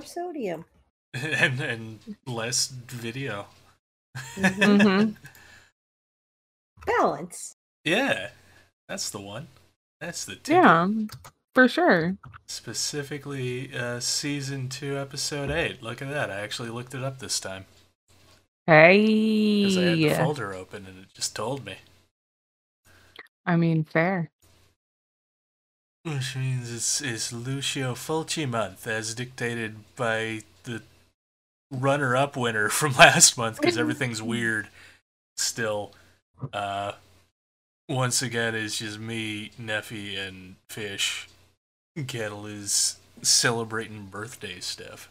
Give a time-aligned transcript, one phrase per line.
[0.00, 0.64] more sodium.
[1.14, 3.46] and and less video.
[4.34, 5.10] hmm
[6.86, 7.54] Balance.
[7.84, 8.30] Yeah,
[8.88, 9.48] that's the one.
[10.00, 10.62] That's the ticket.
[10.62, 10.88] Yeah,
[11.54, 12.16] for sure.
[12.48, 15.82] Specifically, uh, season two, episode eight.
[15.82, 16.30] Look at that!
[16.30, 17.66] I actually looked it up this time
[18.66, 21.76] hey because I had the folder open and it just told me.
[23.44, 24.30] I mean, fair.
[26.04, 30.82] Which means it's, it's Lucio Fulci month, as dictated by the
[31.70, 34.68] runner-up winner from last month, because everything's weird
[35.36, 35.92] still.
[36.52, 36.92] Uh,
[37.88, 41.28] once again, it's just me, Neffy, and Fish.
[42.06, 45.10] Kettle is celebrating birthday stuff,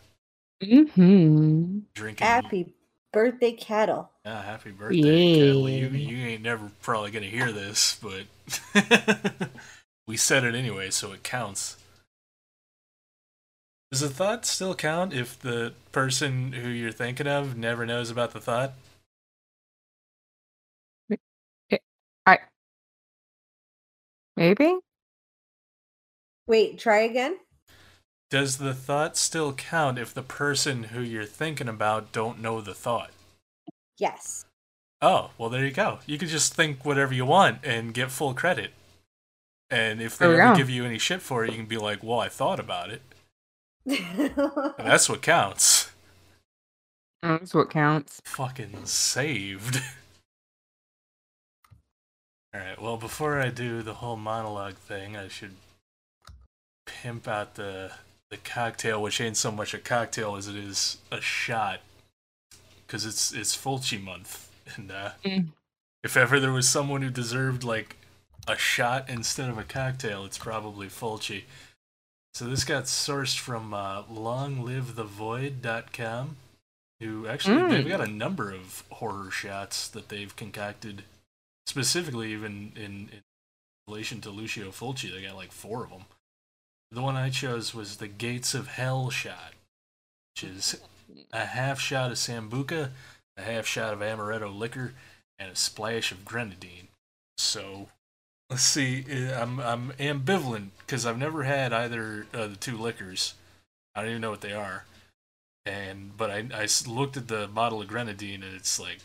[0.64, 1.80] Mm-hmm.
[1.94, 2.25] drinking.
[2.25, 2.73] Happy
[3.14, 4.09] birthday, cattle.
[4.25, 5.69] Ah, happy birthday, Kettle.
[5.69, 8.23] You, you ain't never probably gonna hear this, but
[10.09, 11.77] we said it anyway, so it counts.
[13.91, 18.33] Does the thought still count if the person who you're thinking of never knows about
[18.33, 18.73] the thought?
[24.35, 24.77] Maybe?
[26.47, 27.37] Wait, try again.
[28.31, 32.73] Does the thought still count if the person who you're thinking about don't know the
[32.73, 33.11] thought?
[33.99, 34.45] Yes.
[35.03, 35.99] Oh, well, there you go.
[36.07, 38.71] You can just think whatever you want and get full credit.
[39.72, 42.20] And if they ever give you any shit for it, you can be like, well,
[42.20, 43.02] I thought about it.
[43.86, 44.34] And
[44.78, 45.92] that's what counts.
[47.22, 48.21] That's what counts.
[48.26, 49.82] Fucking saved.
[52.55, 55.55] Alright, well, before I do the whole monologue thing, I should
[56.86, 57.92] pimp out the
[58.32, 61.82] the cocktail, which ain't so much a cocktail as it is a shot.
[62.86, 64.48] Because it's, it's Fulci month.
[64.76, 65.48] And uh, Mm.
[66.04, 67.95] if ever there was someone who deserved, like,
[68.48, 71.44] a shot instead of a cocktail, it's probably Fulci.
[72.33, 76.38] So this got sourced from uh, longlivethevoid.com,
[76.99, 77.89] who actually they've Mm.
[77.89, 81.04] got a number of horror shots that they've concocted,
[81.67, 83.10] specifically even in, in
[83.88, 85.11] relation to Lucio Fulci.
[85.11, 86.05] They got like four of them.
[86.92, 89.54] The one I chose was the Gates of Hell shot,
[90.33, 90.80] which is
[91.32, 92.92] a half shot of sambuca,
[93.38, 94.94] a half shot of amaretto liquor,
[95.38, 96.88] and a splash of grenadine.
[97.38, 97.88] So
[98.49, 99.05] let's see.
[99.11, 103.36] uh, I'm I'm ambivalent because I've never had either of the two liquors.
[103.95, 104.86] I don't even know what they are.
[105.65, 108.99] And but I I looked at the bottle of grenadine and it's like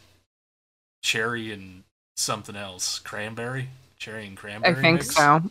[1.02, 1.84] cherry and
[2.16, 3.68] something else, cranberry,
[3.98, 4.76] cherry and cranberry.
[4.76, 5.14] I think mix?
[5.14, 5.42] so.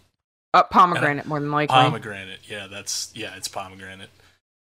[0.53, 1.73] Uh, pomegranate, more than likely.
[1.73, 2.39] Pomegranate.
[2.47, 4.09] Yeah, that's yeah, it's pomegranate.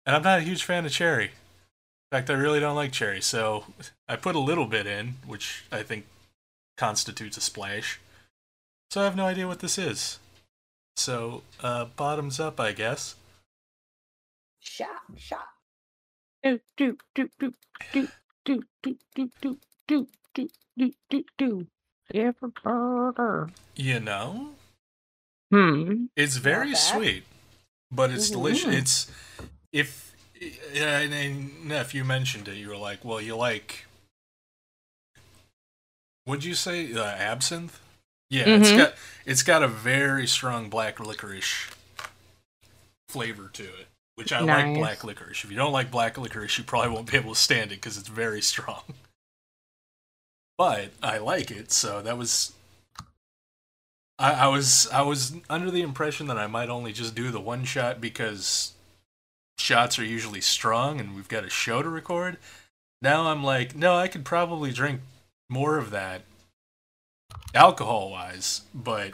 [0.06, 1.26] And I'm not a huge fan of cherry.
[1.26, 1.32] In
[2.18, 3.66] fact, I really don't like cherry, so
[4.08, 6.06] I put a little bit in, which I think
[6.78, 8.00] constitutes a splash.
[8.96, 10.20] So I have no idea what this is.
[10.96, 13.16] So, uh, bottoms up, I guess.
[14.62, 15.50] shot, shot.
[16.42, 17.54] do do do do
[17.92, 18.08] do
[18.46, 21.68] do do do do do do do do do.
[22.14, 23.50] Every burger.
[23.76, 24.52] You know,
[25.52, 26.06] Hmm.
[26.16, 26.78] it's very bad.
[26.78, 27.26] sweet,
[27.92, 28.32] but it's Mhm.
[28.32, 28.74] delicious.
[28.74, 29.12] It's
[29.74, 30.16] if
[30.72, 33.88] yeah, and, and if you mentioned it, you were like, well, you like.
[36.26, 37.82] Would you say uh, absinthe?
[38.30, 38.78] Yeah, it's Mhm.
[38.78, 38.94] got
[39.25, 41.68] it's got a very strong black licorice
[43.08, 45.44] flavor to it, which I like black licorice.
[45.44, 47.97] If you don't like black licorice, you probably won't be able to stand it because
[47.97, 48.84] it's very strong.
[50.58, 52.53] But I like it, so that was.
[54.18, 57.41] I, I was I was under the impression that I might only just do the
[57.41, 58.72] one shot because
[59.58, 62.38] shots are usually strong and we've got a show to record.
[63.02, 65.02] Now I'm like, no, I could probably drink
[65.50, 66.22] more of that
[67.53, 69.14] alcohol wise, but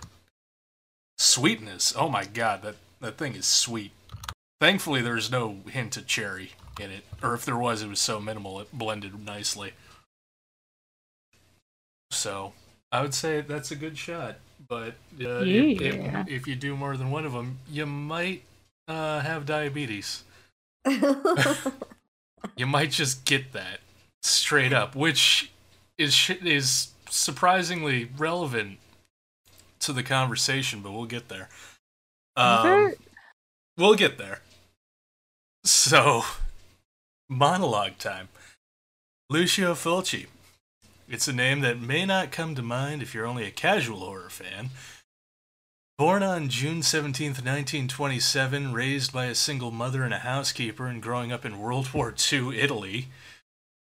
[1.17, 3.91] sweetness, oh my god, that, that thing is sweet.
[4.59, 7.03] Thankfully there's no hint of cherry in it.
[7.23, 9.73] Or if there was, it was so minimal it blended nicely.
[12.11, 12.53] So
[12.91, 14.37] I would say that's a good shot.
[14.67, 16.21] But uh, if, Yeah.
[16.21, 18.43] if, if you do more than one of them, you might
[18.87, 20.23] uh, have diabetes.
[22.55, 23.79] You might just get that
[24.23, 25.51] straight up, which
[25.97, 28.79] is sh- is surprisingly relevant
[29.79, 31.49] to the conversation, but we'll get there.
[32.35, 32.93] Um,
[33.77, 34.39] we'll get there.
[35.63, 36.23] So,
[37.29, 38.29] monologue time.
[39.29, 40.27] Lucio Fulci.
[41.07, 44.29] It's a name that may not come to mind if you're only a casual horror
[44.29, 44.69] fan.
[45.97, 51.31] Born on June 17th, 1927, raised by a single mother and a housekeeper, and growing
[51.31, 53.09] up in World War II Italy,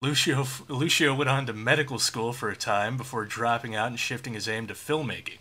[0.02, 4.34] Lucio, Lucio went on to medical school for a time before dropping out and shifting
[4.34, 5.40] his aim to filmmaking.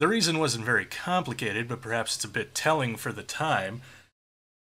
[0.00, 3.82] The reason wasn't very complicated, but perhaps it's a bit telling for the time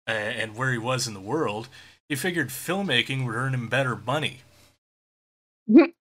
[0.06, 1.70] and where he was in the world.
[2.10, 4.42] He figured filmmaking would earn him better money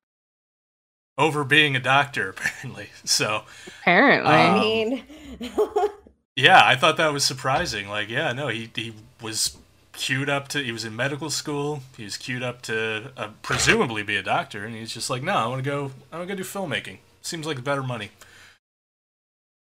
[1.19, 2.89] over being a doctor, apparently.
[3.05, 4.31] So, Apparently.
[4.31, 5.05] I Um, mean,
[6.37, 7.89] yeah, I thought that was surprising.
[7.89, 9.57] Like, yeah, no, he he was
[9.93, 10.63] queued up to.
[10.63, 11.83] He was in medical school.
[11.97, 15.35] He was queued up to uh, presumably be a doctor, and he's just like, no,
[15.35, 15.93] I want to go.
[16.11, 16.99] I want to go do filmmaking.
[17.23, 18.11] Seems like better money.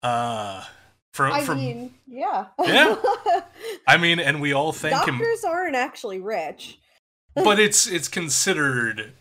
[0.01, 0.63] Uh,
[1.13, 2.47] from I from mean, yeah.
[2.63, 2.95] Yeah.
[3.87, 6.79] I mean, and we all thank him, Doctors aren't actually rich.
[7.35, 9.13] but it's it's considered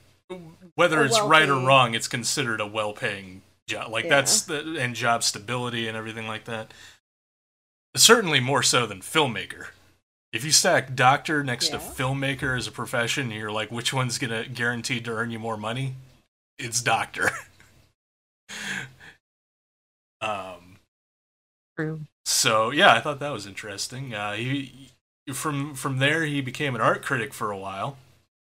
[0.74, 3.90] whether A it's right or wrong, it's considered a well-paying job.
[3.90, 4.10] Like Yeah.
[4.16, 6.72] that's the and job stability and everything like that.
[7.94, 9.68] Certainly more so than filmmaker.
[10.32, 14.46] If you stack doctor next to filmmaker as a profession, you're like, which one's gonna
[14.49, 15.94] guaranteed to earn you more money?
[16.58, 17.31] It's doctor.
[20.20, 20.79] um.
[21.76, 22.00] True.
[22.25, 24.14] So yeah, I thought that was interesting.
[24.14, 24.93] Uh, he
[25.32, 27.99] from from there he became an art critic for a while,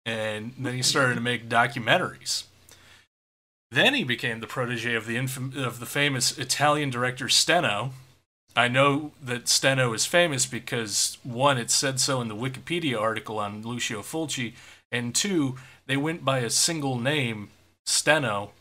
[0.05, 2.45] and then he started to make documentaries.
[3.71, 7.91] Then he became the protege of the infam- of the famous Italian director Steno.
[8.55, 13.37] I know that Steno is famous because one, it said so in the Wikipedia article
[13.37, 14.53] on Lucio Fulci,
[14.91, 15.57] and two,
[15.87, 17.49] they went by a single name,
[17.85, 18.51] Steno,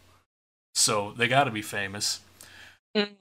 [0.75, 2.21] so they got to be famous.
[2.97, 3.13] Mm-hmm.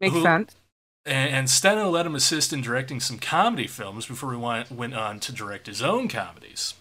[0.00, 0.56] Makes Who- sense.
[1.04, 4.94] And, and Steno let him assist in directing some comedy films before he went, went
[4.94, 6.74] on to direct his own comedies.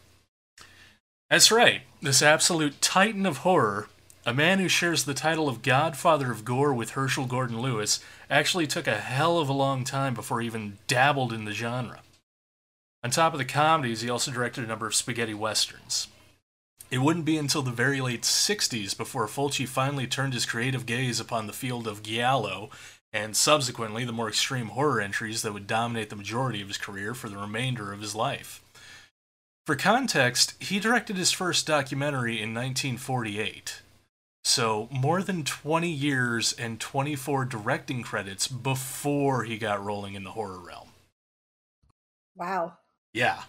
[1.30, 3.88] That's right, this absolute titan of horror,
[4.27, 8.68] a man who shares the title of Godfather of Gore with Herschell Gordon Lewis, actually
[8.68, 12.01] took a hell of a long time before he even dabbled in the genre.
[13.06, 16.09] On top of the comedies, he also directed a number of spaghetti westerns.
[16.91, 21.21] It wouldn't be until the very late 60s before Fulci finally turned his creative gaze
[21.21, 22.69] upon the field of giallo
[23.13, 27.13] and subsequently the more extreme horror entries that would dominate the majority of his career
[27.13, 28.62] for the remainder of his life.
[29.65, 33.83] For context, he directed his first documentary in 1948.
[34.48, 40.32] So, more than 20 years and 24 directing credits before he got rolling in the
[40.32, 40.88] horror realm.
[42.34, 42.78] Wow.
[43.14, 43.44] Yeah.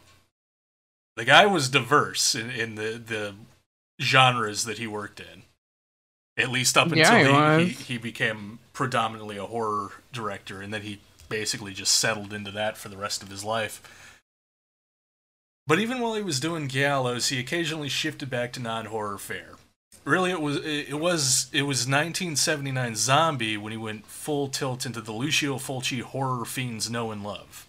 [1.15, 3.35] The guy was diverse in, in the, the
[4.03, 5.45] genres that he worked in.
[6.37, 10.75] At least up until Yeah, he he, he, he became predominantly a horror director, and
[10.75, 10.99] then he
[11.29, 14.19] basically just settled into that for the rest of his life.
[15.65, 19.55] But even while he was doing giallos, he occasionally shifted back to non-horror fare.
[20.05, 25.01] Really, it was it was it was 1979 Zombie when he went full tilt into
[25.01, 27.67] the Lucio Fulci horror fiends know and love.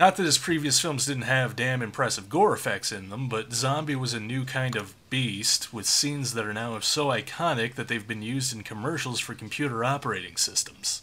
[0.00, 3.94] Not that his previous films didn't have damn impressive gore effects in them, but Zombie
[3.94, 8.08] was a new kind of beast with scenes that are now so iconic that they've
[8.08, 11.02] been used in commercials for computer operating systems.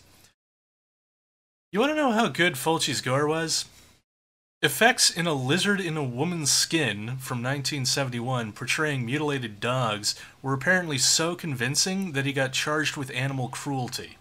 [1.71, 3.65] You want to know how good Fulci's gore was?
[4.61, 10.97] Effects in a lizard in a woman's skin from 1971 portraying mutilated dogs were apparently
[10.97, 14.17] so convincing that he got charged with animal cruelty.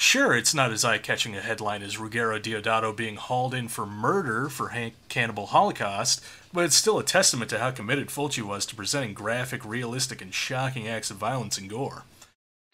[0.00, 3.86] Sure, it's not as eye catching a headline as Ruggero Deodato being hauled in for
[3.86, 6.20] murder for Han- Cannibal Holocaust,
[6.52, 10.34] but it's still a testament to how committed Fulci was to presenting graphic, realistic, and
[10.34, 12.02] shocking acts of violence and gore.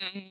[0.00, 0.28] Mm-hmm.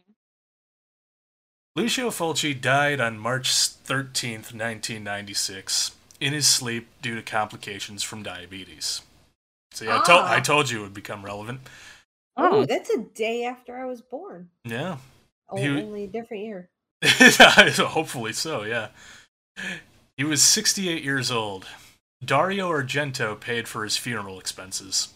[1.76, 9.02] Lucio Fulci died on March 13th, 1996, in his sleep due to complications from diabetes.
[9.72, 10.32] See, I, told Ah.
[10.34, 11.62] I told you it would become relevant.
[12.38, 14.50] Oh, Oh, that's a day after I was born.
[14.64, 14.98] Yeah.
[15.50, 16.70] Oh, He- only a different year.
[17.04, 18.90] Hopefully so, yeah.
[20.18, 21.66] He was 68 years old.
[22.24, 25.10] Dario Argento paid for his funeral expenses.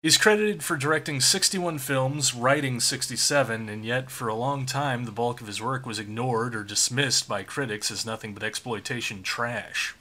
[0.00, 5.10] He's credited for directing 61 films, writing 67, and yet for a long time the
[5.10, 9.96] bulk of his work was ignored or dismissed by critics as nothing but exploitation trash.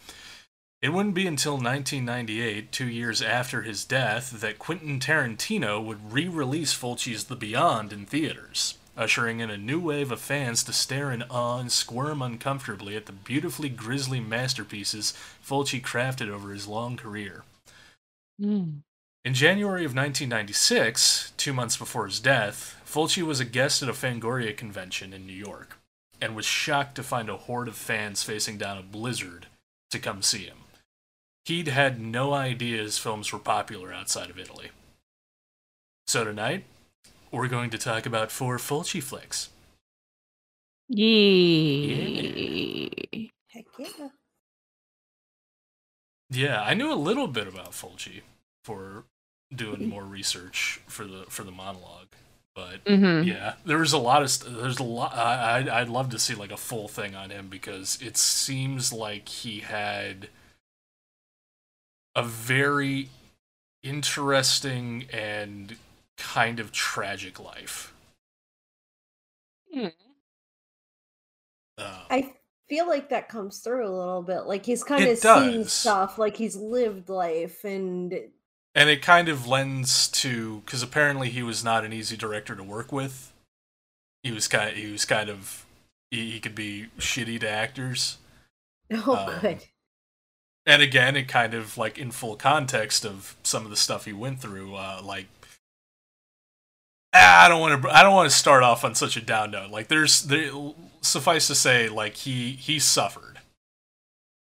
[0.83, 6.27] It wouldn't be until 1998, two years after his death, that Quentin Tarantino would re
[6.27, 11.11] release Fulci's The Beyond in theaters, ushering in a new wave of fans to stare
[11.11, 16.97] in awe and squirm uncomfortably at the beautifully grisly masterpieces Fulci crafted over his long
[16.97, 17.43] career.
[18.39, 18.81] Mm.
[19.25, 23.93] In January of 1996, two months before his death, Fulci was a guest at a
[23.93, 25.77] Fangoria convention in New York
[26.21, 29.47] and was shocked to find a horde of fans facing down a blizzard
[29.91, 30.59] to come see him.
[31.45, 34.69] He'd had no idea his films were popular outside of Italy.
[36.07, 36.63] So tonight,
[37.31, 39.49] we're going to talk about four Fulci flicks.
[40.89, 42.87] Yeah.
[43.49, 44.07] Heck yeah.
[46.29, 48.21] Yeah, I knew a little bit about Fulci
[48.67, 49.05] for
[49.55, 52.09] doing more research for the for the monologue,
[52.55, 53.21] But Mm-hmm.
[53.21, 55.15] yeah, there was a lot of st- there's a lot.
[55.15, 58.93] I I'd, I'd love to see like a full thing on him because it seems
[58.93, 60.29] like he had
[62.15, 63.09] a very
[63.83, 65.77] interesting and
[66.17, 67.93] kind of tragic life.
[69.73, 69.87] Hmm.
[71.77, 72.33] Um, I
[72.69, 74.41] feel like that comes through a little bit.
[74.41, 78.13] Like he's kind It of seen stuff, like he's lived life, and
[78.77, 82.63] and it kind of lends to because apparently he was not an easy director to
[82.63, 83.33] work with.
[84.23, 84.77] He was kind.
[84.77, 85.65] He was kind of.
[86.11, 88.17] He, he could be shitty to actors.
[88.93, 89.59] oh, Um, good.
[90.65, 94.13] and again it kind of like in full context of some of the stuff he
[94.13, 95.25] went through uh like
[97.13, 99.69] i don't want to i don't want to start off on such a down note
[99.71, 100.51] like there's there
[101.01, 103.39] suffice to say like he he suffered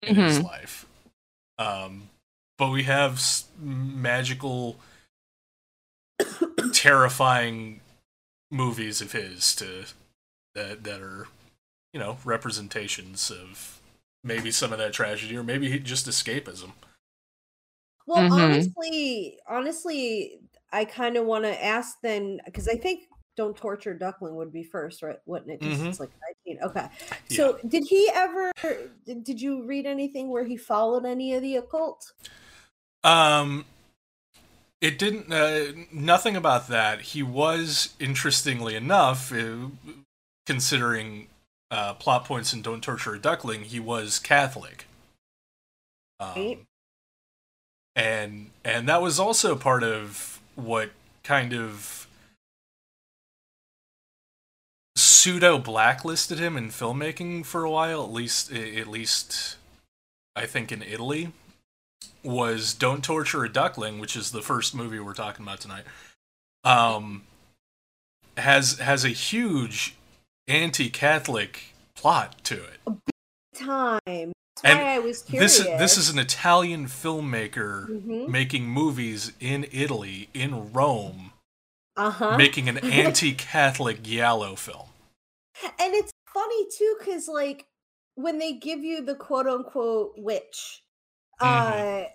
[0.02, 0.44] in his Mhm.
[0.44, 0.86] life
[1.58, 2.08] um
[2.58, 4.76] but we have s- magical
[6.72, 7.80] terrifying
[8.50, 9.84] movies of his to
[10.54, 11.26] that that are
[11.92, 13.80] you know representations of
[14.22, 16.72] maybe some of that tragedy or maybe just escapism
[18.06, 18.40] Well, Mhm.
[18.42, 20.38] honestly, honestly,
[20.72, 24.62] I kind of want to ask then because I think "Don't Torture Duckling" would be
[24.62, 25.18] first, right?
[25.26, 25.60] Wouldn't it?
[25.60, 25.88] Mhm.
[25.88, 26.62] It's like nineteen.
[26.62, 26.88] Okay.
[27.30, 28.52] So, did he ever?
[29.04, 32.12] Did, did you read anything where he followed any of the occult?
[33.02, 33.64] Um,
[34.80, 35.32] it didn't.
[35.32, 37.00] Uh, nothing about that.
[37.00, 39.68] He was, interestingly enough, uh,
[40.46, 41.28] considering
[41.70, 44.86] uh, plot points in "Don't Torture a Duckling," he was Catholic.
[46.20, 46.64] Um, Right.
[47.96, 50.90] and and that was also part of what
[51.24, 52.03] kind of
[55.24, 58.04] pseudo blacklisted him in filmmaking for a while.
[58.04, 59.56] At least, at least,
[60.36, 61.32] I think in Italy
[62.22, 65.84] was "Don't Torture a Duckling," which is the first movie we're talking about tonight.
[66.62, 67.22] Um,
[68.36, 69.94] has has a huge
[70.46, 72.80] anti-Catholic plot to it.
[72.84, 74.00] Big Time.
[74.04, 75.56] That's And why I was curious.
[75.56, 78.28] This is this is an Italian filmmaker Mhm.
[78.28, 81.32] making movies in Italy in Rome,
[81.96, 82.36] uh huh.
[82.36, 84.88] making an anti-Catholic giallo film.
[85.62, 87.66] And it's funny too because like
[88.16, 90.82] when they give you the quote unquote witch
[91.40, 92.04] Mhm.
[92.04, 92.08] uh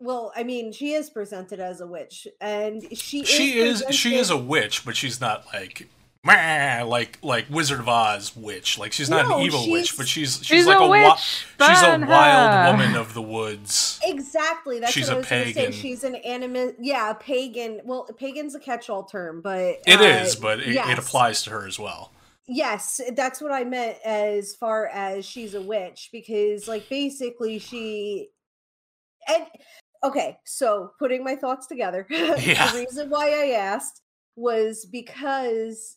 [0.00, 4.30] well i mean she is presented as a witch and she She is she is
[4.30, 5.88] a witch, but she's not like
[6.24, 8.78] "Meh," like like Wizard of Oz witch.
[8.78, 11.02] Like she's not No, an evil witch, but she's she's, She's like a a, witch.
[11.02, 14.00] wi- she's a burn wild woman of the woods.
[14.02, 15.72] exactly that's She's what a i was gonna pagan.
[15.72, 20.04] say she's an anima yeah a pagan well pagan's a catch-all term but It uh,
[20.04, 22.10] is, but it, it applies to her as well.
[22.46, 28.28] Yes, that's what I meant as far as she's a witch because like basically she
[29.28, 29.46] and
[30.02, 32.06] okay, so putting my thoughts together.
[32.10, 32.70] Yeah.
[32.70, 34.02] the reason why I asked
[34.36, 35.96] was because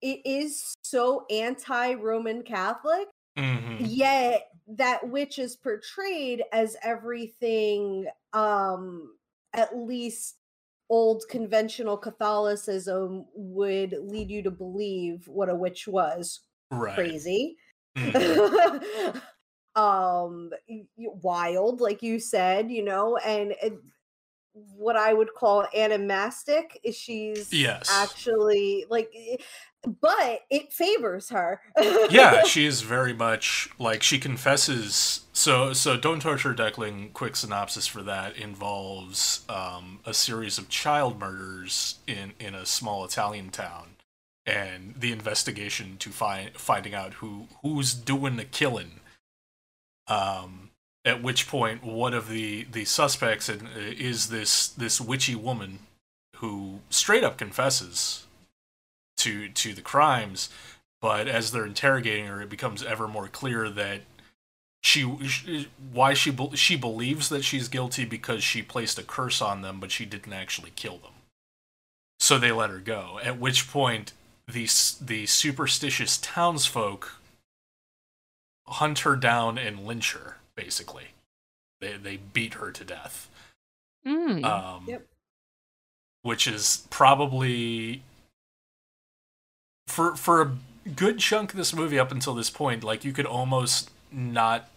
[0.00, 9.12] it is so anti-Roman Catholic, hmm yet that witch is portrayed as everything um
[9.54, 10.37] at least
[10.88, 16.40] old conventional Catholicism would lead you to believe what a witch was
[16.70, 17.18] Right.
[17.18, 17.56] crazy
[17.96, 18.42] Mhm.
[19.76, 20.50] um
[20.96, 23.54] wild like you said you know and
[24.52, 27.88] what i would call animastic is she's Yes.
[27.88, 29.36] actually like eh,
[29.82, 31.60] but it favors her
[32.10, 35.20] yeah, she is very much like she confesses.
[35.32, 37.10] So, so don't torture Duckling.
[37.12, 43.04] Quick synopsis for that involves um, a series of child murders in in a small
[43.04, 43.96] Italian town,
[44.46, 49.00] and the investigation to find finding out who who's doing the killing.
[50.08, 50.70] Um,
[51.04, 55.80] at which point, one of the the suspects in, is this this witchy woman
[56.36, 58.26] who straight up confesses
[59.18, 60.48] to to the crimes
[61.00, 64.00] but as they're interrogating her it becomes ever more clear that
[64.82, 69.62] she, she why she she believes that she's guilty because she placed a curse on
[69.62, 71.12] them but she didn't actually kill them
[72.20, 74.12] so they let her go at which point
[74.46, 74.64] the
[75.00, 77.20] the superstitious townsfolk
[78.66, 81.08] hunt her down and lynch her basically
[81.80, 83.28] they they beat her to death
[84.06, 84.44] Mm.
[84.44, 85.06] um, Yep.
[86.22, 88.00] Which is probably
[89.88, 90.56] for for a
[90.94, 94.68] good chunk of this movie up until this point, like you could almost not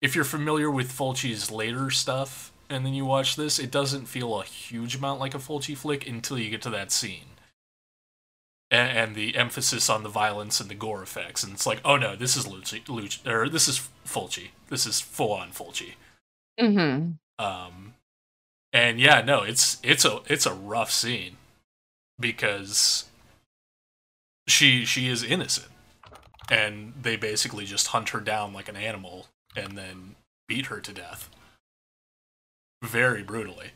[0.00, 4.40] if you're familiar with Fulci's later stuff and then you watch this, it doesn't feel
[4.40, 7.36] a huge amount like a Fulci flick until you get to that scene.
[8.70, 11.96] And, and the emphasis on the violence and the gore effects, and it's like, oh
[11.96, 14.48] no, this is Lucci, Lucci or this is Fulci.
[14.68, 15.94] This is full on Fulci.
[16.58, 17.94] hmm Um,
[18.72, 21.36] and yeah, no, it's it's a it's a rough scene
[22.18, 23.04] because
[24.46, 25.68] she she is innocent,
[26.50, 29.26] and they basically just hunt her down like an animal
[29.56, 30.16] and then
[30.48, 31.28] beat her to death,
[32.82, 33.70] very brutally.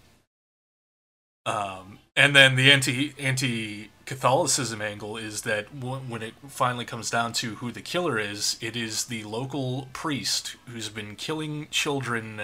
[1.47, 7.11] Um, and then the anti anti Catholicism angle is that w- when it finally comes
[7.11, 12.43] down to who the killer is, it is the local priest who's been killing children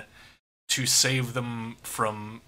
[0.69, 2.41] to save them from,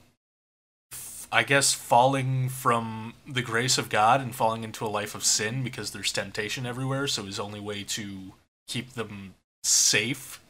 [1.30, 5.62] I guess, falling from the grace of God and falling into a life of sin
[5.62, 7.06] because there's temptation everywhere.
[7.06, 8.32] So his only way to
[8.66, 10.40] keep them safe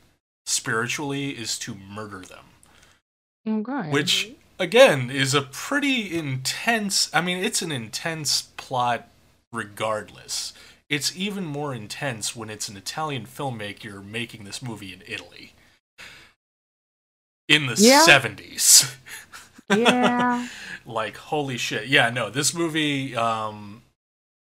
[0.46, 2.44] spiritually is to murder them.
[3.46, 3.90] Okay.
[3.90, 9.08] Which again is a pretty intense I mean it's an intense plot
[9.52, 10.52] regardless.
[10.88, 15.52] It's even more intense when it's an Italian filmmaker making this movie in Italy.
[17.48, 18.04] In the Yeah.
[18.06, 18.94] 70s.
[19.70, 20.48] Yeah.
[20.86, 21.88] like holy shit.
[21.88, 23.82] Yeah, no, this movie um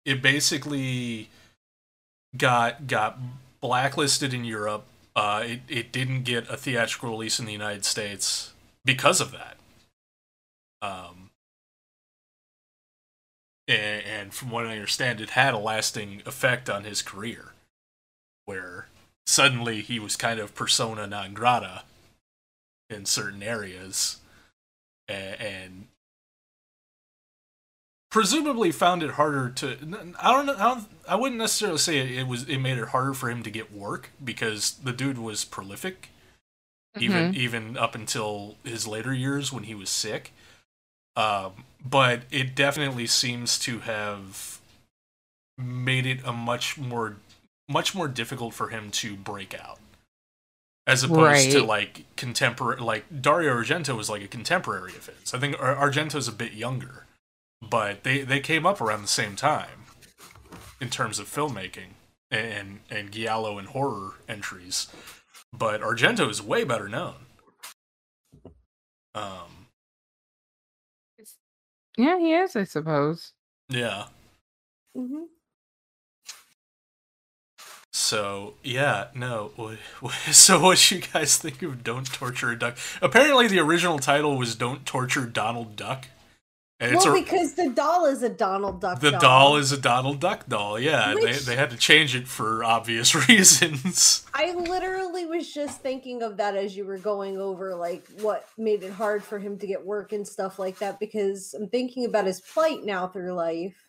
[0.05, 1.29] it basically
[2.37, 3.19] got got
[3.61, 4.85] blacklisted in Europe.
[5.15, 8.53] Uh it it didn't get a theatrical release in the United States
[8.85, 9.57] because of that.
[10.83, 11.31] Um
[13.69, 17.53] and, and from what I understand it had a lasting effect on his career
[18.45, 18.87] where
[19.27, 21.83] suddenly he was kind of persona non grata
[22.89, 24.21] in certain areas
[25.09, 25.87] and,
[28.11, 29.77] presumably found it harder to
[30.19, 32.89] I don't know I, don't, I wouldn't necessarily say it, it was it made it
[32.89, 36.09] harder for him to get work because the dude was prolific
[36.99, 40.33] even even up until his later years when he was sick.
[41.17, 44.61] Um, but it definitely seems to have
[45.59, 47.17] made it a much more
[47.69, 49.79] much more difficult for him to break out
[50.87, 55.35] as opposed to like contemporary like Dario Argento was like a contemporary of his.
[55.35, 57.07] I think Ar- Argento's a bit younger,
[57.63, 59.85] but they they came up around the same time
[60.81, 61.95] in terms of filmmaking
[62.31, 64.89] and and giallo and horror entries.
[65.53, 67.15] But Argento is way better known.
[69.15, 69.69] Um
[71.99, 73.33] yeah, he is, I suppose.
[73.71, 74.07] yeah.
[74.95, 75.25] hmm
[78.07, 79.51] So yeah, no.
[80.31, 82.79] So what you guys think of "Don't Torture a Duck"?
[83.03, 86.07] Apparently, the original title was "Don't Torture Donald Duck,"
[86.79, 89.01] and it's Well, a, because the doll is a Donald Duck.
[89.01, 90.79] the doll is a Donald Duck doll.
[90.79, 94.25] Yeah, and they they had to change it for obvious reasons.
[94.33, 98.85] I literally was just thinking of that as you were going over like what made
[98.85, 102.27] it hard for him to get work and stuff like that because I'm thinking about
[102.27, 103.86] his plight now through life.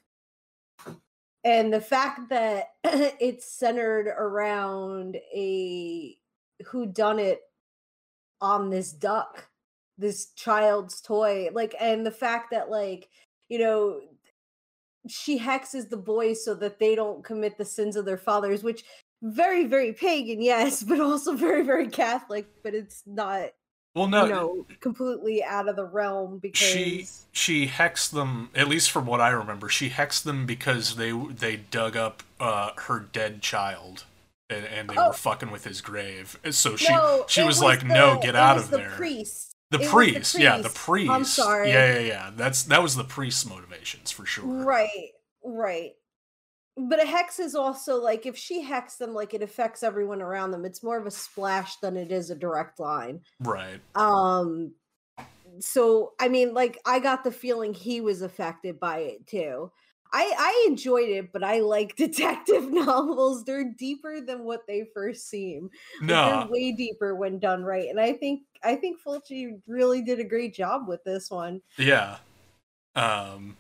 [1.48, 6.18] And the fact that it's centered around a
[6.66, 7.40] who done it
[8.42, 9.48] on this duck,
[9.98, 11.48] this child's toy.
[11.54, 13.08] Like and the fact that like,
[13.48, 14.02] you know,
[15.08, 18.84] she hexes the boys so that they don't commit the sins of their fathers, which
[19.24, 23.50] very very pagan yes but also very very catholic but it's not
[23.98, 28.50] Well, no, you know completely out of the realm because she she hexed them.
[28.56, 32.72] At least from what I remember, she hexed them because they they dug up uh,
[32.78, 34.06] her dead child.
[34.50, 35.08] And, and they Oh.
[35.08, 36.40] were fucking with his grave.
[36.52, 38.92] So she No, she it was, like, the- "No, get out was of the there."
[38.92, 40.76] priest The was the priest, yeah, the priest.
[40.86, 41.12] priest.
[41.12, 41.70] I'm sorry.
[41.70, 42.32] Yeah, yeah, yeah.
[42.34, 44.46] That's that was the priest's motivations for sure.
[44.46, 45.10] right
[45.44, 45.96] right
[46.78, 50.52] but a hex is also like if she hexed them like it affects everyone around
[50.52, 53.80] them it's more of a splash than it is a direct line Right.
[53.96, 54.74] um
[55.60, 59.72] so i mean like i got the feeling he was affected by it too
[60.14, 65.28] i i enjoyed it but i like detective novels they're deeper than what they first
[65.30, 65.70] seem
[66.02, 66.26] Like, No.
[66.42, 70.24] they're way deeper when done right and i think i think fulci really did a
[70.24, 72.18] great job with this one Yeah.
[72.96, 73.58] Um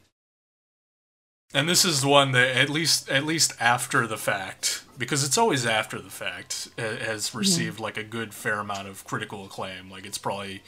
[1.54, 5.66] and this is one that at least at least after the fact because it's always
[5.66, 9.90] after the fact has received like a good fair amount of critical acclaim.
[9.90, 10.64] Like it's probably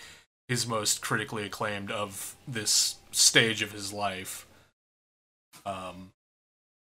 [0.48, 4.48] his most critically acclaimed of this stage of his life.
[5.66, 6.12] Um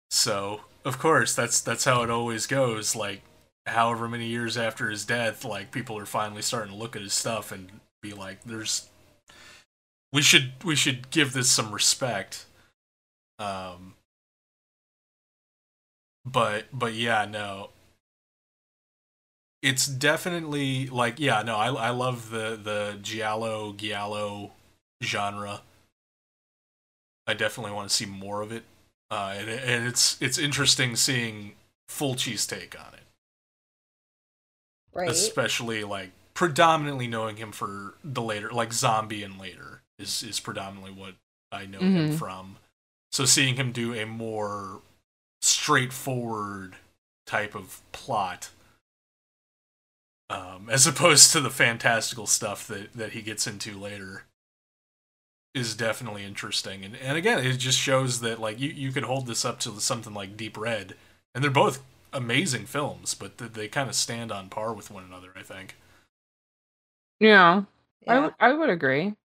[0.09, 3.21] so, of course, that's that's how it always goes like
[3.65, 7.13] however many years after his death like people are finally starting to look at his
[7.13, 7.69] stuff and
[8.01, 8.89] be like there's
[10.11, 12.45] we should we should give this some respect
[13.39, 13.95] um
[16.25, 17.69] but but yeah no.
[19.61, 24.51] It's definitely like yeah no i i love the the giallo giallo
[25.01, 25.61] genre.
[27.27, 28.63] I definitely want to see more of it.
[29.09, 31.55] Uh and, and it's it's interesting seeing
[31.89, 33.03] Fulci's take on it.
[34.93, 35.09] Right.
[35.09, 40.91] Especially like predominantly knowing him for the later like zombie and later is is predominantly
[40.91, 41.13] what
[41.51, 42.17] i know him Mhm.
[42.17, 42.57] from
[43.13, 44.81] so seeing him do a more
[45.41, 46.75] straightforward
[47.25, 48.49] type of plot
[50.29, 54.23] um, as opposed to the fantastical stuff that, that he gets into later
[55.53, 59.27] is definitely interesting and, and again it just shows that like you, you could hold
[59.27, 60.95] this up to something like deep red
[61.35, 65.03] and they're both amazing films but they, they kind of stand on par with one
[65.03, 65.75] another i think
[67.19, 67.63] Yeah,
[68.07, 68.19] I Yeah.
[68.19, 69.15] would I would agree.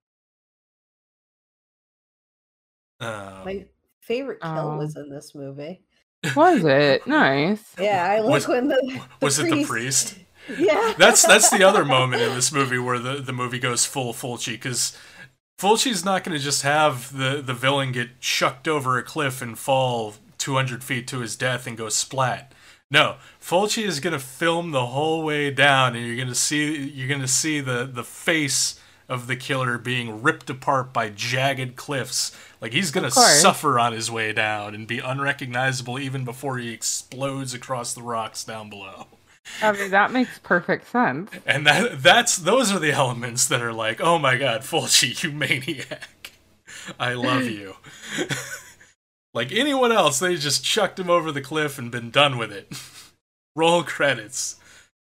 [3.01, 3.66] um, My
[4.09, 4.77] favorite kill Oh.
[4.79, 5.83] was in this movie.
[6.35, 7.75] Was it nice?
[7.79, 10.16] Yeah, I like Was- when the, the was it the priest
[10.59, 14.12] Yeah, that's that's the other moment in this movie where the, the movie goes full
[14.14, 14.97] Fulci because
[15.61, 19.59] Fulci's not going to just have the, the villain get chucked over a cliff and
[19.59, 22.53] fall 200 feet to his death and go splat.
[22.90, 26.88] No, Fulci is going to film the whole way down, and you're going to see
[26.88, 31.77] you're going to see the the face of the killer being ripped apart by jagged
[31.77, 32.37] cliffs.
[32.61, 37.55] Like he's to suffer on his way down and be unrecognizable even before he explodes
[37.55, 39.07] across the rocks down below.
[39.62, 41.31] I mean, that makes perfect sense.
[41.47, 45.33] And that that's those are the elements that are like, oh my god, Fulci, you
[45.33, 46.33] maniac.
[47.01, 47.77] I love you.
[49.35, 52.71] like anyone else, they just chucked him over the cliff and been done with it.
[53.57, 54.57] Roll credits.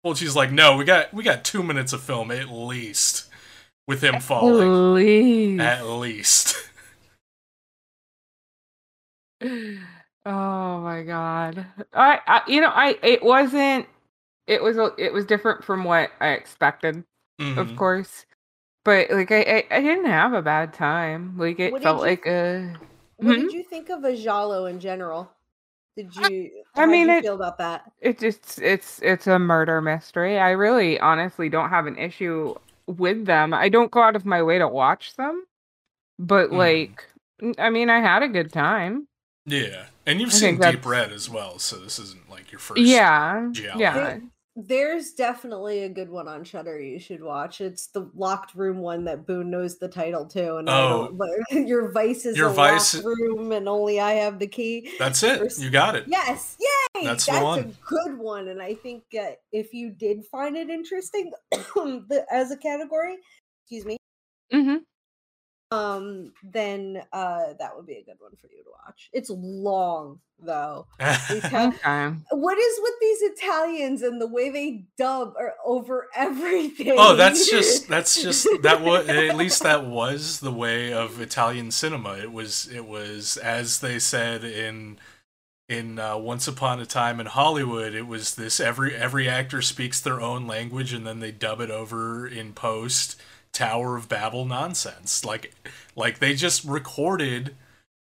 [0.05, 3.26] Fulci's like, no, we got we got two minutes of film at least
[3.88, 4.69] with him falling.
[4.93, 5.60] Please.
[5.60, 6.56] At least.
[10.26, 11.65] Oh my god.
[11.93, 13.88] I, I you know, I it wasn't
[14.45, 17.04] it was a, it was different from what I expected,
[17.56, 17.78] of Mhm.
[17.78, 18.26] course.
[18.84, 21.38] But like I, I I didn't have a bad time.
[21.38, 22.76] Like it What felt you like a
[23.17, 23.43] What Mhm.
[23.43, 25.32] did you think of giallo in general?
[25.95, 26.52] Did you?
[26.76, 27.89] I how did mean, you it- feel about that?
[28.02, 30.38] it just it's it's a murder mystery.
[30.39, 32.54] I really honestly don't have an issue
[32.88, 33.54] with them.
[33.54, 35.43] I don't go out of my way to watch them.
[36.19, 36.58] But Mhm.
[36.58, 37.06] like
[37.60, 39.08] I mean, I had a good time.
[39.45, 39.86] Yeah.
[40.06, 43.52] And you've I seen Deep Red as well, so this isn't like your first Yeah.
[43.54, 44.17] Yeah.
[44.57, 47.61] There- There's definitely a good one on Shudder you should watch.
[47.61, 51.09] It's the locked room one that Boone knows the title to, and Oh.
[51.13, 51.29] but
[51.67, 54.91] your vice is Your a vice- locked room, and only I have the key.
[54.97, 55.37] That's it.
[55.39, 56.05] First- You got it.
[56.07, 57.03] Yes, yay!
[57.05, 57.77] That's That's, the a one.
[57.85, 62.57] good one, and I think uh, if you did find it interesting the, as a
[62.57, 63.17] category,
[63.63, 63.97] excuse me,
[64.51, 64.79] Mhm.
[65.71, 69.10] Um, then uh, that would be a good one for you to watch.
[69.13, 70.88] It's long though.
[71.30, 72.13] These Okay.
[72.32, 76.93] what is with these Italians and the way they dub or over everything?
[76.97, 81.71] Oh, that's just that's just that was at least that was the way of Italian
[81.71, 82.13] cinema.
[82.17, 84.99] It was it was as they said in
[85.69, 87.93] in uh, Once Upon a Time in Hollywood.
[87.93, 91.71] It was this every every actor speaks their own language and then they dub it
[91.71, 93.19] over in post.
[93.53, 95.23] Tower of Babel nonsense.
[95.25, 95.53] Like
[95.95, 97.55] like they just recorded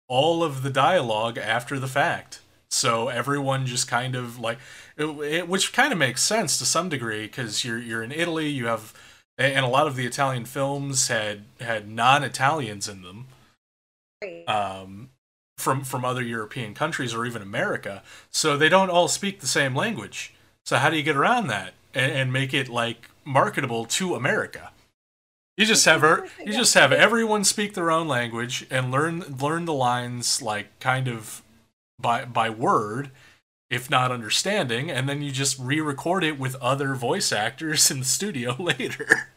[0.09, 2.41] all of the dialogue after the fact.
[2.71, 4.59] So everyone just kind of like
[4.97, 8.49] it, it- which kind of makes sense to some degree because you're you're in Italy,
[8.49, 8.93] you have
[9.39, 13.27] and a lot of the Italian films had had non-Italians in them
[14.47, 15.11] um,
[15.57, 18.03] from from other European countries or even America.
[18.31, 20.35] So they don't all speak the same language.
[20.67, 24.71] So how do you get around that and, and make it like marketable to America?
[25.61, 29.67] You just have er, you just have everyone speak their own language and learn learn
[29.67, 31.43] the lines like kind of
[32.01, 33.11] by by word,
[33.69, 38.05] if not understanding, and then you just re-record it with other voice actors in the
[38.07, 39.29] studio later.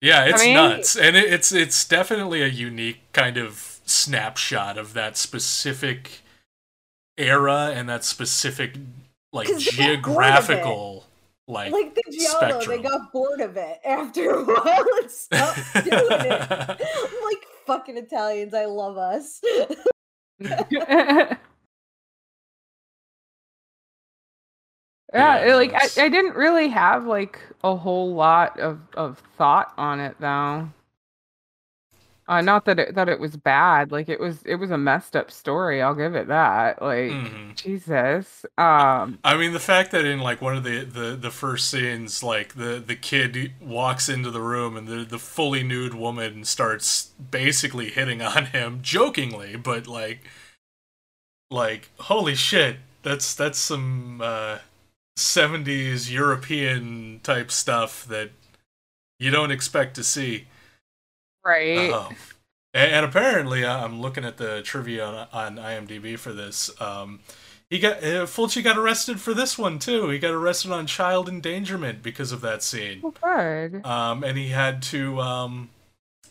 [0.00, 4.94] Yeah, it's mean- nuts, and it, it's it's definitely a unique kind of snapshot of
[4.94, 6.20] that specific
[7.16, 8.76] era and that specific
[9.32, 10.54] like 'Cause they got bored of it.
[10.54, 11.04] geographical
[11.48, 11.72] like.
[11.72, 12.76] like the Giallo, spectrum.
[12.82, 16.46] they got bored of it after a while and stopped doing it.
[16.50, 16.76] I'm
[17.24, 19.40] like fucking Italians, I love us.
[20.70, 21.36] yeah,
[25.14, 30.00] Yeah, like I, I didn't really have like a whole lot of, of thought on
[30.00, 30.70] it though.
[32.28, 33.90] Uh, not that it that it was bad.
[33.90, 35.80] Like it was it was a messed up story.
[35.80, 36.82] I'll give it that.
[36.82, 37.54] Like Mhm.
[37.56, 38.44] Jesus.
[38.58, 39.18] Um.
[39.24, 42.54] I mean, the fact that in like one of the, the, the first scenes, like
[42.54, 47.88] the, the kid walks into the room and the the fully nude woman starts basically
[47.88, 50.20] hitting on him jokingly, but like,
[51.50, 54.58] like holy shit, that's that's some uh,
[55.18, 58.30] '70s European type stuff that
[59.18, 60.46] you don't expect to see.
[61.44, 61.90] Right.
[61.92, 62.10] Oh.
[62.74, 66.70] And, and apparently, uh, I'm looking at the trivia on, on IMDb for this.
[66.80, 67.20] Um,
[67.70, 70.08] he got uh, Fulci got arrested for this one too.
[70.08, 73.02] He got arrested on child endangerment because of that scene.
[73.22, 73.84] Good.
[73.84, 75.68] Um, and he had to um,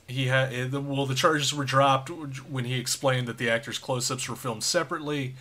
[0.07, 3.77] he had eh, the, well the charges were dropped when he explained that the actors'
[3.77, 5.35] close-ups were filmed separately,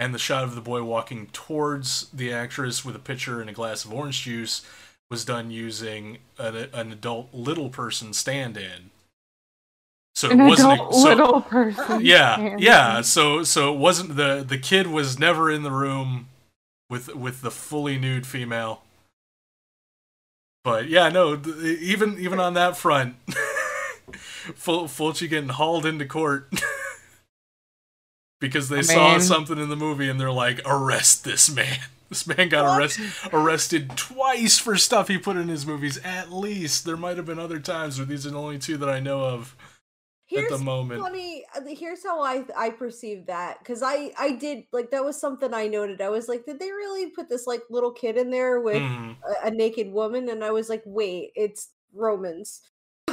[0.00, 3.52] and the shot of the boy walking towards the actress with a pitcher and a
[3.52, 4.66] glass of orange juice
[5.08, 8.90] was done using an, an adult little person stand-in.
[10.16, 12.00] So An it wasn't adult so, little person.
[12.02, 16.28] yeah yeah so so it wasn't the the kid was never in the room
[16.88, 18.80] with with the fully nude female.
[20.64, 23.16] But yeah no even even on that front
[24.54, 26.48] Ful- Fulci getting hauled into court.
[28.38, 31.78] Because they I saw mean- something in the movie and they're like arrest this man.
[32.10, 32.78] This man got What?
[32.80, 33.00] arrest-
[33.32, 36.84] arrested twice for stuff he put in his movies at least.
[36.84, 39.24] There might have been other times but these are the only two that i know
[39.24, 39.56] of
[40.32, 41.44] at Here's the moment funny.
[41.54, 45.54] uh, Here's how I I perceive that because I I did like that was something
[45.54, 46.00] I noted.
[46.00, 49.16] I was like, did they really put this like little kid in there with Mhm.
[49.44, 50.28] a, a naked woman?
[50.28, 52.62] And I was like, wait, it's Romans.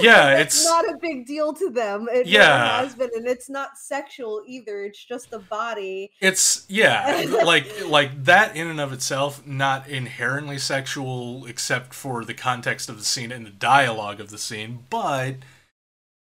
[0.00, 2.08] Yeah, It's not a big deal to them.
[2.10, 2.80] It Yeah.
[2.80, 4.84] has been, and it's not sexual either.
[4.84, 6.10] It's just a body.
[6.20, 12.34] It's yeah, like like that in and of itself, not inherently sexual, except for the
[12.34, 14.84] context of the scene and the dialogue of the scene.
[14.90, 15.36] But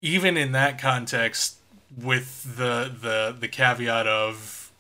[0.04, 1.58] even in that context,
[1.98, 4.72] with the the the caveat of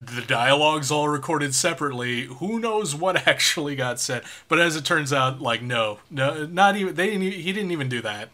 [0.00, 4.24] the dialogues all recorded separately, who knows what actually got said?
[4.48, 7.22] But as it turns out, like no, no, not even they didn't.
[7.22, 8.30] He didn't even do that.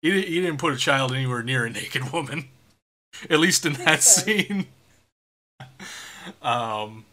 [0.00, 2.48] He he didn't put a child anywhere near a naked woman.
[3.28, 3.98] At least in that Okay.
[3.98, 4.66] scene.
[6.42, 7.04] um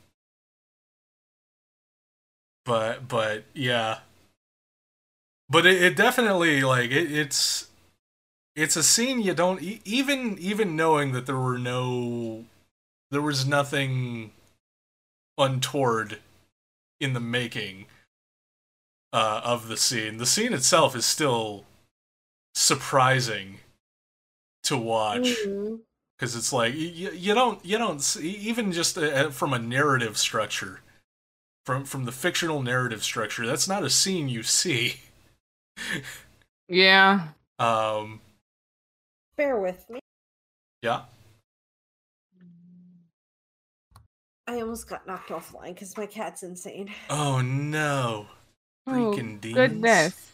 [2.65, 3.99] but but yeah
[5.49, 7.67] but it, it definitely like it, it's
[8.55, 12.45] it's a scene you don't even even knowing that there were no
[13.11, 14.31] there was nothing
[15.37, 16.19] untoward
[16.99, 17.85] in the making
[19.13, 20.17] uh, of the scene.
[20.17, 21.65] The scene itself is still
[22.53, 23.59] surprising
[24.63, 25.35] to watch
[26.17, 30.17] because it's like you, you don't you don't see, even just uh from a narrative
[30.17, 30.79] structure
[31.65, 34.95] from from the fictional narrative structure that's not a scene you see.
[36.67, 37.27] Yeah.
[37.59, 38.21] um
[39.38, 40.00] Bear with me.
[40.82, 41.02] yeah
[44.48, 46.91] I almost got knocked offline because my cat's insane.
[47.10, 48.28] oh no
[48.88, 50.32] Oh, freaking demons goodness.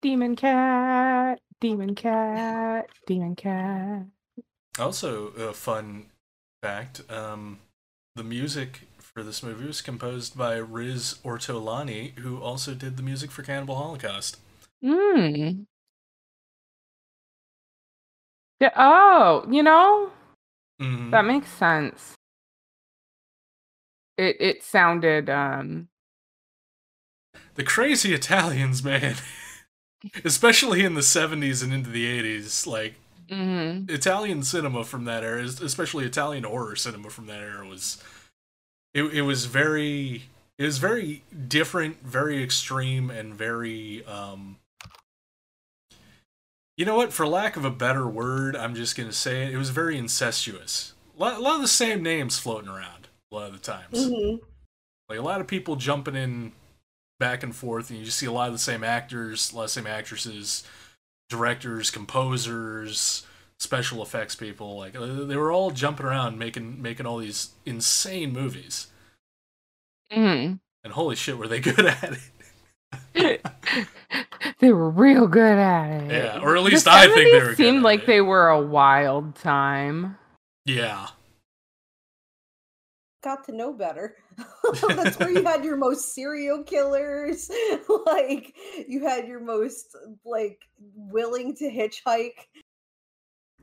[0.00, 1.40] Demon cat.
[1.60, 2.88] Demon cat.
[3.06, 4.02] Demon cat.
[4.78, 6.06] also a fun
[6.62, 7.58] fact um
[8.14, 13.30] the music for this movie was composed by Riz Ortolani who also did the music
[13.30, 14.38] for Cannibal Holocaust
[14.82, 15.62] Hmm.
[18.62, 20.12] Yeah, oh, you know,
[20.80, 21.10] Mhm.
[21.10, 22.14] that makes sense.
[24.16, 25.88] It it sounded um
[27.54, 29.16] the crazy Italians man
[30.24, 32.94] especially in the 70s and into the 80s like
[33.28, 33.90] mhm.
[33.90, 38.02] Italian cinema from that era, especially Italian horror cinema from that era, was
[38.94, 40.24] it, it was very
[40.58, 44.58] it was very different, very extreme, and very um.
[46.82, 47.12] You know what?
[47.12, 49.52] For lack of a better word, I'm just gonna say it.
[49.54, 50.94] It was very incestuous.
[51.16, 53.06] A lot, a lot of the same names floating around.
[53.30, 54.40] A lot of the times, Mhm.
[55.08, 56.50] like a lot of people jumping in
[57.20, 59.62] back and forth, and you just see a lot of the same actors, a lot
[59.62, 60.64] of the same actresses,
[61.28, 63.24] directors, composers,
[63.60, 64.76] special effects people.
[64.76, 68.88] Like uh, they were all jumping around making making all these insane movies.
[70.10, 70.58] Mhm.
[70.82, 72.18] And holy shit, were they good at it?
[73.14, 76.10] they were real good at it.
[76.10, 78.06] Yeah, or at The least I think they were good seemed at like it.
[78.06, 80.16] they were a wild time.
[80.64, 81.08] Yeah,
[83.24, 84.16] got to know better.
[84.88, 87.50] That's where you had your most serial killers.
[88.06, 88.54] like
[88.88, 90.60] you had your most like
[90.94, 92.46] willing to hitchhike,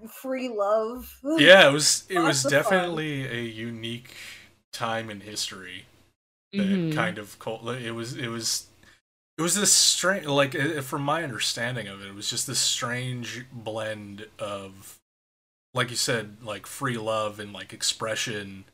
[0.09, 1.19] free love.
[1.37, 1.67] yeah.
[1.69, 2.63] It was it was of fun.
[2.63, 4.15] definitely a unique
[4.71, 5.85] time in history.
[6.53, 6.93] that Mhm.
[6.95, 7.67] kind of cult.
[7.67, 8.67] It was it was
[9.39, 13.45] it was this strange like from my understanding of it, it was just this strange
[13.54, 14.99] blend of
[15.73, 18.65] like you said like free love and like expression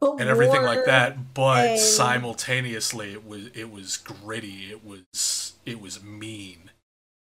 [0.00, 5.52] But and everything like that but and- simultaneously it was it was gritty it was
[5.64, 6.70] it was mean.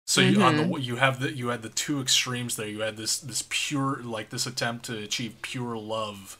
[0.07, 2.68] So you on the you have the you had the two extremes there.
[2.68, 6.38] You had this this pure like this attempt to achieve pure love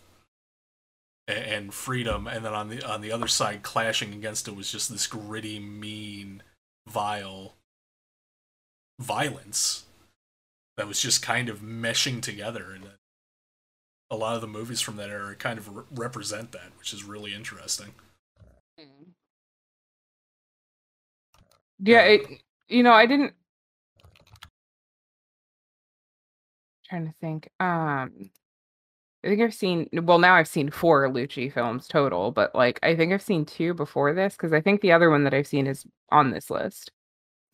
[1.29, 4.91] and freedom and then on the on the other side clashing against it was just
[4.91, 6.43] this gritty mean
[6.89, 7.55] vile
[9.01, 9.85] violence
[10.77, 12.85] that was just kind of meshing together and
[14.09, 17.03] a lot of the movies from that era kind of re- represent that which is
[17.03, 17.93] really interesting
[21.79, 23.35] Yeah, it you know, I didn't
[26.89, 27.51] trying to think.
[27.61, 28.31] Um
[29.27, 32.97] I think I've seen well now I've seen four Fulci films total, but like I
[32.97, 35.67] think I've seen two before this because I think the other one that I've seen
[35.67, 36.93] is on this list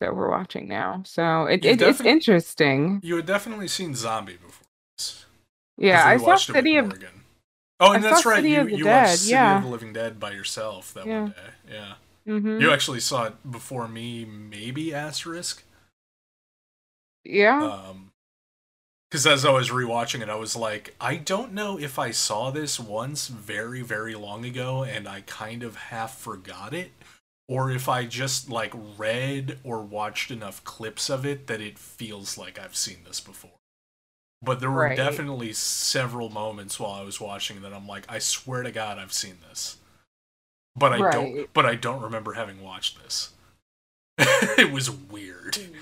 [0.00, 1.02] that we're watching now.
[1.06, 3.00] So it, it it's interesting.
[3.02, 4.66] You had definitely seen Zombie before.
[4.98, 5.24] this,
[5.78, 7.22] Yeah, I saw it City of Morgan.
[7.80, 8.36] Oh, and I that's right.
[8.36, 9.56] City You, you Dead, watched City yeah.
[9.58, 11.22] of the Living Dead by yourself that Yeah.
[11.22, 11.74] one day.
[11.74, 11.94] Yeah.
[12.26, 15.64] hmm You actually saw it before me, maybe asterisk.
[17.24, 17.62] Yeah.
[17.88, 18.11] Um,
[19.12, 22.50] because as I was rewatching it, I was like, I don't know if I saw
[22.50, 26.92] this once very, very long ago and I kind of half forgot it,
[27.46, 32.38] or if I just like read or watched enough clips of it that it feels
[32.38, 33.50] like I've seen this before.
[34.40, 34.96] But there were Right.
[34.96, 39.12] definitely several moments while I was watching that I'm like, I swear to God, I've
[39.12, 39.76] seen this.
[40.74, 41.12] But I Right.
[41.12, 41.52] don't.
[41.52, 43.34] But I don't remember having watched this.
[44.18, 45.52] it was weird.
[45.52, 45.74] Mm.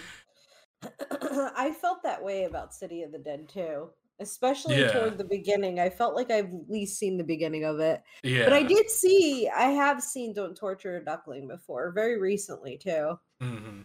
[1.56, 4.92] I felt that way about City of the Dead too, especially Yeah.
[4.92, 5.78] toward the beginning.
[5.80, 8.02] I felt like I've at least seen the beginning of it.
[8.22, 8.44] Yeah.
[8.44, 13.18] But I did see, I have seen Don't Torture a Duckling before, very recently too.
[13.40, 13.82] hmm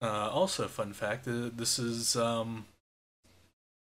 [0.00, 2.66] Uh, also, fun fact: uh, this is um,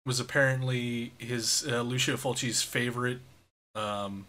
[0.07, 3.18] was apparently his uh, Lucio Fulci's favorite
[3.74, 4.26] um,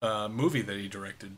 [0.00, 1.36] uh, movie that he directed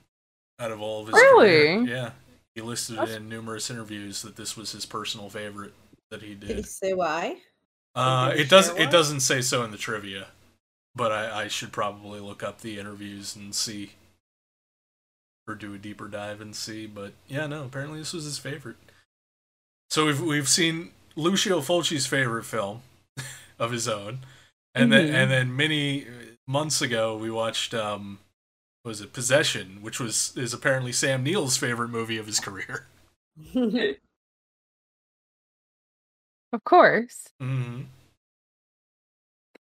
[0.58, 1.74] out of all of his career.
[1.76, 1.90] Really?
[1.90, 2.12] Yeah,
[2.54, 5.74] he listed That's- in numerous interviews that this was his personal favorite
[6.10, 7.38] that he Did Did he say why?
[7.94, 8.66] Uh, it does.
[8.68, 10.28] share It doesn't say so in the trivia,
[10.96, 13.92] but I, I should probably look up the interviews and see,
[15.46, 16.86] or do a deeper dive and see.
[16.86, 17.64] But yeah, no.
[17.64, 18.76] Apparently, this was his favorite.
[19.90, 22.82] So we've we've seen Lucio Fulci's favorite film
[23.60, 24.20] of his own,
[24.74, 25.14] and then Mhm.
[25.14, 26.06] and then many
[26.48, 28.18] months ago we watched um,
[28.85, 32.87] was it Possession, which was is apparently Sam Neill's favorite movie of his career.
[36.53, 37.27] Of course.
[37.40, 37.83] hmm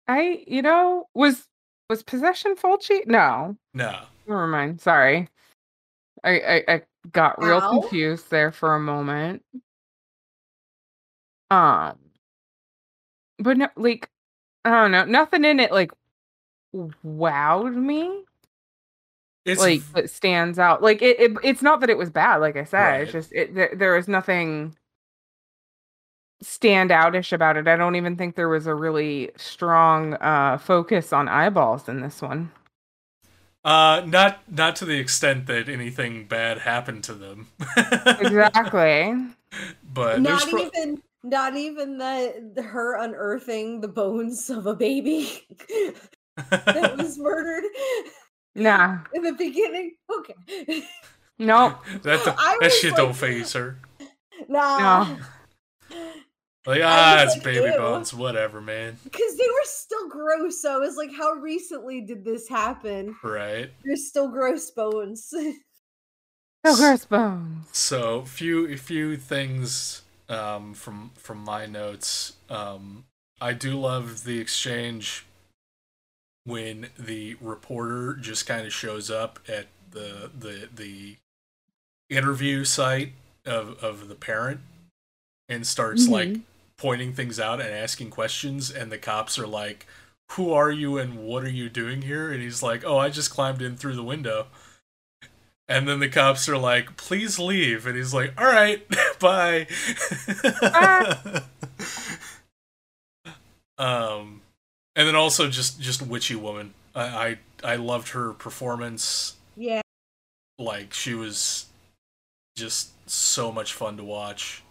[0.06, 1.44] I you know, was
[1.90, 3.04] was possession Fulci?
[3.06, 3.56] No.
[3.72, 4.80] No, Never mind.
[4.80, 5.26] Sorry.
[6.22, 7.80] I I, I got real Ow.
[7.80, 9.42] confused there for a moment.
[11.50, 11.98] Um
[13.40, 14.08] but no like
[14.64, 15.90] I don't know, nothing in it like
[16.72, 18.22] wowed me.
[19.44, 20.82] It's like that stands out.
[20.82, 22.78] Like it, it it's not that it was bad, like I said.
[22.78, 23.02] Right.
[23.02, 24.76] It's just it there, there was nothing
[26.42, 27.68] stand outish about it.
[27.68, 32.22] I don't even think there was a really strong uh focus on eyeballs in this
[32.22, 32.50] one.
[33.64, 37.48] Uh, not not to the extent that anything bad happened to them.
[37.76, 39.14] Exactly.
[39.94, 45.42] but not pro- even not even the her unearthing the bones of a baby
[46.50, 47.64] that was murdered
[48.54, 48.98] nah.
[49.12, 49.92] in the beginning.
[50.18, 50.84] Okay.
[51.38, 51.84] Nope.
[52.02, 53.78] that I that shit like- don't phase her.
[54.48, 55.16] Nah.
[56.66, 57.76] Like ah, it's like, baby ew.
[57.76, 58.96] bones, whatever, man.
[59.04, 60.60] Because they were still gross.
[60.60, 63.14] So I was like, how recently did this happen?
[63.22, 63.70] Right.
[63.84, 65.32] They're still gross bones.
[66.64, 67.66] No gross bones.
[67.72, 72.36] So few a few things um, from from my notes.
[72.48, 73.04] Um,
[73.38, 75.26] I do love the exchange
[76.44, 81.16] when the reporter just kind of shows up at the the the
[82.10, 83.12] interview site
[83.46, 84.60] of of the parent
[85.48, 86.42] and starts like Mhm.
[86.76, 89.86] pointing things out and asking questions and the cops are like
[90.32, 92.32] who are you and what are you doing here?
[92.32, 94.46] And he's like oh i just climbed in through the window.
[95.68, 97.86] And then the cops are like please leave.
[97.86, 98.82] And he's like all right
[99.18, 99.66] bye.
[103.78, 104.40] Um
[104.96, 109.82] and then also just just witchy woman i i, I loved her performance yeah.
[110.58, 111.66] like she was
[112.56, 114.62] just so much fun to watch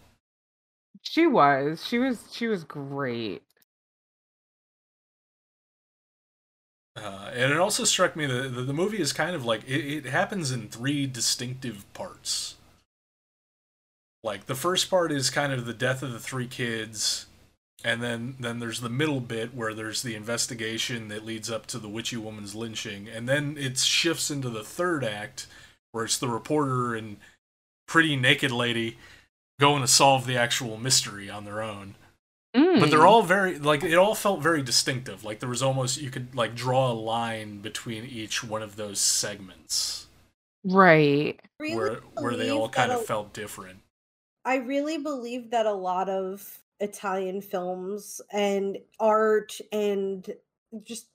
[1.01, 1.85] She was.
[1.85, 3.43] She was she was great.
[6.95, 10.05] Uh, and it also struck me that the, the movie is kind of like it,
[10.05, 12.55] it happens in three distinctive parts.
[14.23, 17.25] Like the first part is kind of the death of the three kids,
[17.83, 21.79] and then then there's the middle bit where there's the investigation that leads up to
[21.79, 25.47] the witchy woman's lynching, and then it shifts into the third act
[25.91, 27.17] where it's the reporter and
[27.87, 28.97] pretty naked lady
[29.59, 31.95] going to solve the actual mystery on their own
[32.53, 33.07] but they're Mm.
[33.07, 36.55] all very like it all felt very distinctive like there was almost you could like
[36.55, 40.07] draw a line between each one of those segments
[40.63, 41.39] right.
[41.59, 43.79] Really where where they all kind of a- felt different
[44.45, 50.35] I really believe that a lot of Italian films and art and
[50.83, 51.09] just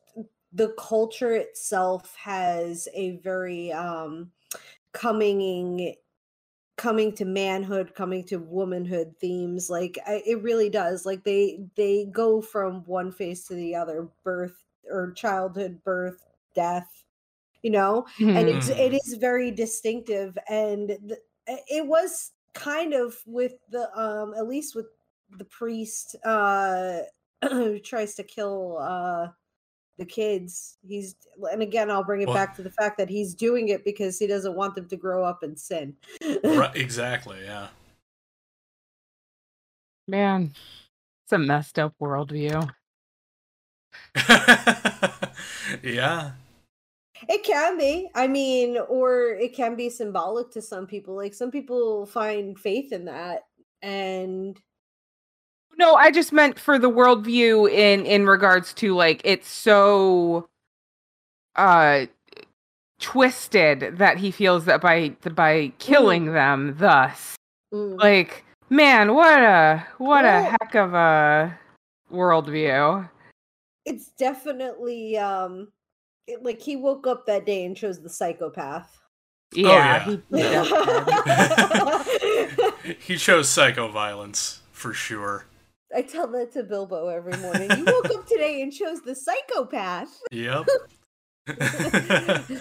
[0.52, 4.32] the culture itself has a very um
[4.92, 5.94] coming
[6.76, 12.06] coming to manhood coming to womanhood themes like I, it really does like they they
[12.06, 17.04] go from one phase to the other birth or childhood birth death
[17.62, 23.54] you know and it's it is very distinctive and the, it was kind of with
[23.70, 24.86] the um at least with
[25.36, 27.00] the priest uh
[27.48, 29.28] who tries to kill uh
[29.98, 31.16] the kids he's
[31.50, 34.18] and again i'll bring it Well- back to the fact that he's doing it because
[34.18, 35.94] he doesn't want them to grow up and sin
[36.44, 37.38] right, exactly.
[37.44, 37.68] Yeah.
[40.06, 40.54] Man,
[41.24, 42.66] it's a messed up worldview.
[45.82, 46.30] yeah.
[47.28, 48.08] It can be.
[48.14, 51.14] I mean, or it can be symbolic to some people.
[51.14, 53.42] Like some people find faith in that.
[53.82, 54.58] And
[55.78, 60.48] No, I just meant for the worldview in in regards to like it's so
[61.56, 62.06] uh
[63.00, 67.36] twisted that he feels that by by killing them thus
[67.72, 71.56] mm, like man what a what a heck of a
[72.12, 73.08] worldview
[73.84, 75.68] it's definitely um
[76.26, 79.00] it, like he woke up that day and chose the psychopath.
[79.54, 82.02] yeah, yeah.
[82.20, 82.46] he-
[82.84, 85.46] he he chose psycho violence for sure.
[85.94, 87.70] I tell that to Bilbo every morning.
[87.70, 90.20] You woke up today and chose the psychopath.
[90.30, 90.66] Yep.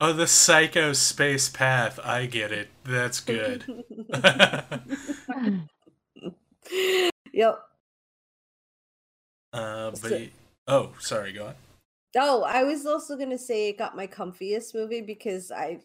[0.00, 2.00] oh, the psycho space path.
[2.02, 2.68] I get it.
[2.84, 3.64] That's good.
[7.32, 7.60] yep.
[9.52, 10.26] uh, but So-
[10.66, 11.32] oh, sorry.
[11.32, 11.54] Go on.
[12.16, 15.80] Oh, I was also gonna say it got my comfiest movie because I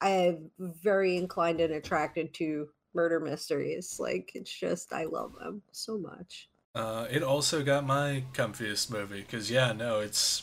[0.00, 2.68] I am very inclined and attracted to
[2.98, 3.96] murder mysteries.
[4.00, 6.48] Like it's just I love them so much.
[6.74, 10.42] Uh, it also got my comfiest movie because yeah, no, it's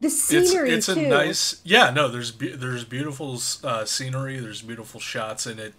[0.00, 1.08] The it's scenery it's a too.
[1.08, 5.74] nice yeah no there's be- there's beautiful uh, scenery there's beautiful shots in it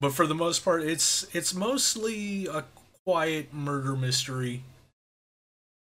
[0.00, 2.64] but for the most part it's it's mostly a
[3.04, 4.62] quiet murder mystery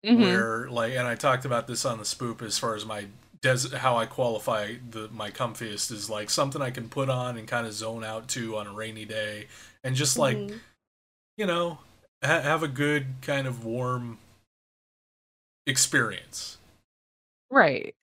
[0.07, 0.21] Mhm.
[0.23, 3.07] where like and I talked about this on the spoop as far as my
[3.43, 7.49] des- how I qualify the my comfiest is like something I can put on and
[7.49, 9.49] kind of zone out to on a rainy day
[9.85, 10.61] and just like Mhm.
[11.37, 11.79] you know
[12.25, 14.19] ha- have a good kind of warm
[15.67, 16.59] experience
[17.51, 17.95] right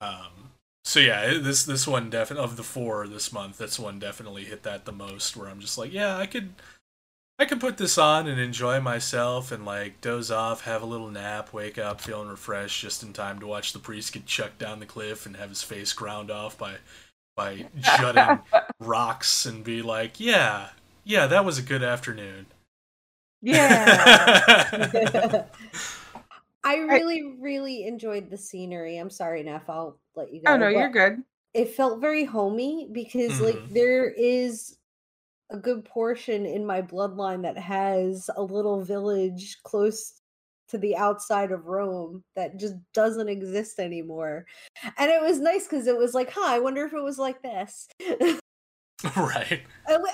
[0.00, 0.50] um
[0.84, 4.62] so yeah this this one definitely of the four this month this one definitely hit
[4.62, 6.54] that the most where i'm just like yeah i could
[7.40, 11.10] i can put this on and enjoy myself and like doze off have a little
[11.10, 14.78] nap wake up feeling refreshed just in time to watch the priest get chucked down
[14.78, 16.74] the cliff and have his face ground off by
[17.36, 18.38] by jutting
[18.78, 20.68] rocks and be like yeah
[21.04, 22.46] yeah that was a good afternoon
[23.42, 25.46] yeah
[26.62, 28.98] I really, really enjoyed the scenery.
[28.98, 29.70] I'm sorry, Neff.
[29.70, 30.52] I'll let you go.
[30.52, 31.22] oh no you're good
[31.54, 33.70] It felt very homey because, like, Mhm.
[33.72, 34.76] there is
[35.50, 40.20] a good portion in my bloodline that has a little village close
[40.68, 44.46] to the outside of Rome that just doesn't exist anymore.
[44.98, 47.42] And it was nice because it was like, huh, I wonder if it was like
[47.42, 47.88] this.
[49.16, 49.62] right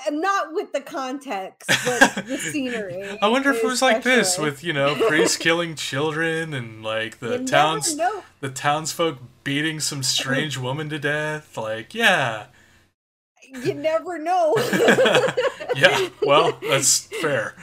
[0.09, 3.19] Not with the context, but the scenery.
[3.21, 7.19] I wonder if it was like this with you know priests killing children and like
[7.19, 7.97] the You towns
[8.39, 11.57] the townsfolk beating some strange woman to death.
[11.57, 12.47] Like yeah,
[13.49, 14.53] You never know.
[15.75, 16.09] yeah.
[16.21, 17.55] Well, that's fair.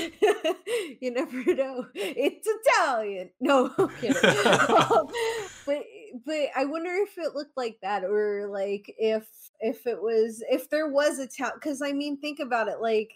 [1.00, 1.86] you never know.
[1.94, 3.30] It's Italian.
[3.40, 3.68] No,
[4.00, 4.16] kidding.
[4.46, 5.08] Um,
[5.66, 5.84] but
[6.24, 9.26] but I wonder if it looked like that, or like if
[9.60, 11.52] if it was if there was a town.
[11.54, 12.80] Because I mean, think about it.
[12.80, 13.12] Like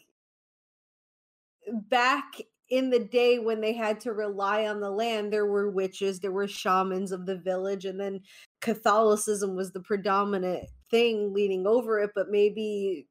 [1.73, 2.41] back
[2.71, 6.33] in the day when they had to rely on the land, there were witches, there
[6.33, 8.21] were shamans of the village, and then
[8.61, 12.11] Catholicism was the predominant thing leading over it.
[12.15, 13.07] But maybe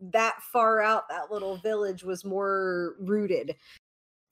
[0.00, 3.56] that far out, that little village was more rooted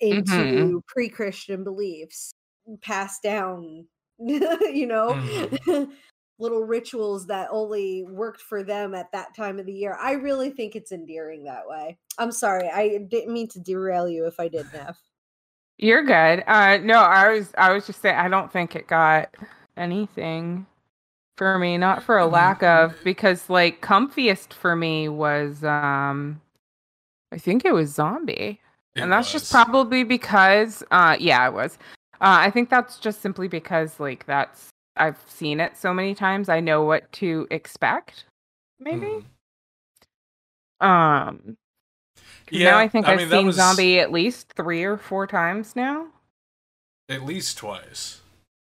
[0.00, 0.82] into Mhm.
[0.88, 2.32] pre-Christian beliefs,
[2.80, 3.86] passed down,
[4.18, 5.16] you know,
[6.38, 9.96] little rituals that only worked for them at that time of the year.
[10.00, 11.98] I really think it's endearing that way.
[12.18, 14.98] I'm sorry, I didn't mean to derail you if I did, Neff.
[15.78, 16.44] You're good.
[16.46, 19.34] Uh no, I was I was just saying I don't think it got
[19.76, 20.66] anything
[21.36, 26.40] for me, not for a lack of because like comfiest for me was um
[27.32, 28.60] I think it was zombie.
[28.94, 31.78] It and that's just probably because uh yeah, it was.
[32.14, 36.48] Uh I think that's just simply because like that's I've seen it so many times.
[36.48, 38.24] I know what to expect.
[38.78, 39.24] Maybe.
[40.82, 40.86] Mhm.
[40.86, 41.56] Um
[42.50, 45.26] Yeah, now I think I I've mean, seen was- zombie at least 3 or 4
[45.26, 46.08] times now.
[47.08, 48.20] At least twice.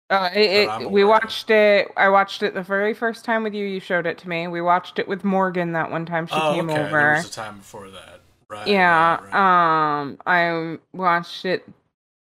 [0.10, 1.90] Uh, it, it, we watched it.
[1.98, 3.66] I watched it the very first time with you.
[3.66, 4.48] You showed it to me.
[4.48, 6.80] We watched it with Morgan that one time she oh, came okay.
[6.80, 6.90] over.
[6.90, 8.68] There was a time before that, right?
[8.68, 9.18] Yeah.
[9.18, 10.00] right, right.
[10.02, 11.68] Um, I watched it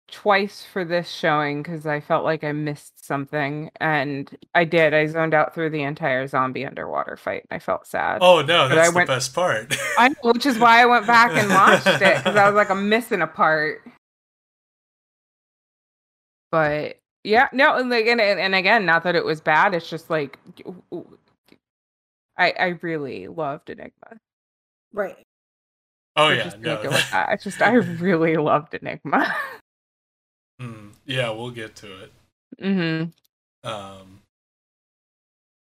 [0.10, 4.94] twice for this showing because I felt like I missed something, and I did.
[4.94, 7.46] I zoned out through the entire zombie underwater fight.
[7.52, 8.20] I felt sad.
[8.22, 9.76] Oh no, that's I the went- best part.
[9.98, 12.88] I, which is why I went back and watched it because I was like, I'm
[12.88, 13.82] missing a part.
[16.50, 19.74] But yeah, no, and like, and, and and again, not that it was bad.
[19.74, 20.40] It's just like,
[22.38, 24.18] I I really loved Aenigma.
[24.94, 25.18] Right.
[26.16, 26.76] oh So yeah, just no.
[26.76, 27.30] make it that.
[27.34, 29.32] It's just I really loved Aenigma.
[30.60, 32.12] Hmm, yeah, we'll get to it.
[32.60, 33.04] hmm
[33.68, 34.22] Um,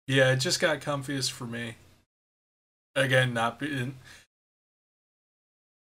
[0.07, 1.75] yeah, it just got comfiest for me.
[2.95, 3.95] Again, not being.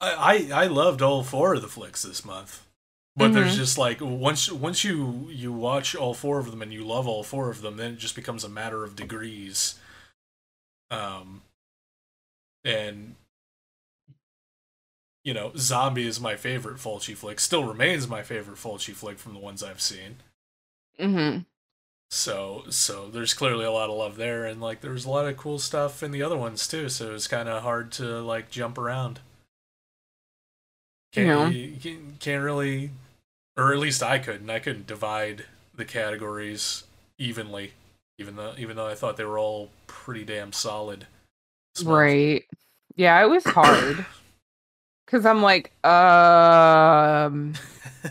[0.00, 2.65] I, I I loved all four of the flicks this month,
[3.16, 3.56] but there's Mhm.
[3.56, 7.22] just like once once you you watch all four of them and you love all
[7.24, 9.78] four of them, then it just becomes a matter of degrees.
[10.90, 11.42] Um,
[12.64, 13.16] and
[15.24, 17.40] you know, Zombie is my favorite Fulci flick.
[17.40, 20.18] Still remains my favorite Fulci flick from the ones I've seen.
[20.98, 21.38] hmm
[22.10, 25.26] So so there's clearly a lot of love there, and like there was a lot
[25.26, 26.88] of cool stuff in the other ones too.
[26.88, 29.20] So it's kind of hard to like jump around.
[31.12, 31.48] Can't Yeah.
[31.48, 32.90] you can't- can't really,
[33.57, 34.50] or at least I couldn't.
[34.50, 35.44] I couldn't divide
[35.74, 36.84] the categories
[37.18, 37.72] evenly,
[38.18, 41.07] even though even though I thought they were all pretty damn solid.
[41.84, 42.44] Right.
[42.96, 44.04] Yeah, it was hard.
[45.07, 47.54] Cause I'm like, um,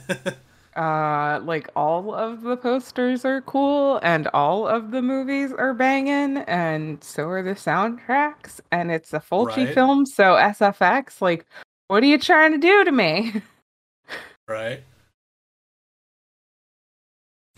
[0.78, 6.38] uh, like all of the posters are cool and all of the movies are banging
[6.38, 9.74] and so are the soundtracks and it's a Fulci Right.
[9.74, 11.46] film, so SFX, like,
[11.90, 13.42] what are you trying to do to me?
[14.48, 14.82] right.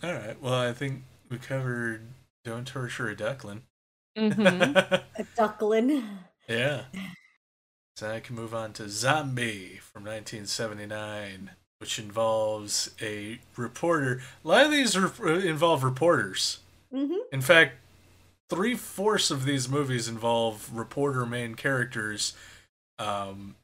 [0.03, 0.39] All right.
[0.41, 2.01] Well, I think we covered
[2.43, 3.63] "Don't Torture a Duckling."
[4.17, 5.03] hmm A
[5.35, 6.03] duckling.
[6.47, 6.83] Yeah.
[7.95, 14.21] So I can move on to Zombie from 1979, which involves a reporter.
[14.45, 16.59] A lot of these re- involve reporters.
[16.91, 17.75] hmm In fact,
[18.49, 22.33] three fourths of these movies involve reporter main characters
[22.99, 23.55] um,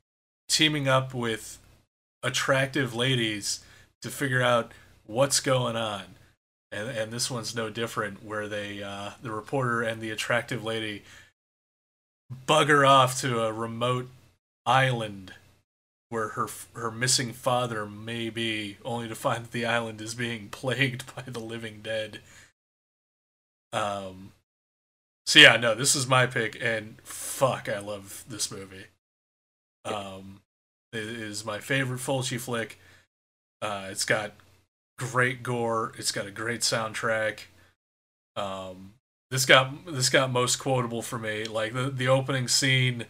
[0.50, 1.60] teaming up with
[2.24, 3.60] attractive ladies
[4.02, 4.72] to figure out
[5.06, 6.16] what's going on.
[6.74, 11.04] And, and this one's no different, where they uh, the reporter and the attractive lady
[12.48, 14.10] bugger off to a remote
[14.66, 15.34] island
[16.10, 20.50] where her her missing father may be, only to find that the island is being
[20.52, 22.20] plagued by the living dead.
[23.72, 24.32] Um.
[25.26, 28.88] So yeah, no, this is my pick, and fuck, I love this movie.
[29.86, 30.42] Um,
[30.92, 32.78] it is my favorite Fulci flick.
[33.62, 34.34] Uh, it's got
[35.12, 35.92] great gore.
[35.98, 37.40] It's got a great soundtrack.
[38.36, 38.94] Um,
[39.32, 43.06] this got this got most quotable for me, like the the opening scene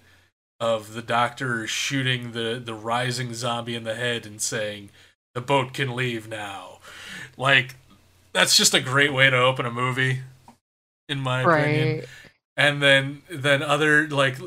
[0.59, 4.89] of the doctor shooting the the rising zombie in the head and saying,
[5.35, 6.79] "The boat can leave now."
[7.37, 7.75] Like
[8.33, 10.21] that's just a great way to open a movie,
[11.09, 12.07] in my opinion Right.
[12.57, 14.37] and then then other like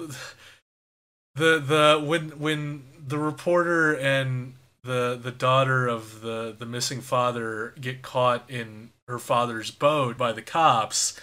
[1.35, 4.55] the the when when the reporter and
[4.87, 10.33] the the daughter of the the missing father get caught in her father's boat by
[10.33, 11.19] the cops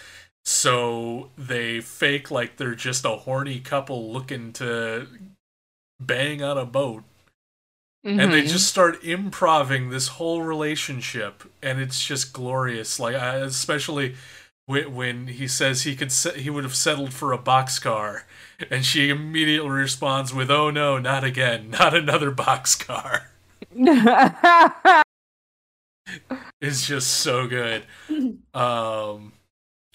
[0.46, 5.08] so they fake like they're just a horny couple looking to
[6.02, 7.04] bang on a boat.
[8.06, 8.50] And they Mhm.
[8.50, 13.00] just start improving this whole relationship and it's just glorious.
[13.00, 14.16] Like I, especially
[14.66, 18.24] when, when he says he could se- he would have settled for a boxcar
[18.70, 21.70] and she immediately responds with oh no not again.
[21.80, 23.28] Not another boxcar
[26.62, 27.84] it's just so good.
[28.54, 29.34] Um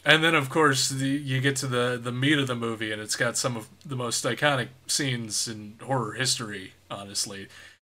[0.05, 3.03] and then of course the, you get to the the meat of the movie and
[3.03, 7.49] it's got some of the most iconic scenes in horror history honestly.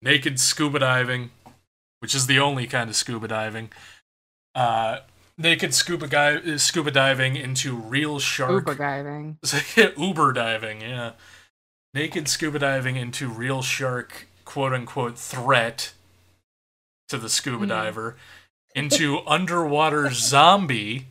[0.02, 1.32] Naked scuba diving
[2.00, 3.70] which is the only kind of scuba diving.
[4.56, 5.00] Uh
[5.38, 8.64] naked scuba guy scuba diving into real shark.
[8.64, 9.38] Scuba diving.
[9.98, 11.12] uber diving yeah.
[11.94, 15.93] Naked scuba diving into real shark quote unquote threat
[17.08, 17.70] to the scuba Mhm.
[17.70, 18.18] diver
[18.74, 21.06] into underwater zombie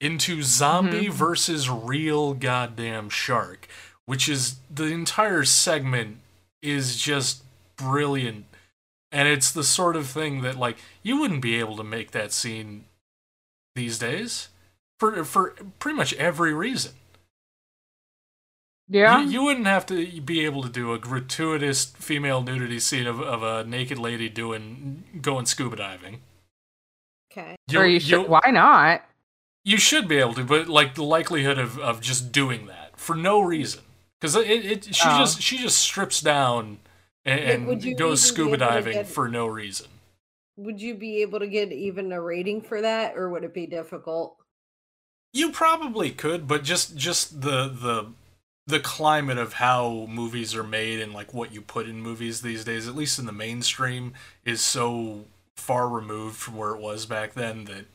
[0.00, 1.12] into zombie Mhm.
[1.12, 3.68] versus real goddamn shark
[4.06, 6.20] which is the entire segment
[6.62, 7.42] is just
[7.76, 8.46] brilliant
[9.10, 12.32] and it's the sort of thing that like you wouldn't be able to make that
[12.32, 12.86] scene
[13.74, 14.48] these days
[14.98, 16.94] for for pretty much every reason
[18.92, 19.22] Yeah.
[19.22, 23.20] you, you wouldn't have to be able to do a gratuitous female nudity scene of,
[23.20, 26.20] of a naked lady doing going scuba diving
[27.32, 27.56] Okay.
[27.74, 28.28] or you should.
[28.28, 29.02] Why not?
[29.64, 33.14] You should be able to, but like the likelihood of, of just doing that for
[33.16, 33.80] no reason,
[34.20, 35.18] because it, it she Oh.
[35.18, 36.78] just she just strips down
[37.24, 37.40] and,
[37.70, 39.86] and goes scuba diving get- for no reason.
[40.58, 43.66] Would you be able to get even a rating for that, or would it be
[43.66, 44.36] difficult?
[45.32, 48.12] You probably could, but just just the the
[48.66, 52.64] the climate of how movies are made and like what you put in movies these
[52.64, 55.24] days, at least in the mainstream, is so
[55.56, 57.86] far removed from where it was back then that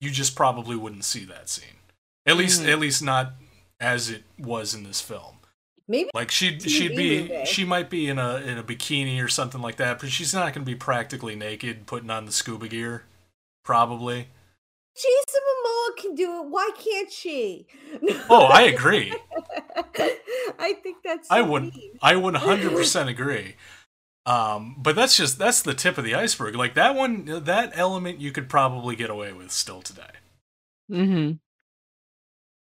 [0.00, 1.78] you just probably wouldn't see that scene.
[2.26, 2.68] At least Mhm.
[2.72, 3.32] at least not
[3.80, 5.36] as it was in this film.
[5.86, 7.44] Maybe Like she'd she'd be movie.
[7.44, 10.54] she might be in a in a bikini or something like that, but she's not
[10.54, 13.04] going to be practically naked putting on the scuba gear.
[13.64, 14.28] Probably.
[14.96, 16.46] Jason Momoa can do it.
[16.50, 17.66] Why can't she?
[18.30, 19.12] Oh, I agree.
[20.58, 21.28] I think that's.
[21.30, 21.98] I would mean.
[22.00, 23.56] I would 100% agree.
[24.26, 26.54] Um, but that's just that's the tip of the iceberg.
[26.54, 30.02] Like that one that element you could probably get away with still today.
[30.90, 31.32] Mm-hmm.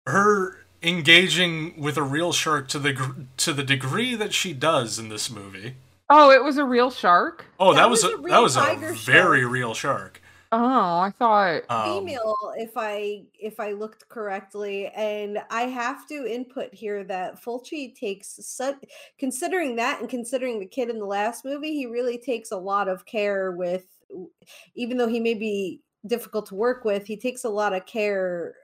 [0.07, 4.97] Her engaging with a real shark to the gr- to the degree that she does
[4.97, 5.75] in this movie.
[6.09, 7.45] Oh, it was a real shark.
[7.59, 9.51] Oh, that, That was, was a, a that was a very shark.
[9.51, 10.21] real shark.
[10.57, 11.63] Oh, I thought.
[11.69, 17.41] Um, female if i if i looked correctly and i have to input here that
[17.43, 18.75] fulci takes such
[19.17, 22.87] considering that and considering the kid in the last movie he really takes a lot
[22.87, 23.85] of care with
[24.75, 28.55] even though he may be difficult to work with he takes a lot of care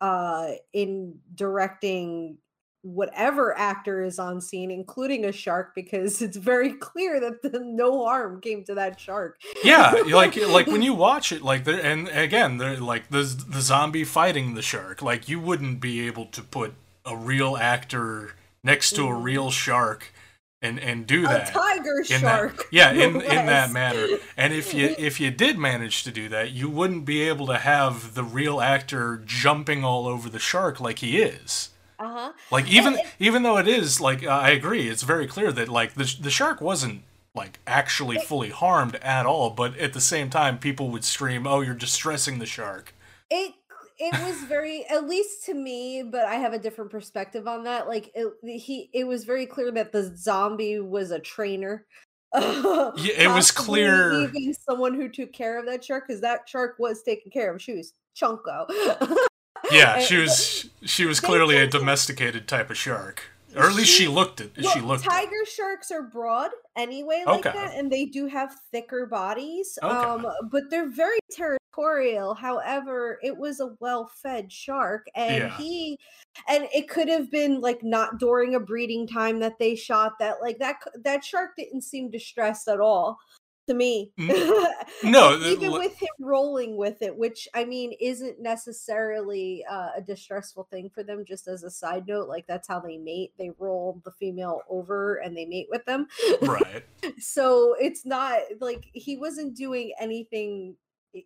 [0.00, 2.38] uh in directing
[2.86, 8.04] whatever actor is on scene including a shark because it's very clear that the, no
[8.04, 12.08] harm came to that shark yeah, like like when you watch it, like there, and
[12.08, 15.02] again, they're like the the zombie fighting the shark.
[15.02, 16.74] Like you wouldn't be able to put
[17.04, 19.22] a real actor next to a Mhm.
[19.22, 20.12] real shark
[20.62, 21.46] and and do a that.
[21.52, 24.06] tiger shark that, yeah, in in that manner.
[24.36, 27.58] And if you if you did manage to do that, you wouldn't be able to
[27.58, 31.70] have the real actor jumping all over the shark like he is.
[31.98, 32.32] Uh-huh.
[32.50, 35.94] Like even even though it is like uh, I agree, it's very clear that like
[35.94, 37.02] the the shark wasn't
[37.34, 41.60] like actually fully harmed at all, but at the same time, people would scream, "Oh,
[41.60, 42.94] you're distressing the shark."
[43.30, 43.52] it
[43.98, 47.88] it was very at least to me but i have a different perspective on that
[47.88, 51.86] like it, he it was very clear that the zombie was a trainer.
[52.34, 56.76] Yeah, it was clear- even someone who took care of that shark because that shark
[56.78, 58.66] was taken care of she was chunko
[59.70, 63.22] Yeah, she was she was clearly a domesticated type of shark,
[63.56, 64.52] or at least she She- looked it.
[64.56, 65.04] she Well, looked.
[65.06, 65.08] it.
[65.10, 67.56] tiger sharks are broad anyway like Okay.
[67.58, 69.94] that and they do have thicker bodies Okay.
[69.94, 75.56] um but they're very territorial however it was a well-fed shark and Yeah.
[75.56, 75.98] he
[76.48, 80.40] and it could have been like not during a breeding time that they shot that
[80.42, 83.18] like that that shark didn't seem distressed at all
[83.66, 84.12] to me
[85.02, 90.00] no, even l- with him rolling with it which i mean isn't necessarily uh, a
[90.00, 93.50] distressful thing for them just as a side note like that's how they mate they
[93.58, 96.06] roll the female over and they mate with them
[96.42, 96.84] right.
[97.18, 100.76] so it's not like he wasn't doing anything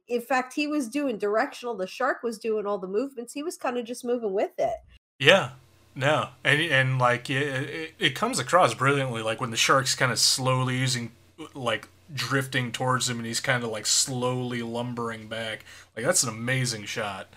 [0.07, 3.57] in fact he was doing directional the shark was doing all the movements he was
[3.57, 4.77] kind of just moving with it
[5.19, 5.51] Yeah.
[5.95, 9.23] No, and and like it, it, it comes across brilliantly.
[9.23, 11.11] Like when the shark's kind of slowly using,
[11.53, 15.65] like drifting towards him, and he's kind of like slowly lumbering back.
[15.97, 17.29] Like that's an amazing shot.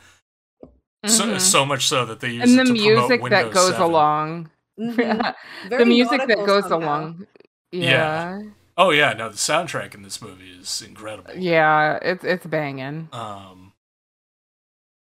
[1.05, 1.39] So Mhm.
[1.41, 3.81] so much so that they use and it the to promote music that goes 7.
[3.81, 4.49] along.
[4.79, 5.35] Mhm.
[5.69, 6.77] the music that goes somehow.
[6.77, 7.27] along.
[7.71, 7.89] Yeah.
[7.91, 8.41] Yeah.
[8.77, 11.33] Oh yeah, no, the soundtrack in this movie is incredible.
[11.35, 13.09] Yeah, it's it's banging.
[13.11, 13.73] Um,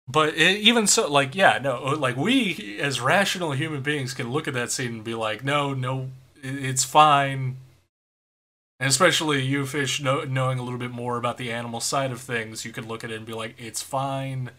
[0.08, 4.46] but it, even so, like, yeah, no, like we as rational human beings can look
[4.46, 6.10] at that scene and be like, no, no,
[6.42, 7.56] it's fine.
[8.78, 12.20] And especially you, fish, know, knowing a little bit more about the animal side of
[12.20, 14.50] things, you can look at it and be like, it's fine.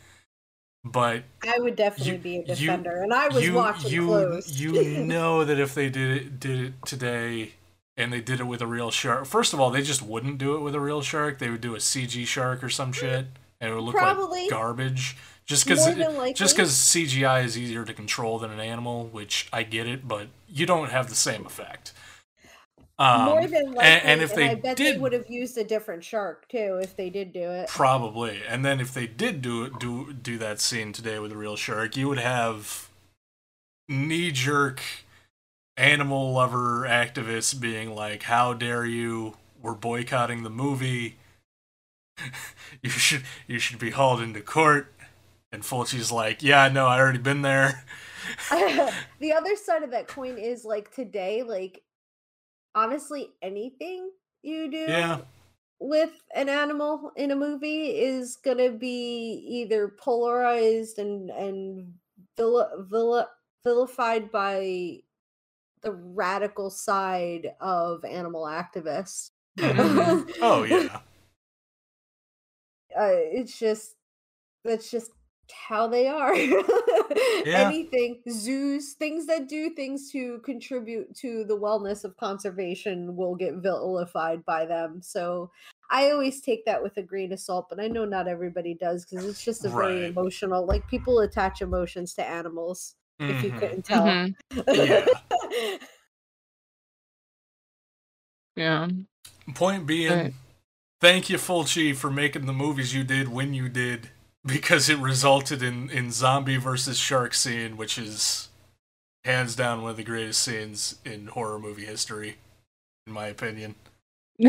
[0.84, 4.06] But i would definitely You- be a you- defender and i was you, watching you,
[4.06, 7.54] close you know that if they did it, did it today,
[7.98, 9.26] and they did it with a real shark.
[9.26, 11.40] First of all, they just wouldn't do it with a real shark.
[11.40, 13.26] They would do a CG shark or some hmm, shit,
[13.60, 14.42] and it would look Probably.
[14.44, 15.18] like garbage.
[15.46, 16.34] Just because More than likely.
[16.34, 20.28] just because CGI is easier to control than an animal, which I get it, but
[20.48, 21.92] you don't have the same effect.
[23.00, 25.56] Um, more than likely and, and if they i bet did, they would have used
[25.60, 29.42] a different shark too if they did do it probably, and then if they did
[29.44, 32.90] do it, do do that scene today with a real shark, you would have
[33.88, 34.82] knee jerk
[35.78, 39.38] animal lover activists being like, "How dare you?
[39.62, 41.18] We're boycotting the movie.
[42.82, 44.92] you should you should be hauled into court."
[45.52, 47.86] And Fulci's like, "Yeah, no, I already been there."
[49.20, 51.84] the other side of that coin is like today, like
[52.78, 54.12] honestly, anything
[54.44, 55.22] you do Yeah.
[55.80, 61.96] with an animal in a movie is gonna be either polarized and and
[62.38, 63.30] villa, villa,
[63.64, 65.02] vilified by
[65.82, 69.32] the radical side of animal activists.
[69.60, 70.22] Mhm.
[70.42, 71.02] Oh yeah.
[72.96, 73.96] uh, it's just
[74.64, 75.12] that's just
[75.52, 76.34] how they are.
[77.46, 83.56] Anything zoos, things that do things to contribute to the wellness of conservation will get
[83.56, 85.02] vilified by them.
[85.02, 85.52] So
[85.90, 89.06] I always take that with a grain of salt, but I know not everybody does
[89.06, 90.12] because it's just a very Right.
[90.12, 90.66] emotional.
[90.66, 92.96] Like people attach emotions to animals.
[93.20, 93.60] If you Mhm.
[93.60, 94.06] couldn't tell.
[94.08, 94.36] Mhm.
[94.74, 95.06] Yeah.
[98.56, 98.88] Yeah.
[99.54, 100.34] Point being, Right.
[101.00, 104.10] thank you, Fulci, for making the movies you did when you did,
[104.48, 108.50] because it resulted in in zombie versus shark scene, which is
[109.26, 112.38] hands down one of the greatest scenes in horror movie history,
[113.06, 113.76] in my opinion.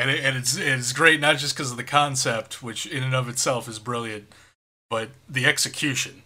[0.00, 3.14] And it, and it's it's great not just because of the concept, which in and
[3.16, 4.32] of itself is brilliant,
[4.90, 6.22] but the execution.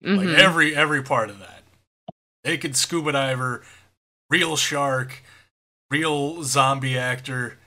[0.00, 0.38] Like Mhm.
[0.38, 1.62] every every part of that.
[2.44, 3.64] Naked scuba diver,
[4.30, 5.22] real shark,
[5.90, 7.58] real zombie actor,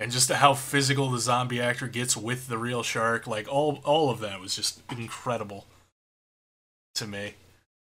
[0.00, 3.28] and just how physical the zombie actor gets with the real shark.
[3.28, 5.66] Like all all of that was just incredible
[6.96, 7.34] to me.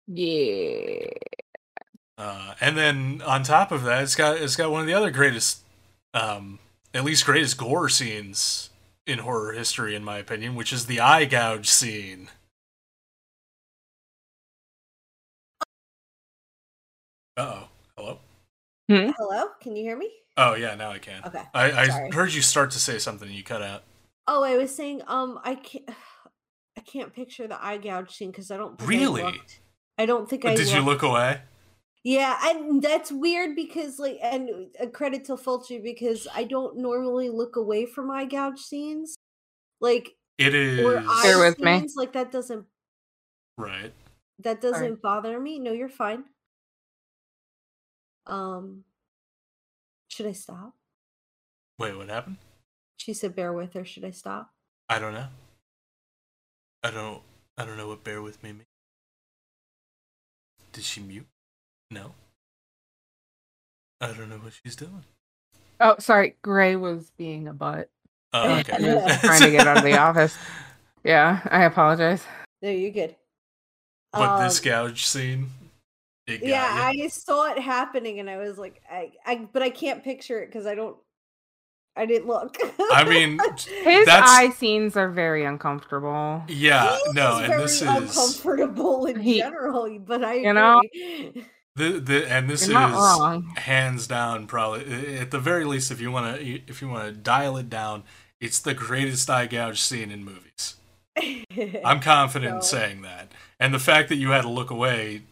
[0.07, 1.07] yeah.
[2.17, 5.11] Uh, and then on top of that, it's got it's got one of the other
[5.11, 5.61] greatest,
[6.13, 6.59] um,
[6.93, 8.69] at least greatest gore scenes
[9.07, 12.29] in horror history, in my opinion, which is the eye gouge scene.
[17.37, 17.69] Uh oh.
[18.87, 19.13] Hello.
[19.17, 20.11] Hello, can you hear me?
[20.35, 21.23] Oh yeah, now I can.
[21.25, 21.43] Okay.
[21.53, 23.83] I, I heard you start to say something and you cut out.
[24.27, 25.89] Oh, I was saying, um, I can't,
[26.77, 29.23] I can't picture the eye gouge scene because I don't think Really?
[29.23, 29.37] I.
[29.97, 31.41] I don't think I Did you look away?
[32.03, 37.29] Yeah, and that's weird because like, and a credit to Fulci because I don't normally
[37.29, 39.15] look away from eye gouge scenes,
[39.79, 41.87] like It is or Bear eye with me.
[41.95, 42.65] Like that doesn't
[43.57, 43.93] right.
[44.39, 45.59] that doesn't bother me.
[45.59, 46.25] No, you're fine.
[48.27, 48.83] Um,
[50.07, 50.73] should I stop?
[51.79, 52.37] Wait, what happened?
[52.97, 54.51] She said, "Bear with her." Should I stop?
[54.89, 55.27] I don't know.
[56.83, 57.21] I don't.
[57.57, 58.65] I don't know what bear with me means.
[60.71, 61.27] Did she mute?
[61.91, 62.13] No.
[64.01, 65.03] I don't know what she's doing.
[65.79, 66.35] Oh, sorry.
[66.41, 67.89] Gray was being a butt.
[68.33, 68.93] Oh, okay.
[68.95, 70.37] was trying to get out of the office.
[71.05, 72.23] Yeah, I apologize.
[72.61, 73.17] No, you're good.
[74.13, 75.49] But this Um, gouge scene,
[76.27, 77.03] it got yeah ya.
[77.03, 80.47] i saw it happening and i was like i, I but i can't picture it
[80.47, 80.95] because i don't
[81.95, 82.57] i didn't look
[82.91, 83.39] I mean,
[83.83, 86.43] His That's- eye scenes are very uncomfortable.
[86.47, 90.81] yeah, He no, and very this is uncomfortable in He- general but i You know?
[91.75, 96.11] the, the and this You're is hands down probably at the very least if you
[96.11, 98.03] want to if you want to dial it down,
[98.39, 100.75] it's the greatest eye gouge scene in movies.
[101.85, 103.31] I'm confident in saying that.
[103.59, 105.23] And the fact that you had to look away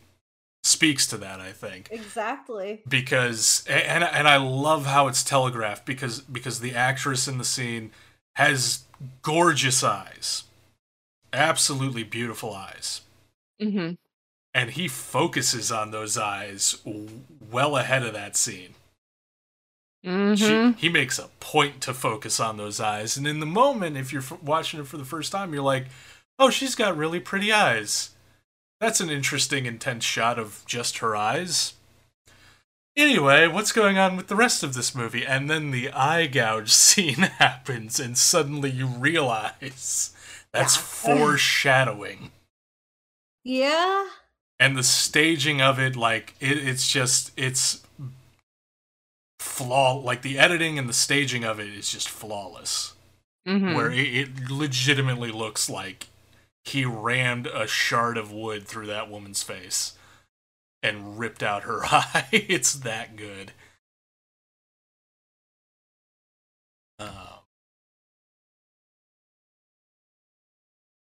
[0.64, 1.88] speaks to that, I think.
[1.92, 7.46] exactly Because and and I love how it's telegraphed because because the actress in the
[7.46, 7.92] scene
[8.36, 8.84] has
[9.22, 10.44] gorgeous eyes.
[11.34, 13.02] Absolutely beautiful eyes.
[13.60, 13.92] hmm
[14.54, 18.76] And he focuses on those eyes well ahead of that scene.
[20.04, 23.18] hmm She, he makes a point to focus on those eyes.
[23.18, 25.88] And in the moment, if you're f- watching it for the first time, you're like,
[26.40, 28.12] oh, she's got really pretty eyes.
[28.82, 31.76] That's an interesting, intense shot of just her eyes.
[32.98, 35.26] Anyway, what's going on with the rest of this movie?
[35.26, 40.14] And then the eye gouge scene happens, and suddenly you realize
[40.52, 40.82] that's Yeah.
[40.82, 42.32] foreshadowing.
[43.44, 44.10] yeah
[44.60, 47.82] And the staging of it, like, it, it's just, it's
[49.40, 49.94] flaw.
[49.94, 52.94] Like, the editing and the staging of it is just flawless.
[53.46, 56.08] hmm where it, it legitimately looks like
[56.64, 59.94] he rammed a shard of wood through that woman's face
[60.84, 62.28] and ripped out her eye.
[62.32, 63.52] it's that good.
[67.00, 67.40] Um,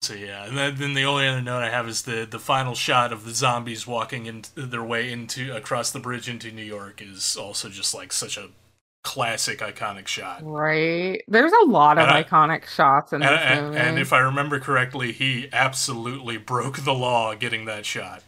[0.01, 2.75] so yeah, and then, then the only other note I have is the the final
[2.75, 7.01] shot of the zombies walking in their way into across the bridge into New York
[7.01, 8.49] is also just like such a
[9.03, 10.41] classic iconic shot.
[10.43, 11.23] Right.
[11.27, 13.77] There's a lot of I- iconic shots in And, this and, movie.
[13.79, 18.23] and if I remember correctly, he absolutely broke the law getting that shot.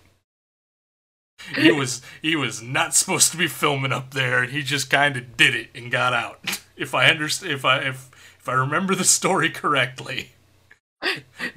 [1.55, 5.17] He was he was not supposed to be filming up there, and he just kind
[5.17, 6.39] of did it and got out.
[6.75, 8.09] If I understand, if I if
[8.39, 10.31] if I remember the story correctly,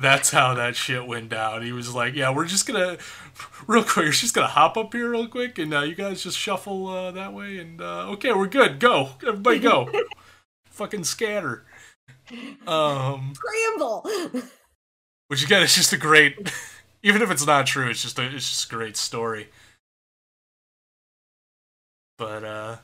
[0.00, 1.62] That's how that shit went down.
[1.62, 2.98] He was like, "Yeah, we're just gonna,
[3.66, 6.38] real quick, we're just gonna hop up here real quick, and uh, you guys just
[6.38, 8.80] shuffle uh, that way, and uh, okay, we're good.
[8.80, 9.90] Go, everybody, go.
[10.70, 11.64] Fucking scatter."
[12.66, 14.04] Um, Scramble.
[15.28, 16.36] which again it's just a great,
[17.02, 19.48] even if it's not true, it's just a, it's just a great story.
[22.18, 22.76] But uh,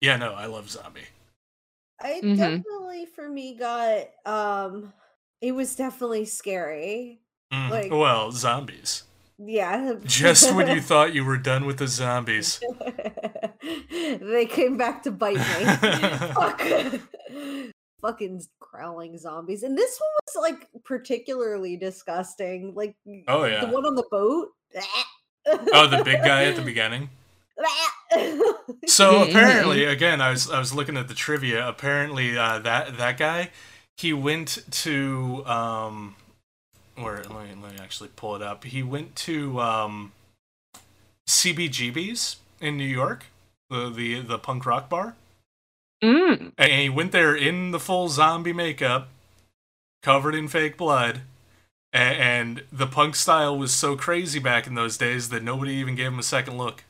[0.00, 1.02] yeah, no, I love zombie.
[2.00, 2.36] I Mhm.
[2.36, 4.92] definitely for me got um
[5.44, 7.20] it was definitely scary.
[7.52, 9.02] Mm, Like- well, zombies.
[9.38, 9.94] Yeah.
[10.04, 12.60] Just when you thought you were done with the zombies.
[13.90, 15.42] they came back to bite me.
[16.34, 16.62] Fuck.
[18.00, 19.62] Fucking growling zombies.
[19.62, 22.74] And this one was like particularly disgusting.
[22.74, 22.94] Like
[23.28, 23.64] Oh yeah.
[23.64, 24.48] the one on the boat.
[25.46, 27.10] Oh, the big guy at the beginning.
[28.86, 31.66] So apparently, again, I was I was looking at the trivia.
[31.68, 33.50] Apparently, uh, that that guy,
[33.96, 36.16] he went to um,
[36.96, 38.64] where let me let me actually pull it up.
[38.64, 40.12] He went to um,
[41.28, 43.26] CBGB's in New York,
[43.70, 45.14] the the the punk rock bar,
[46.02, 46.52] Mm.
[46.58, 49.08] and he went there in the full zombie makeup,
[50.02, 51.22] covered in fake blood.
[51.94, 55.94] a- And the punk style was so crazy back in those days that nobody even
[55.94, 56.82] gave him a second look.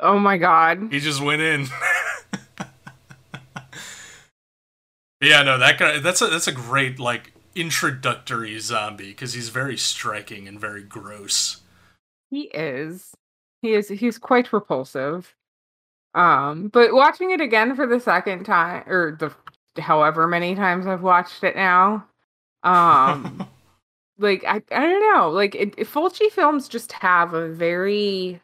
[0.00, 0.88] Oh my god.
[0.92, 1.66] He just went in.
[5.20, 5.98] yeah, no, that guy.
[5.98, 11.62] That's a that's a great like introductory zombie because he's very striking and very gross.
[12.30, 13.12] He is.
[13.62, 15.34] He is he's quite repulsive.
[16.14, 19.34] Um, but watching it again for the second time or the
[19.80, 22.06] however many times I've watched it now,
[22.62, 23.46] um
[24.18, 28.40] like I I don't know, like it, it- Fulci films just have a very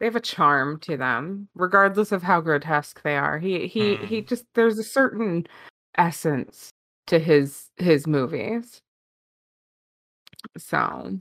[0.00, 3.38] they have a charm to them regardless of how grotesque they are.
[3.38, 5.46] He he he just there's a certain
[5.96, 6.72] essence
[7.06, 8.80] to his his movies.
[10.56, 11.18] So,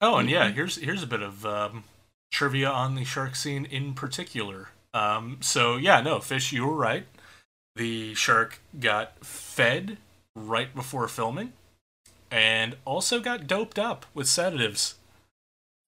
[0.00, 1.84] oh, and yeah, here's here's a bit of um,
[2.32, 4.68] trivia on the shark scene in particular.
[4.94, 7.06] Um, so yeah, no, fish, you were right.
[7.76, 9.98] The shark got fed
[10.34, 11.52] right before filming,
[12.30, 14.96] and also got doped up with sedatives.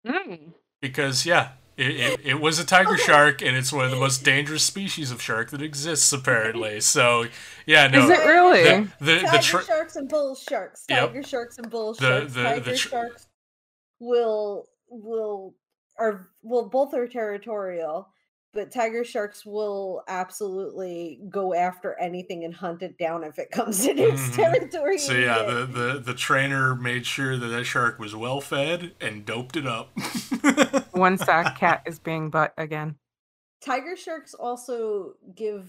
[0.07, 0.53] mm.
[0.81, 1.51] because yeah
[1.81, 5.11] it, it, it was a tiger shark and it's one of the most dangerous species
[5.11, 7.25] of shark that exists apparently so
[7.67, 8.63] yeah no Is it really?
[8.65, 10.85] the the, the Tiger tra- sharks and bull sharks.
[10.89, 11.09] Yep.
[11.09, 12.35] Tiger sharks and bull The- sharks.
[12.35, 13.27] the- Tiger the tr- sharks
[13.99, 15.55] will will
[15.99, 18.09] are well both are territorial,
[18.53, 23.87] but tiger sharks will absolutely go after anything and hunt it down if it comes
[23.87, 24.35] in its Mhm.
[24.37, 24.99] territory.
[24.99, 29.25] so yeah the, the the trainer made sure that that shark was well fed and
[29.25, 29.91] doped it up
[30.93, 32.97] One sack cat is being butt again.
[33.63, 35.65] tiger sharks also give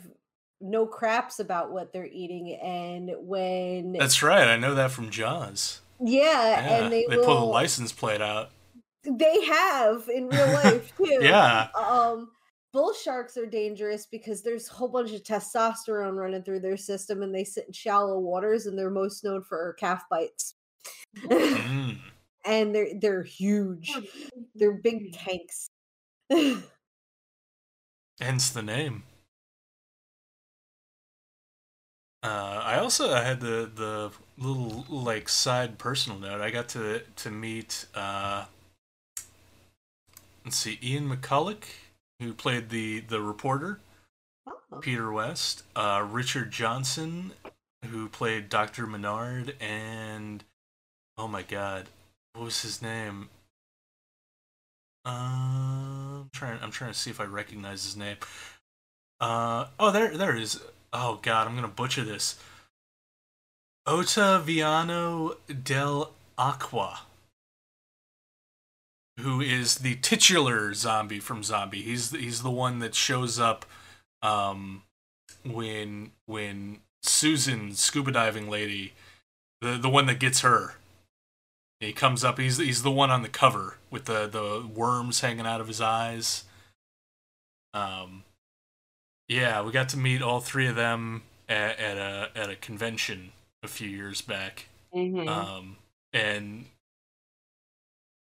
[0.60, 5.82] no craps about what they're eating, and when that's right i know that from jaws
[6.00, 8.50] yeah, yeah and they, they will pull the license plate out
[9.04, 11.20] they have in real life too.
[11.22, 12.30] yeah um
[12.74, 17.22] bull sharks are dangerous because there's a whole bunch of testosterone running through their system
[17.22, 20.56] and they sit in shallow waters and they're most known for calf bites
[21.18, 21.98] Mm.
[22.46, 23.94] and they're they're huge
[24.56, 25.70] they're big tanks
[28.20, 29.04] hence the name.
[32.24, 36.40] Uh, I also I had the the little like side personal note.
[36.40, 38.46] I got to to meet uh,
[40.46, 41.64] let's see, Ian McCulloch,
[42.22, 43.80] who played the the reporter,
[44.74, 44.78] Oh.
[44.80, 47.34] Peter West, uh, Richard Johnson,
[47.86, 50.44] who played Doctor Menard, and
[51.18, 51.88] oh my God,
[52.34, 53.30] what was his name?
[55.06, 55.10] Uh,
[56.22, 56.60] I'm trying.
[56.62, 58.18] I'm trying to see if I recognize his name.
[59.20, 60.62] Uh oh, there there it is.
[60.94, 62.40] Oh God, I'm gonna butcher this.
[63.88, 67.02] Ottaviano del Aqua,
[69.22, 71.82] who is the titular zombie from Zombie.
[71.82, 73.66] He's the, he's the one that shows up
[74.22, 74.84] um,
[75.46, 78.94] when when Susan, scuba diving lady,
[79.62, 80.76] the the one that gets her.
[81.80, 82.38] He comes up.
[82.38, 85.82] He's he's the one on the cover with the the worms hanging out of his
[85.82, 86.44] eyes.
[87.74, 88.24] Um,
[89.28, 93.32] yeah, we got to meet all three of them at, at a at a convention
[93.64, 94.68] a few years back.
[94.94, 95.28] Mm-hmm.
[95.28, 95.78] Um,
[96.14, 96.66] and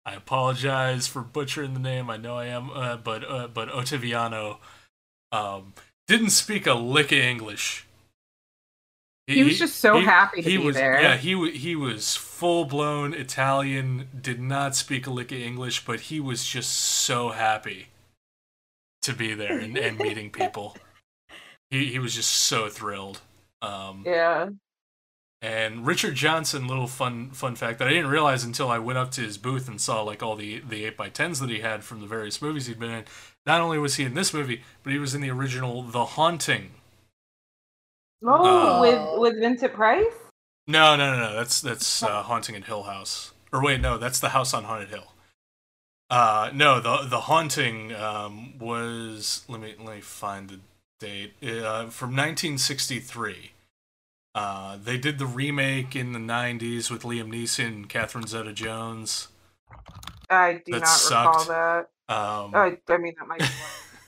[0.05, 2.09] I apologize for butchering the name.
[2.09, 4.57] I know I am, uh, but uh, but Ottaviano
[5.31, 5.73] um,
[6.07, 7.85] didn't speak a lick of English.
[9.27, 10.99] He was just so happy to he be was, there.
[10.99, 14.09] Yeah, he he was full blown Italian.
[14.19, 17.87] Did not speak a lick of English, but he was just so happy
[19.03, 20.77] to be there and, and meeting people.
[21.69, 23.21] He he was just so thrilled.
[23.61, 24.49] Um, yeah.
[25.43, 29.09] And Richard Johnson, little fun fun fact that I didn't realize until I went up
[29.11, 31.83] to his booth and saw like all the the eight x tens that he had
[31.83, 33.05] from the various movies he'd been in.
[33.47, 36.71] Not only was he in this movie, but he was in the original The Haunting.
[38.23, 40.13] Oh, Uh, with with Vincent Price.
[40.67, 41.35] No, no, no, no.
[41.35, 43.31] That's that's uh, Haunting in Hill House.
[43.51, 45.11] Or wait, no, that's the House on Haunted Hill.
[46.11, 50.59] Uh, no, the the Haunting um, was let me let me find the
[50.99, 53.53] date uh, from 1963.
[54.33, 59.27] Uh, they did the remake in the 90s with Liam Neeson and Catherine Zeta-Jones.
[60.29, 61.89] I do That not recall that.
[62.07, 63.39] Um, I, I mean, that might.
[63.39, 63.47] Be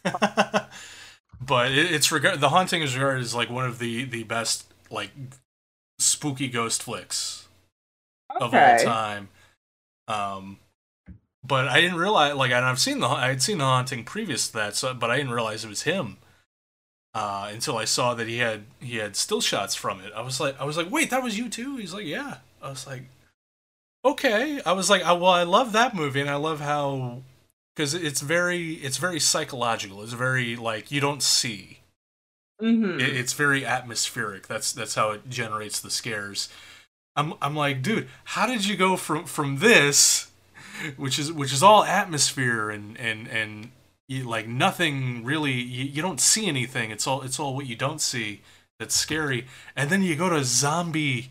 [1.42, 4.72] but it, it's regard the haunting is regarded as like one of the the best
[4.90, 5.12] like
[6.00, 7.48] spooky ghost flicks
[8.40, 9.30] of all time.
[10.08, 10.60] Um,
[11.44, 14.48] but I didn't realize like and I've seen the I had seen the haunting previous
[14.48, 16.18] to that, so but I didn't realize it was him.
[17.16, 20.12] Uh, until I saw that he had he had still shots from it.
[20.16, 21.78] I was like I was like, wait, that was you too?
[21.78, 22.38] He's like, yeah.
[22.62, 23.04] I was like,
[24.04, 24.62] okay.
[24.66, 27.22] I was like, I, well, I love that movie, and I love how
[27.76, 30.02] because it's very it's very psychological.
[30.02, 31.80] It's very like you don't see.
[32.62, 33.00] Mhm.
[33.00, 34.48] It, it's very atmospheric.
[34.48, 36.50] That's that's how it generates the scares.
[37.16, 40.32] I'm I'm like, dude, how did you go from from this,
[40.98, 43.72] which is which is all atmosphere and and and
[44.08, 45.54] you, like nothing really.
[45.54, 46.92] You, you don't see anything.
[46.92, 48.42] It's all it's all what you don't see
[48.80, 49.48] that's scary.
[49.76, 51.30] And then you go to zombie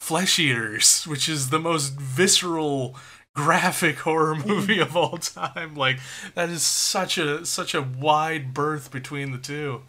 [0.00, 2.96] flesh eaters, which is the most visceral
[3.34, 5.74] graphic horror movie of all time.
[5.74, 5.98] Like
[6.34, 9.82] that is such a such a wide berth between the two.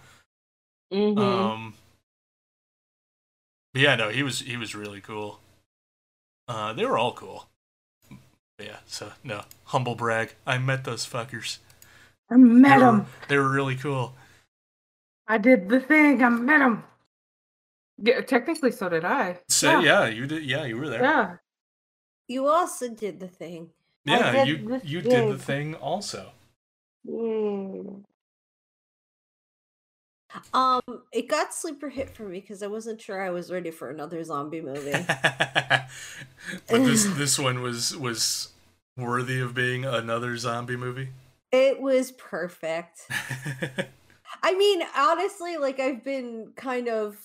[0.91, 1.17] Mhm.
[1.19, 1.73] Um,
[3.73, 5.39] yeah, no, he was he was really cool.
[6.47, 7.47] Uh, they were all cool.
[8.59, 10.33] Yeah, so no humble brag.
[10.45, 11.59] I met those fuckers.
[12.31, 13.05] I met they were, him.
[13.27, 14.13] They were really cool.
[15.27, 16.23] I did the thing.
[16.23, 16.83] I met him.
[18.01, 19.39] Yeah, technically, so did I.
[19.47, 20.07] So yeah.
[20.07, 20.43] you did.
[20.43, 21.01] Yeah, you were there.
[21.01, 21.35] Yeah.
[22.27, 23.69] You also did the thing.
[24.05, 25.73] Yeah, did you the you did the thing.
[25.73, 26.31] thing also.
[27.07, 28.03] Mm.
[30.53, 33.89] Um, it got sleeper hit for me because I wasn't sure I was ready for
[33.89, 34.91] another zombie movie.
[35.07, 35.89] but
[36.67, 38.49] this this one was was
[38.95, 41.09] worthy of being another zombie movie.
[41.51, 43.01] It was perfect.
[44.43, 47.17] I mean, honestly, like I've been kind of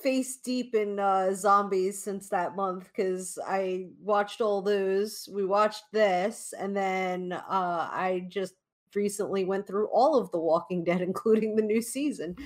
[0.00, 5.28] face deep in uh zombies since that month because I watched all those.
[5.32, 8.54] We watched this, and then uh I just
[8.94, 12.36] recently went through all of The Walking Dead, including the new season.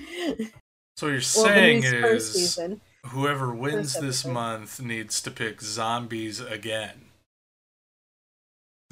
[0.95, 2.59] so you're saying is
[3.07, 7.08] whoever wins this month needs to pick zombies again.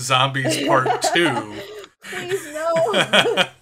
[0.02, 1.54] Zombies Part Two.
[2.04, 3.44] Please no.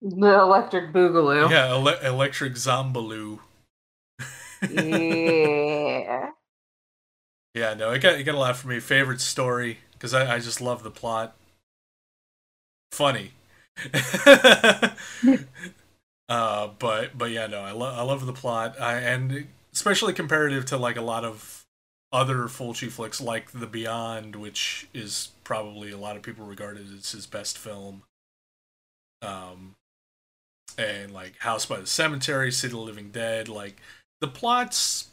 [0.00, 1.50] The electric boogaloo.
[1.50, 3.40] yeah, ele- Electric Zombaloo.
[4.70, 6.30] yeah.
[7.54, 8.78] Yeah, no, it got it got a lot for me.
[8.78, 11.34] Favorite story because I, I just love the plot.
[12.92, 13.32] Funny.
[16.28, 18.80] uh, but but yeah, no, I love I love the plot.
[18.80, 21.57] I and especially comparative to like a lot of
[22.12, 27.12] other Fulci flicks like The Beyond, which is probably a lot of people regarded as
[27.12, 28.02] his best film.
[29.20, 29.74] Um,
[30.76, 33.80] and like House by the Cemetery, City of the Living Dead, like
[34.20, 35.08] the plots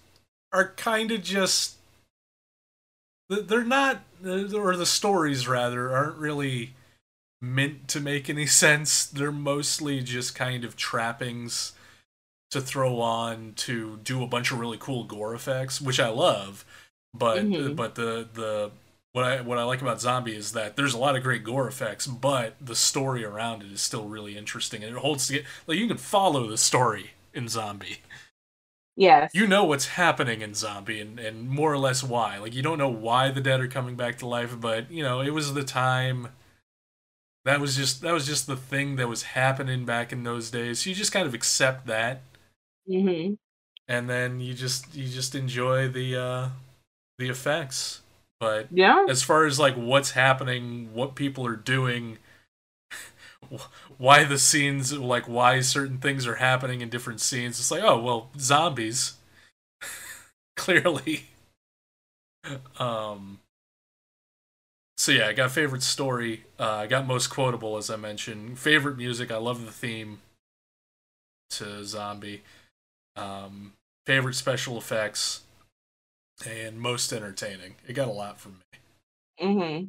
[0.53, 1.75] are kind of just
[3.29, 6.73] they're not or the stories rather aren't really
[7.41, 11.73] meant to make any sense they're mostly just kind of trappings
[12.51, 16.63] to throw on to do a bunch of really cool gore effects which i love
[17.17, 17.75] but Mhm.
[17.75, 18.71] but the the
[19.13, 21.67] what i what i like about zombie is that there's a lot of great gore
[21.67, 25.77] effects but the story around it is still really interesting and it holds together like
[25.77, 27.97] you can follow the story in zombie.
[28.97, 29.31] Yes.
[29.33, 32.37] you know what's happening in zombie and, and more or less why.
[32.37, 35.19] Like you don't know why the dead are coming back to life but you know
[35.19, 36.29] it was the time
[37.43, 40.79] that was just that was just the thing that was happening back in those days.
[40.79, 42.21] So you just kind of accept that.
[42.89, 43.33] Hmm
[43.87, 46.47] and then you just you just enjoy the uh
[47.17, 48.01] the effects
[48.39, 49.05] but Yeah.
[49.09, 52.17] as far as like what's happening what people are doing
[53.97, 57.99] why the scenes like why certain things are happening in different scenes it's like oh
[58.01, 59.13] well zombies.
[60.57, 61.25] Clearly.
[62.79, 63.39] Um
[64.97, 66.43] so yeah i got favorite story.
[66.59, 68.59] Uh, i got most quotable as i mentioned.
[68.59, 70.19] Favorite music i love the theme
[71.51, 72.43] to zombie.
[73.15, 73.73] Um
[74.05, 75.41] favorite special effects
[76.45, 78.79] and most entertaining it got a lot from me
[79.39, 79.85] hmm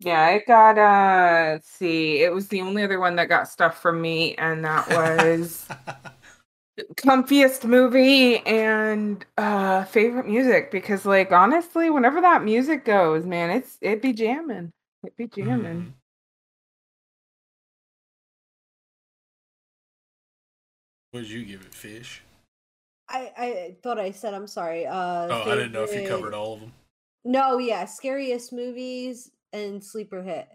[0.00, 2.22] Yeah, it got uh let's see.
[2.22, 5.66] It was the only other one that got stuff from me, and that was
[6.96, 13.76] comfiest movie and uh favorite music because like honestly whenever that music goes man it's
[13.82, 14.72] it be jamming
[15.04, 15.92] it be jamming Mhm.
[21.10, 22.21] What did you give it, Fish?
[23.12, 24.86] I I thought I said I'm sorry.
[24.86, 26.72] Uh, Oh, I didn't know if you covered all of them.
[27.24, 30.48] No, yeah, scariest movies and sleeper hit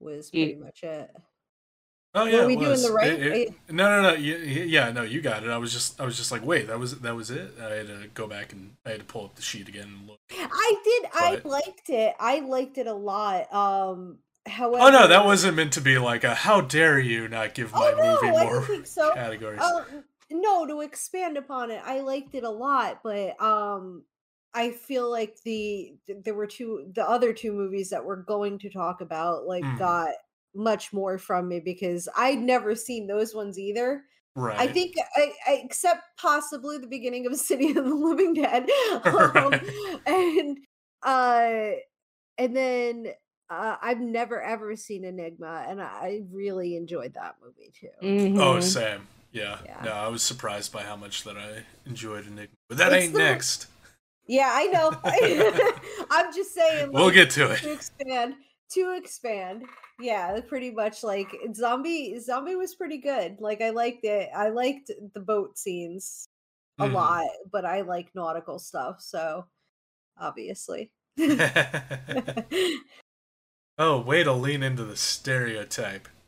[0.00, 1.10] was Ye- pretty much it.
[2.12, 4.14] Oh Were yeah, we it doing the right- It- it- no, no, no.
[4.16, 5.50] Yeah, yeah, no, you got it.
[5.50, 7.52] I was just, I was just like, wait, that was, that was it.
[7.60, 10.08] I had to go back and I had to pull up the sheet again and
[10.08, 10.18] look.
[10.32, 11.10] I did.
[11.14, 12.14] I liked it.
[12.18, 13.52] I liked it a lot.
[13.54, 14.18] Um,
[14.50, 17.72] however, Oh no, that wasn't meant to be like a how dare you not give
[17.72, 19.10] my Oh no, movie I more think so.
[19.14, 19.60] categories.
[19.62, 24.04] Um, no, to expand upon it, I liked it a lot, but um,
[24.54, 25.94] I feel like the
[26.24, 29.78] there were two, the other two movies that we're going to talk about, like Mhm.
[29.78, 30.10] got
[30.54, 34.04] much more from me because I'd never seen those ones either.
[34.36, 34.58] right.
[34.60, 38.68] I think, I, I except possibly the beginning of City of the Living Dead,
[39.04, 39.62] um, Right.
[40.06, 40.58] and
[41.02, 41.70] uh,
[42.38, 43.06] and then.
[43.50, 47.88] Uh, I've never ever seen Aenigma, and I really enjoyed that movie too.
[48.40, 48.62] Oh, Mhm.
[48.62, 49.08] Sam.
[49.32, 49.58] Yeah.
[49.64, 49.82] Yeah.
[49.84, 52.48] No, I was surprised by how much that I enjoyed Aenigma.
[52.68, 53.66] But that It's ain't the- next.
[54.26, 54.92] Yeah, I know.
[56.10, 56.92] I'm just saying.
[56.92, 57.58] We'll like, get to it.
[57.62, 57.74] to it.
[57.74, 58.34] expand.
[58.74, 59.64] To expand.
[59.98, 62.16] Yeah, pretty much like zombie.
[62.20, 63.40] Zombie was pretty good.
[63.40, 64.30] Like I liked it.
[64.34, 66.28] I liked the boat scenes
[66.78, 66.92] a Mhm.
[66.92, 69.00] lot, but I like nautical stuff.
[69.00, 69.46] So
[70.16, 70.92] obviously.
[73.80, 76.08] oh, way to lean into the stereotype.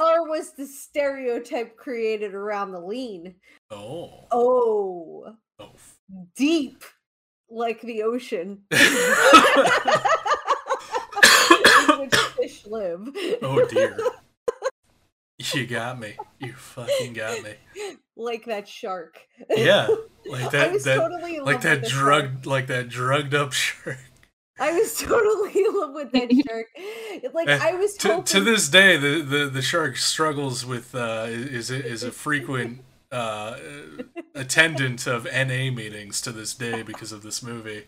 [0.00, 3.34] Or was the stereotype created around the lean?
[3.68, 4.26] Oh.
[4.30, 5.72] Oh, Oh.
[6.36, 6.84] deep
[7.50, 8.60] like the ocean.
[8.70, 8.80] which
[12.36, 13.08] fish live.
[13.42, 13.98] oh dear.
[15.52, 16.14] You got me.
[16.38, 17.54] You fucking got me.
[18.16, 19.18] like that shark.
[19.50, 19.88] Yeah.
[20.26, 22.04] Like that that totally like that the shark.
[22.04, 23.96] drugged like that drugged up shark.
[24.58, 26.66] I was totally in love with that shark.
[27.34, 30.94] Like Eh, I was To, hoping to this day, the, the, the shark struggles with
[30.94, 33.56] uh, is a, is a frequent uh,
[34.34, 37.84] attendant of NA meetings to this day because of this movie.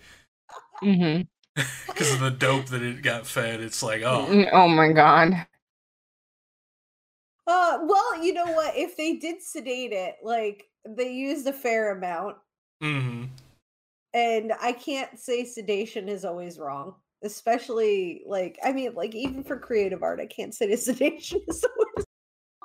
[0.82, 1.28] Mhm.
[1.86, 5.46] Because of the dope that it got fed, it's like oh oh my god
[7.46, 8.76] Uh, well, you know what?
[8.76, 12.36] If they did sedate it, like they used a fair amount,
[12.80, 13.30] hmm
[14.14, 16.94] and I can't say sedation is always wrong.
[17.22, 22.06] Especially like I mean, like even for creative art, I can't say sedation is always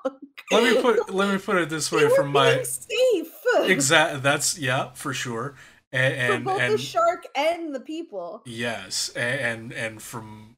[0.06, 0.20] wrong.
[0.52, 3.34] Let me put let me put it this way from my safe
[3.64, 4.24] exact.
[4.24, 5.56] That's yeah for sure.
[5.91, 8.43] And for and, both and the shark and the people.
[8.46, 10.56] Yes, and and from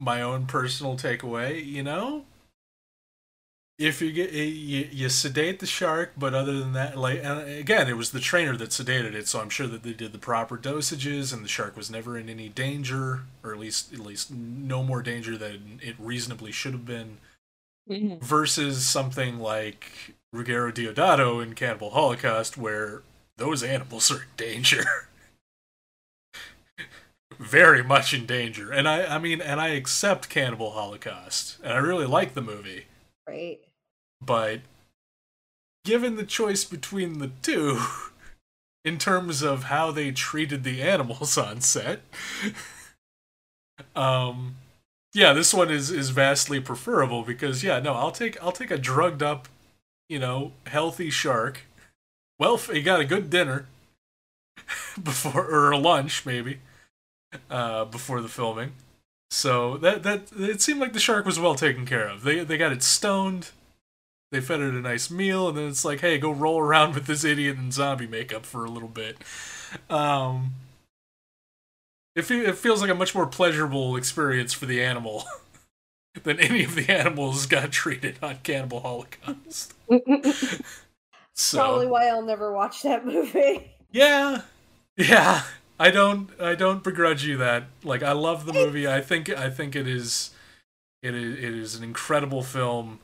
[0.00, 2.24] my own personal takeaway, you know,
[3.78, 7.88] if you get you, you sedate the shark, but other than that, like and again,
[7.88, 10.58] it was the trainer that sedated it, so I'm sure that they did the proper
[10.58, 14.82] dosages, and the shark was never in any danger, or at least at least no
[14.82, 17.18] more danger than it reasonably should have been.
[17.88, 18.20] Mhm.
[18.20, 23.02] Versus something like Ruggero Deodato in Cannibal Holocaust, where
[23.36, 24.84] those animals are in danger.
[27.38, 28.72] Very much in danger.
[28.72, 31.58] And I, I mean, and I accept Cannibal Holocaust.
[31.62, 32.86] And I really like the movie.
[33.26, 33.60] Right.
[34.20, 34.60] But
[35.84, 37.80] given the choice between the two,
[38.84, 42.00] in terms of how they treated the animals on set,
[43.94, 44.56] um,
[45.14, 48.78] yeah, this one is is vastly preferable because yeah, no, I'll take I'll take a
[48.78, 49.48] drugged up,
[50.08, 51.62] you know, healthy shark.
[52.38, 53.66] Well, he got a good dinner
[55.02, 56.58] before or lunch maybe
[57.50, 58.72] uh, before the filming.
[59.30, 62.22] So that that it seemed like the shark was well taken care of.
[62.22, 63.50] They they got it stoned.
[64.30, 67.06] They fed it a nice meal, and then it's like, hey, go roll around with
[67.06, 69.16] this idiot in zombie makeup for a little bit.
[69.88, 70.52] Um,
[72.14, 75.24] it, fe- it feels like a much more pleasurable experience for the animal
[76.24, 79.74] than any of the animals got treated on Cannibal Holocaust.
[81.34, 83.70] So Probably why I'll never watch that movie.
[83.92, 84.42] yeah,
[84.96, 85.42] yeah.
[85.78, 87.64] I don't I don't begrudge you that.
[87.84, 88.88] Like I love the movie.
[88.88, 90.30] I think I think it is
[91.00, 92.98] it is it is an incredible film.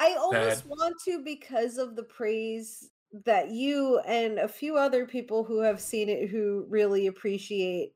[0.00, 2.90] I almost That- want to because of the praise
[3.24, 7.94] that you and a few other people who have seen it who really appreciate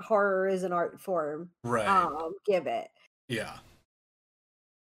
[0.00, 1.86] horror as an art form Right.
[1.86, 2.88] um give it.
[3.28, 3.58] yeah.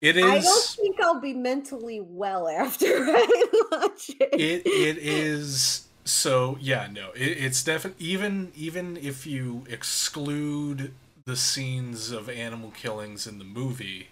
[0.01, 4.29] it is I don't think I'll be mentally well after I watch it.
[4.33, 10.93] it it is so yeah no it, it's definitely even even if you exclude
[11.25, 14.07] the scenes of animal killings in the movie,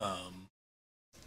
[0.00, 0.39] um,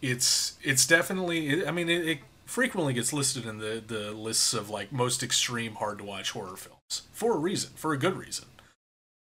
[0.04, 1.66] it's it's definitely.
[1.66, 5.76] I mean, it, it frequently gets listed in the the lists of like most extreme,
[5.76, 8.46] hard to watch horror films for a reason, for a good reason.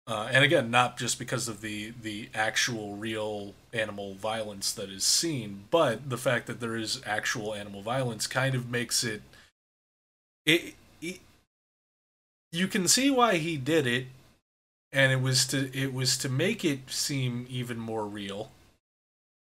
[0.07, 5.05] Uh, and again, not just because of the the actual real animal violence that is
[5.05, 9.23] seen, but the fact that there is actual animal violence kind of makes it.
[10.45, 11.21] It, it
[12.53, 14.07] you can see why he did it,
[14.93, 18.51] and it was to it was to make it seem even more real.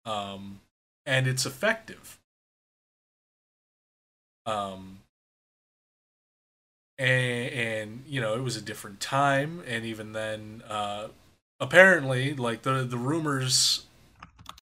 [0.04, 0.60] Um,
[1.08, 2.18] and it's effective.
[4.46, 5.00] Um,
[6.98, 11.08] and, and you know it was a different time and even then uh
[11.60, 13.86] apparently like the the rumors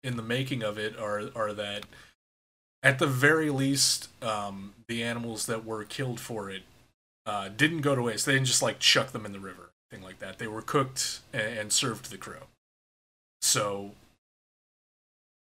[0.03, 1.85] in the making of it are are that
[2.83, 6.63] at the very least um the animals that were killed for it
[7.25, 8.25] uh didn't go to waste.
[8.25, 10.37] They didn't just like chuck them in the river thing like that.
[10.37, 12.47] They were cooked and, and served to the crew
[13.41, 13.91] so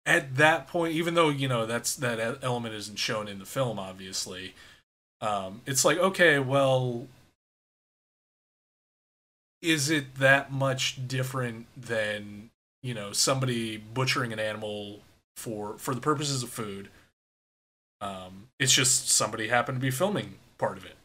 [0.06, 3.78] at that point even though you know that's that element isn't shown in the film
[3.78, 4.54] obviously
[5.20, 7.08] um, it's like okay well
[9.62, 12.50] is it that much different than
[12.82, 15.00] you know somebody butchering an animal
[15.36, 16.88] for for the purposes of food?
[18.00, 20.96] Um, it's just somebody happened to be filming part of it.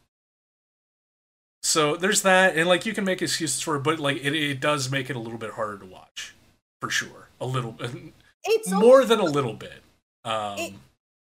[1.63, 4.59] So there's that and like you can make excuses for it but like it, it
[4.59, 6.33] does make it a little bit harder to watch
[6.81, 7.77] for sure a little
[8.45, 9.81] it's more than a little bit
[10.25, 10.73] um, it,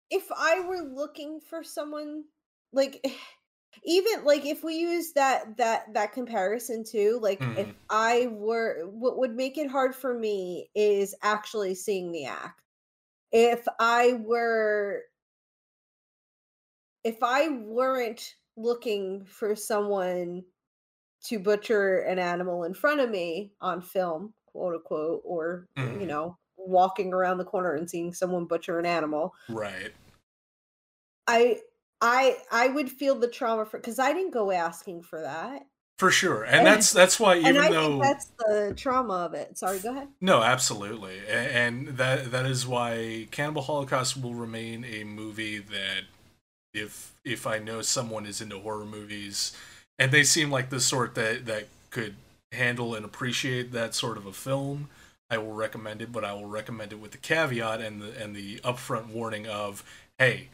[0.09, 2.23] if i were looking for someone
[2.71, 3.05] like
[3.85, 7.57] even like if we use that that that comparison too like mm.
[7.57, 12.61] if i were what would make it hard for me is actually seeing the act
[13.31, 15.01] if i were
[17.03, 20.43] if i weren't looking for someone
[21.23, 25.99] to butcher an animal in front of me on film quote unquote or mm.
[25.99, 29.91] you know walking around the corner and seeing someone butcher an animal right
[31.27, 31.57] i
[32.03, 35.65] I I would feel the trauma for because I didn't go asking for that.
[35.97, 39.33] For sure, and, and that's that's why even and I though that's the trauma of
[39.33, 39.57] it.
[39.57, 40.09] Sorry, go ahead.
[40.19, 46.01] No, absolutely, and that that is why Cannibal Holocaust will remain a movie that
[46.73, 49.55] if if I know someone is into horror movies
[49.97, 52.15] and they seem like the sort that that could
[52.51, 54.89] handle and appreciate that sort of a film,
[55.33, 56.11] I will recommend it.
[56.11, 59.83] But I will recommend it with the caveat and the and the upfront warning of,
[60.17, 60.49] hey,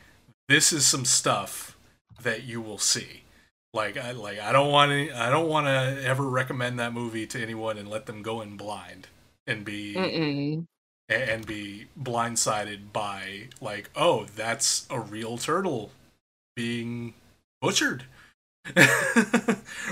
[0.47, 1.77] this is some stuff
[2.21, 3.23] that you will see.
[3.73, 7.27] Like I like I don't want to I don't want to ever recommend that movie
[7.27, 9.07] to anyone and let them go in blind
[9.45, 10.65] and be Mm-mm.
[11.07, 15.91] and be blindsided by like oh that's a real turtle
[16.55, 17.13] being
[17.61, 18.05] butchered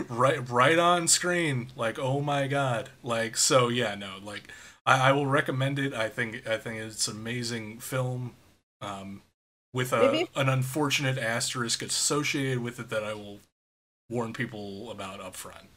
[0.09, 4.51] right right on screen like oh my god like so yeah no like
[4.87, 8.35] I, I will recommend it I think I think it's an amazing film
[8.81, 9.21] um
[9.73, 13.41] with a, an unfortunate asterisk associated with it that I will
[14.09, 15.67] warn people about up front.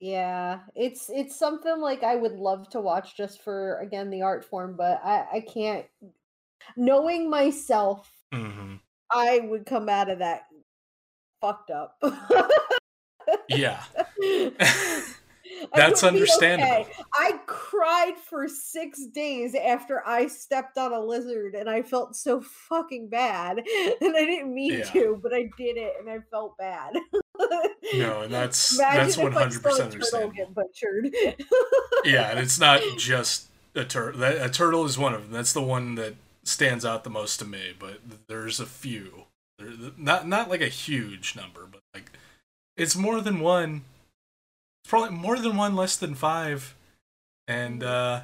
[0.00, 4.44] Yeah, it's it's something like I would love to watch just for again the art
[4.44, 5.84] form, but I I can't.
[6.76, 8.76] Knowing myself, mm-hmm.
[9.10, 10.42] I would come out of that
[11.42, 12.02] fucked up.
[13.48, 13.82] yeah.
[15.74, 16.82] That's understandable.
[16.82, 16.92] Okay.
[17.14, 22.40] I cried for six days after I stepped on a lizard and I felt so
[22.40, 23.62] fucking bad.
[24.00, 24.84] And I didn't mean yeah.
[24.84, 26.94] to, but I did it and I felt bad.
[27.94, 30.32] no, and that's Imagine that's one hundred percent understandable.
[30.32, 31.14] Get butchered.
[32.04, 34.22] yeah, and it's not just a turtle.
[34.22, 35.32] A turtle is one of them.
[35.32, 36.14] That's the one that
[36.44, 37.74] stands out the most to me.
[37.78, 39.24] But there's a few.
[39.96, 42.12] not not like a huge number, but like
[42.76, 43.82] it's more than one
[44.88, 46.74] probably more than one, less than five,
[47.48, 48.22] and uh,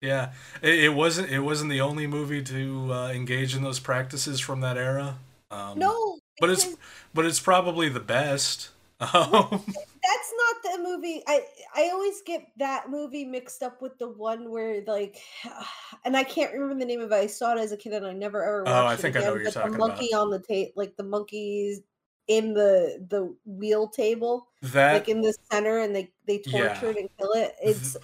[0.00, 0.32] yeah,
[0.62, 4.60] it, it wasn't it wasn't the only movie to uh, engage in those practices from
[4.60, 5.18] that era.
[5.50, 6.66] Um, no, but it's
[7.14, 8.70] but it's probably the best.
[8.98, 9.10] Um,
[9.50, 11.22] that's not the movie.
[11.26, 11.44] I
[11.74, 15.18] I always get that movie mixed up with the one where like,
[16.06, 17.14] and I can't remember the name of it.
[17.14, 19.18] I saw it as a kid and I never ever watched oh, I think it
[19.18, 19.22] again.
[19.22, 19.86] I know what you're talking about.
[19.86, 20.22] the monkey about.
[20.22, 21.82] on the tape, like the monkeys
[22.28, 27.00] in the the wheel table that like in the center and they they torture yeah.
[27.00, 27.54] and kill it.
[27.62, 27.96] It's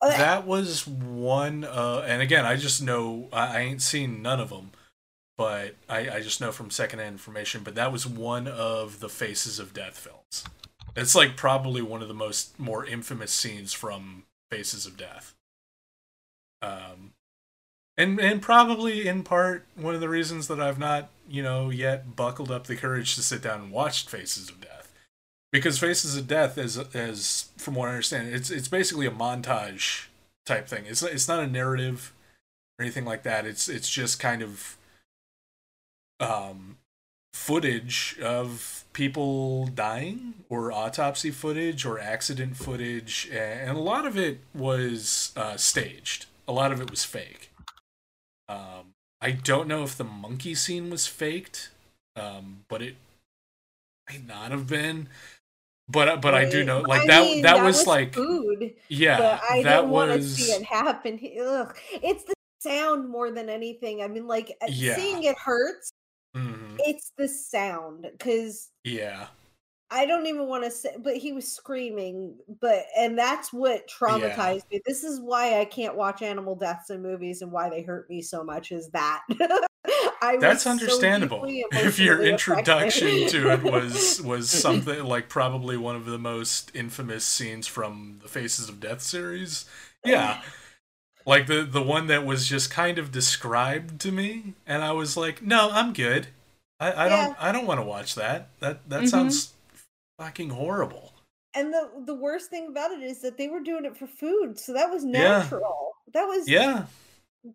[0.00, 4.40] uh, that was one uh and again i just know i, I ain't seen none
[4.40, 4.72] of them
[5.38, 9.58] but I, I just know from secondhand information but that was one of the faces
[9.58, 10.44] of death films.
[10.94, 15.34] It's like probably one of the most more infamous scenes from faces of death.
[16.60, 17.14] Um
[17.96, 22.16] and and probably in part one of the reasons that I've not you know yet
[22.16, 24.92] buckled up the courage to sit down and watch Faces of Death
[25.52, 30.06] because Faces of Death is as from what I understand, it's it's basically a montage
[30.46, 30.84] type thing.
[30.86, 32.12] It's it's not a narrative
[32.78, 33.46] or anything like that.
[33.46, 34.78] It's it's just kind of
[36.18, 36.78] um
[37.32, 44.40] footage of people dying or autopsy footage or accident footage and a lot of it
[44.54, 47.50] was uh, staged a lot of it was fake
[48.52, 51.70] um, i don't know if the monkey scene was faked
[52.16, 52.96] um, but it
[54.08, 55.08] might not have been
[55.88, 58.74] but but I do know like I that mean, that, was, like food.
[58.88, 61.20] yeah but I that don't want to was see it happen.
[61.40, 61.76] Ugh.
[62.02, 64.02] It's the sound more than anything.
[64.02, 64.96] I mean, like uh, Yeah.
[64.96, 65.92] seeing it hurts.
[66.36, 66.76] Mhm.
[66.78, 69.26] It's the sound because yeah
[69.92, 72.38] I don't even want to say, but he was screaming.
[72.60, 74.80] But and that's what traumatized me.
[74.86, 78.22] This is why I can't watch animal deaths in movies and why they hurt me
[78.22, 78.72] so much.
[78.72, 79.22] Is that
[80.22, 81.52] I That's was so understandable.
[81.52, 86.70] deeply if your introduction to it was was something like probably one of the most
[86.74, 89.66] infamous scenes from the Faces of Death series,
[90.04, 90.38] yeah,
[91.26, 95.16] like the the one that was just kind of described to me, and I was
[95.16, 96.28] like, no, I'm good.
[96.80, 97.10] I, I Yeah.
[97.10, 98.48] don't I don't want to watch that.
[98.60, 99.08] That that Mhm.
[99.08, 99.54] sounds
[100.18, 101.14] fucking horrible.
[101.54, 104.58] And the the worst thing about it is that they were doing it for food,
[104.58, 105.38] so that was Yeah.
[105.42, 105.92] natural.
[106.14, 106.86] That was Yeah,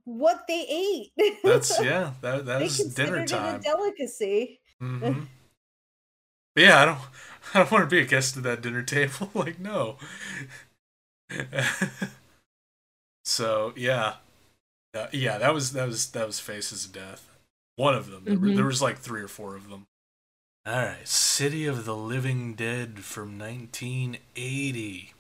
[0.04, 1.12] what they ate.
[1.44, 2.14] that's yeah.
[2.22, 3.56] That that was dinner time.
[3.56, 4.60] it a delicacy.
[4.80, 5.00] hmm
[6.56, 7.00] But yeah, I don't.
[7.54, 9.32] I don't want to be a guest at that dinner table.
[9.36, 9.98] like, no.
[13.24, 14.16] so yeah,
[14.94, 15.38] uh, yeah.
[15.38, 17.30] That was that was that was Faces of Death.
[17.78, 18.26] One of them.
[18.26, 18.56] There, were, Mhm.
[18.56, 19.88] there was like three or four of them.
[20.68, 25.14] All right, City of the Living Dead from 1980,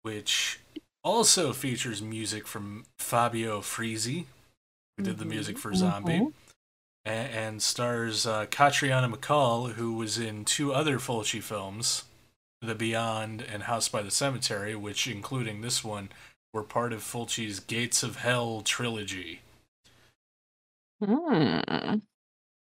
[0.00, 0.60] which
[1.04, 4.26] also features music from Fabio Frizzi,
[4.96, 6.32] who did the music for Zombie Mhm.
[7.04, 12.04] a- and stars uh, Catriona MacColl, who was in two other Fulci films,
[12.62, 16.08] The Beyond and House by the Cemetery, which, including this one,
[16.54, 19.42] were part of Fulci's Gates of Hell trilogy,
[21.04, 21.98] Hmm.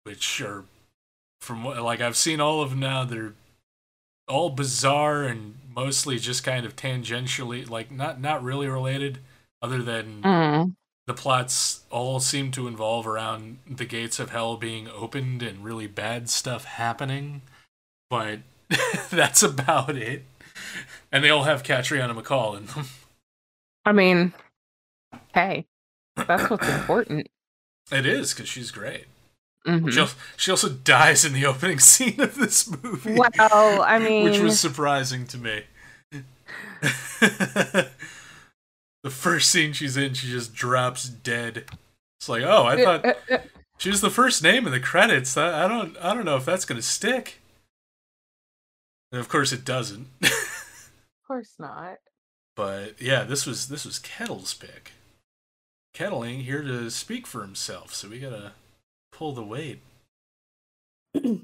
[0.03, 0.65] which are,
[1.41, 3.33] from what, like, I've seen all of them now, they're
[4.27, 9.19] all bizarre and mostly just kind of tangentially, like, not, not really related,
[9.61, 10.75] other than Mm.
[11.05, 15.87] the plots all seem to involve around the gates of hell being opened and really
[15.87, 17.41] bad stuff happening,
[18.09, 18.39] but
[19.09, 20.25] that's about it.
[21.11, 22.85] And they all have Catriona MacColl in them.
[23.85, 24.33] I mean,
[25.33, 25.65] hey,
[26.15, 27.27] that's what's important.
[27.91, 29.05] It is because she's great.
[29.67, 29.91] Mhm.
[29.91, 34.23] She, al- she also dies in the opening scene of this movie, Well, I mean,
[34.29, 35.63] which was surprising to me.
[37.19, 37.89] the
[39.09, 41.65] first scene she's in, she just drops dead.
[42.19, 43.37] It's like, oh, I thought Uh, uh, uh,
[43.77, 45.37] She was the first name in the credits.
[45.37, 47.39] I, I don't I don't know if that's gonna stick.
[49.11, 50.07] And of course it doesn't.
[50.21, 50.31] of
[51.27, 51.97] course not.
[52.55, 54.91] but yeah, this was this was Kettle's pick.
[55.93, 58.51] Kettle ain't here to speak for himself, so we gotta
[59.17, 59.81] pull the weight.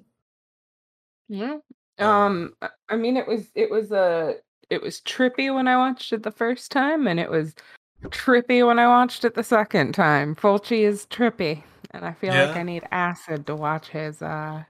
[1.29, 1.57] Yeah.
[1.99, 4.35] Um, Um, I- mean, it was it was a
[4.69, 7.55] it was trippy when I watched it the first time, and it was
[8.05, 10.35] trippy when I watched it the second time.
[10.35, 14.21] Fulci is trippy, and I feel like I need acid to watch his.
[14.21, 14.63] uh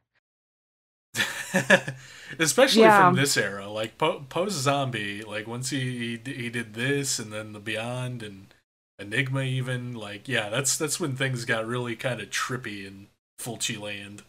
[2.40, 3.08] Especially Yeah.
[3.08, 7.32] from this era, like po- post zombie, like once he, he he did this and
[7.34, 8.53] then the Beyond and
[9.02, 13.08] Aenigma, even like yeah, that's that's when things got really kind of trippy in
[13.40, 14.24] Fulci land.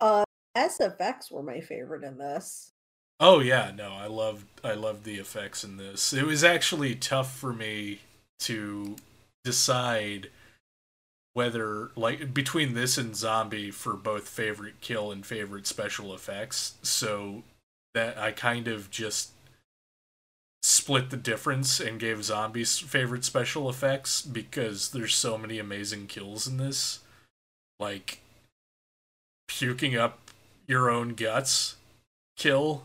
[0.00, 0.24] Uh,
[0.56, 2.72] SFX were my favorite in this.
[3.20, 6.12] Oh yeah, no, I loved I loved the effects in this.
[6.12, 8.00] It was actually tough for me
[8.40, 8.96] to
[9.44, 10.30] decide
[11.34, 16.74] whether like between this and Zombie for both favorite kill and favorite special effects.
[16.82, 17.42] So
[17.94, 19.32] that I kind of just
[20.68, 26.46] split the difference and gave Zombie's favorite special effects because there's so many amazing kills
[26.46, 27.00] in this.
[27.80, 28.20] Like
[29.46, 30.18] puking up
[30.66, 31.76] your own guts
[32.36, 32.82] kill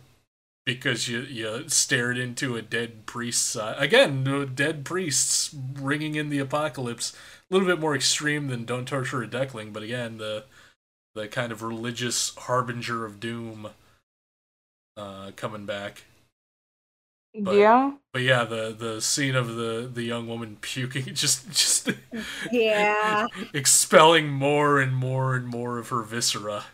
[0.66, 3.76] because you you stared into a dead priest's eye.
[3.78, 7.14] Again, dead priests ringing in the apocalypse.
[7.52, 10.46] A little bit more extreme than "Don't Torture a Duckling," but again, the
[11.16, 13.72] the kind of religious harbinger of doom
[14.96, 16.04] uh, coming back.
[17.40, 17.92] But- yeah.
[18.12, 21.90] But yeah, the the scene of the the young woman puking, just just
[22.52, 23.26] Yeah.
[23.54, 26.66] expelling more and more and more of her viscera.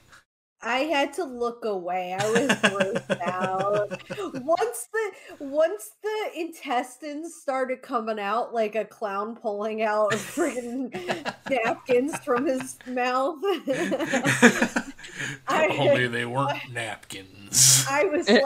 [0.62, 2.18] I had to look away.
[2.20, 4.44] I was grossed out.
[4.44, 10.92] Once the once the intestines started coming out like a clown pulling out friggin'
[11.50, 13.38] napkins from his mouth.
[15.48, 17.86] I- Only they weren't napkins.
[17.90, 18.44] I was like,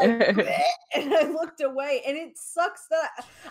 [0.96, 3.10] and I looked away, and it sucks that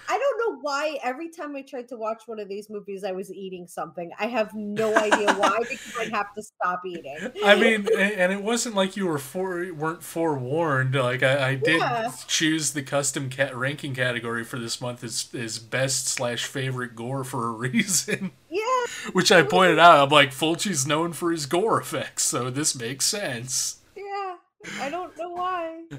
[0.09, 0.99] I don't know why.
[1.03, 4.11] Every time I tried to watch one of these movies, I was eating something.
[4.19, 7.19] I have no idea why because I'd have to stop eating.
[7.45, 10.95] I mean, and it wasn't like you were for weren't forewarned.
[10.95, 12.11] Like I, I did Yeah.
[12.27, 17.25] choose the custom cat ranking category for this month as is best slash favorite gore
[17.25, 18.31] for a reason.
[18.53, 20.05] Yeah, Which I pointed out.
[20.05, 23.81] I'm like, Fulci's known for his gore effects, so this makes sense.
[23.97, 24.37] yeah.
[24.81, 25.83] I don't know why.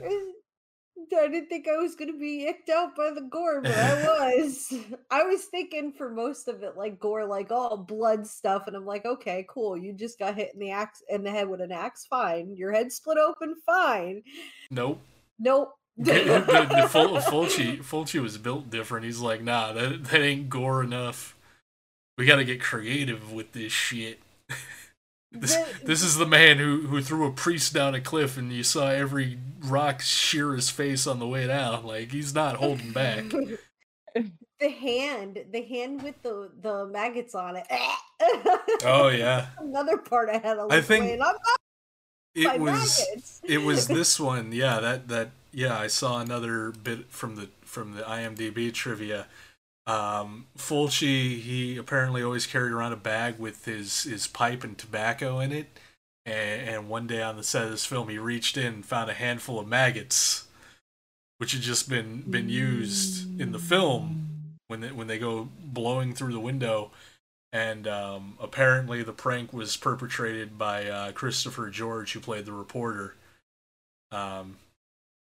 [1.16, 4.04] I didn't think I was gonna be icked out by the gore, but I
[4.40, 4.74] was.
[5.12, 8.86] I was thinking for most of it like gore, like all blood stuff, and I'm
[8.86, 9.78] like, okay, cool.
[9.78, 12.56] You just got hit in the axe in the head with an axe, fine.
[12.56, 14.24] Your head split open, fine.
[14.72, 15.02] Nope.
[15.40, 15.74] Nope.
[15.98, 19.06] the, the, the Ful- Fulci, Fulci was built different.
[19.06, 21.36] He's like, nah, that that ain't gore enough.
[22.18, 24.20] We got to get creative with this shit.
[25.36, 28.54] This, The- this is the man who, who threw a priest down a cliff and
[28.54, 31.84] you saw every rock shear his face on the way down.
[31.88, 33.24] Like, he's not holding back.
[34.14, 37.66] the hand, the hand with the the maggots on it.
[38.86, 39.48] Oh, yeah.
[39.58, 41.36] Another part I had to look I think I'm not
[42.36, 43.42] It was maggots.
[43.44, 47.96] it was this one, yeah, that that yeah, I saw another bit from the from
[47.96, 49.26] the IMDb trivia.
[49.86, 55.40] Um Fulci, he apparently always carried around a bag with his his pipe and tobacco
[55.40, 55.68] in it.
[56.26, 59.10] And, and one day on the set of this film, he reached in and found
[59.10, 60.48] a handful of maggots,
[61.38, 66.14] which had just been been used in the film when they, when they go blowing
[66.14, 66.92] through the window.
[67.52, 73.16] And um, apparently, the prank was perpetrated by uh, Christopher George, who played the reporter.
[74.12, 74.58] Um,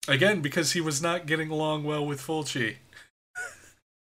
[0.08, 2.76] again, because he was not getting along well with Fulci.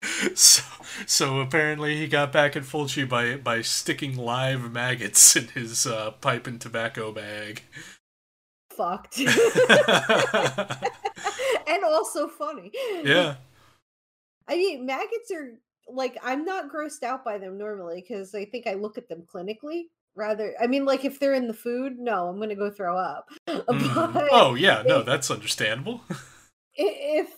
[0.36, 0.64] so,
[1.06, 6.12] so apparently, he got back at Fulci by by sticking live maggots in his uh,
[6.12, 7.64] pipe and tobacco bag.
[8.76, 9.18] fucked.
[11.68, 12.72] and also funny.
[13.04, 13.36] yeah,
[14.48, 18.68] I mean, maggots are like I'm not grossed out by them normally because I think
[18.68, 19.84] I look at them clinically
[20.16, 20.54] rather.
[20.62, 23.30] I mean, like if they're in the food, no, I'm gonna go throw up.
[23.48, 26.02] But Oh yeah, no, that's understandable.
[26.76, 27.30] if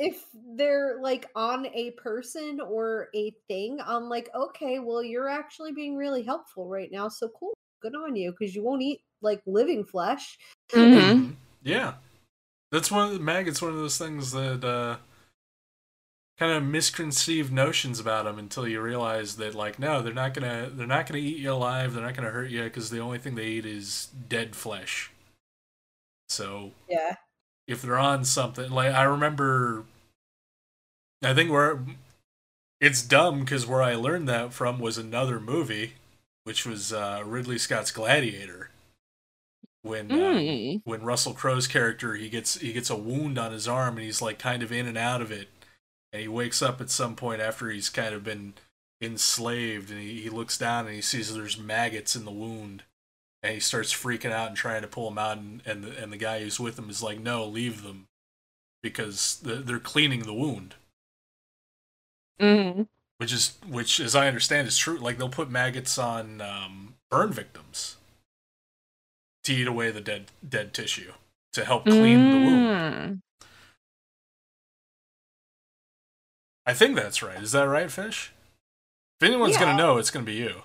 [0.00, 0.24] if
[0.56, 5.94] they're like on a person or a thing, I'm like, okay, well, you're actually being
[5.96, 7.08] really helpful right now.
[7.08, 7.52] So cool,
[7.82, 10.38] good on you because you won't eat like living flesh.
[10.72, 11.28] Mhm.
[11.30, 11.36] Mhm.
[11.62, 11.94] Yeah,
[12.72, 13.62] that's one of the maggots.
[13.62, 14.98] One of those things that uh,
[16.38, 20.70] kind of misconceived notions about them until you realize that, like, no, they're not gonna
[20.72, 21.92] they're not gonna eat you alive.
[21.92, 25.10] They're not gonna hurt you because the only thing they eat is dead flesh.
[26.28, 27.16] So Yeah.
[27.66, 29.86] if they're on something, like I remember,
[31.22, 31.84] I think where
[32.80, 35.94] it's dumb because where I learned that from was another movie,
[36.44, 38.70] which was uh, Ridley Scott's Gladiator.
[39.82, 40.82] When uh, Mm.
[40.84, 44.20] when Russell Crowe's character he gets he gets a wound on his arm and he's
[44.20, 45.48] like kind of in and out of it,
[46.12, 48.52] and he wakes up at some point after he's kind of been
[49.00, 52.82] enslaved and he, he looks down and he sees there's maggots in the wound
[53.42, 56.12] and he starts freaking out and trying to pull them out and and the, and
[56.12, 58.06] the guy who's with him is like no leave them
[58.82, 60.74] because they're cleaning the wound
[62.40, 62.88] Mhm.
[63.18, 67.32] which is which as i understand is true like they'll put maggots on um, burn
[67.32, 67.96] victims
[69.44, 71.12] to eat away the dead dead tissue
[71.52, 72.70] to help clean the wound
[73.16, 73.20] Mm.
[76.66, 78.32] i think that's right is that right fish
[79.20, 79.60] if anyone's Yeah.
[79.60, 80.62] gonna know it's gonna be you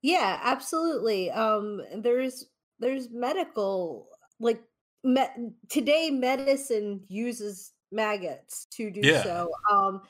[0.00, 1.28] Yeah, absolutely.
[1.32, 2.46] Um, there's
[2.78, 4.08] there's medical
[4.38, 4.62] like
[5.02, 9.24] me- today medicine uses maggots to do Yeah.
[9.24, 9.50] so.
[9.68, 10.02] Um,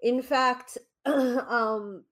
[0.00, 2.04] in fact, um,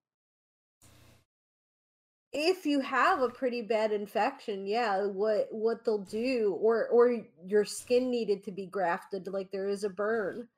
[2.32, 7.64] if you have a pretty bad infection, yeah, what what they'll do, or or your
[7.64, 10.48] skin needed to be grafted, like there is a burn.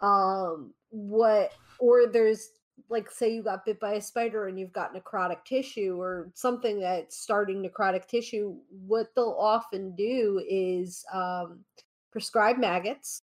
[0.00, 2.50] Um, what or there's
[2.88, 6.80] like say you got bit by a spider and you've got necrotic tissue or something
[6.80, 8.54] that's starting necrotic tissue
[8.86, 11.64] what they'll often do is um,
[12.12, 13.22] prescribe maggots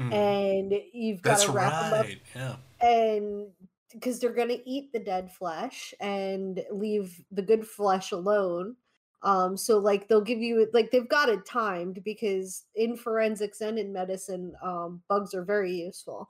[0.00, 0.12] Mhm.
[0.12, 3.46] and you've got that's to wrap them up right yeah and
[3.92, 8.74] because they're going to eat the dead flesh and leave the good flesh alone
[9.22, 13.78] um so like they'll give you like they've got it timed because in forensics and
[13.78, 16.28] in medicine um bugs are very useful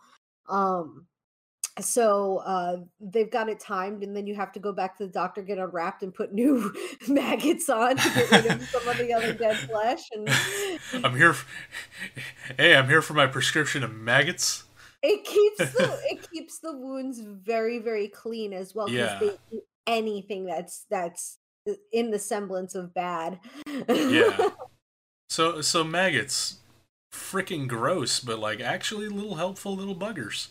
[0.49, 1.07] um
[1.81, 5.13] so uh they've got it timed and then you have to go back to the
[5.13, 6.73] doctor get unwrapped and put new
[7.09, 10.29] maggots on to get rid of some of the other dead flesh and
[11.05, 11.47] i'm here f
[12.59, 14.65] hey i'm here for my prescription of maggots
[15.03, 19.19] it keeps the it keeps the wounds very very clean as well because Yeah.
[19.21, 21.39] they eat anything that's that's
[21.93, 23.41] in the semblance of bad.
[23.89, 24.51] yeah.
[25.31, 26.59] So so maggots,
[27.13, 30.49] freaking gross, but like actually little helpful little buggers.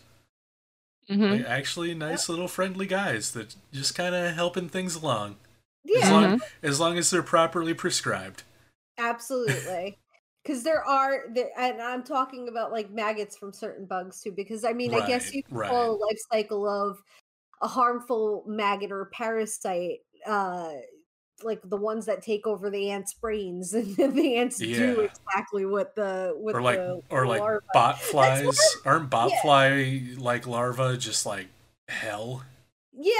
[1.08, 5.38] hmm Like actually nice little friendly guys that just kind of helping things along.
[5.96, 8.44] As yeah, long as long as they're properly prescribed.
[8.98, 10.01] absolutely.
[10.44, 14.32] Because there are, there, and I'm talking about like maggots from certain bugs too.
[14.32, 15.70] Because I mean, I guess you can right.
[15.70, 17.02] call a life cycle of
[17.62, 20.72] a harmful maggot or parasite, uh,
[21.44, 25.96] like the ones that take over the ants' brains, and the ants do exactly what
[25.96, 28.60] the what Or like the or like larva- bot flies.
[28.84, 31.48] Aren't bot fly like larvae just like
[31.88, 32.44] hell?
[32.94, 33.14] Yeah,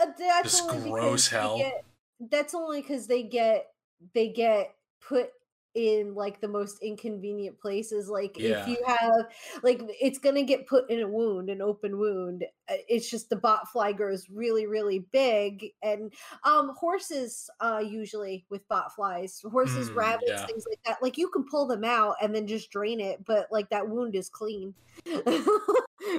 [0.00, 1.58] uh, that's Just gross hell.
[1.58, 1.84] get-
[2.30, 3.66] that's only because they get
[4.14, 4.74] they get
[5.06, 5.30] put
[5.74, 8.08] in like the most inconvenient places.
[8.08, 8.44] Like Yeah.
[8.44, 9.32] if you have
[9.62, 12.44] like it's gonna get put in a wound, an open wound.
[12.72, 16.12] Uh, It's just the bot fly grows really, really big, and
[16.44, 20.46] um horses uh usually with bot flies, horses, Mm, rabbits, yeah.
[20.46, 21.02] things like that.
[21.02, 24.14] Like you can pull them out and then just drain it, but like that wound
[24.16, 24.74] is clean.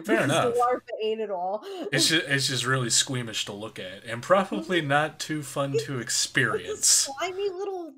[0.05, 0.53] Fair enough.
[0.53, 1.63] The larva ate it all.
[1.91, 5.77] It's just, it's just really squeamish to look at and probably not too fun to
[5.77, 6.87] It's a experience.
[6.87, 7.93] slimy little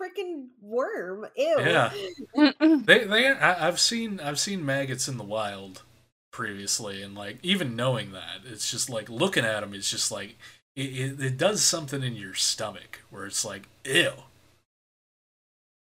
[0.00, 1.26] freaking worm.
[1.36, 1.56] Ew.
[1.60, 1.92] Yeah.
[2.60, 5.82] They they I've seen I've seen maggots in the wild
[6.30, 10.36] previously and like even knowing that it's just like looking at them it's just like
[10.76, 14.12] it, it, it does something in your stomach where it's like ew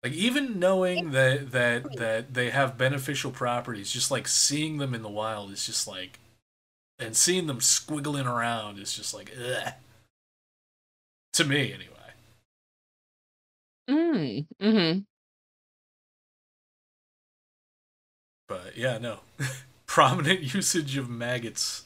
[0.02, 5.02] like even knowing that that that they have beneficial properties just like seeing them in
[5.02, 6.18] the wild is just like
[6.98, 9.72] and seeing them squiggling around is just like ugh.
[11.32, 11.90] to me anyway
[13.88, 14.46] Mm.
[14.60, 15.06] Mhm.
[18.48, 19.20] But yeah, no.
[19.86, 21.84] Prominent usage of maggots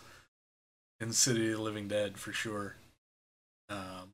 [1.00, 2.76] in City of the Living Dead for sure.
[3.68, 4.12] Um,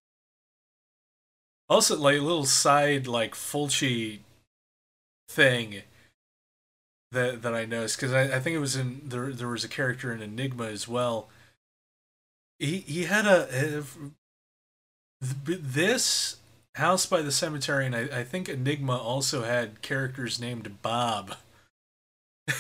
[1.69, 4.21] also, like a little side like Fulci
[5.29, 5.83] thing
[7.13, 9.33] that that I noticed because I, I think it was in there.
[9.33, 11.29] There was a character in Aenigma as well.
[12.59, 13.83] He he had a, a
[15.21, 16.37] this
[16.77, 21.37] House by the Cemetery, and I, I think Aenigma also had characters named Bob.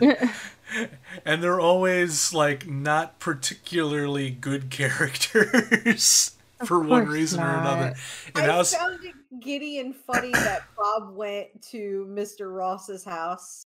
[1.24, 7.86] and they're always like not particularly good characters for one course reason or another.
[7.88, 7.96] not.
[8.34, 12.54] And I House, found it giddy and funny that Bob went to Mr.
[12.54, 13.64] Ross's house.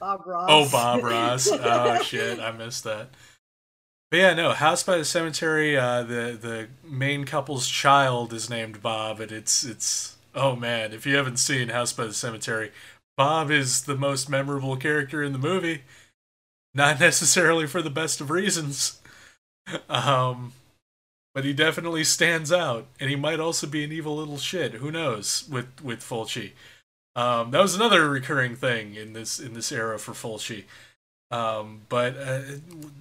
[0.00, 0.48] Bob Ross.
[0.50, 3.10] oh Bob Ross, oh shit, I missed that.
[4.10, 5.76] But yeah, no, House by the Cemetery.
[5.76, 11.04] Uh, the the main couple's child is named Bob, and it's it's oh man, if
[11.04, 12.70] you haven't seen House by the Cemetery,
[13.16, 15.82] Bob is the most memorable character in the movie.
[16.74, 19.00] Not necessarily for the best of reasons.
[19.88, 20.52] Um,
[21.34, 24.74] but he definitely stands out, and he might also be an evil little shit.
[24.74, 26.52] Who knows with with Fulci?
[27.14, 30.64] Um, that was another recurring thing in this in this era for Fulci.
[31.30, 32.40] Um, but uh,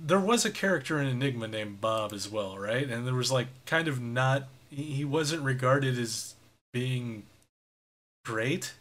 [0.03, 2.89] there was a character in Aenigma named Bob as well, right?
[2.89, 6.35] And there was like kind of not he he wasn't regarded as
[6.73, 7.23] being
[8.25, 8.73] great.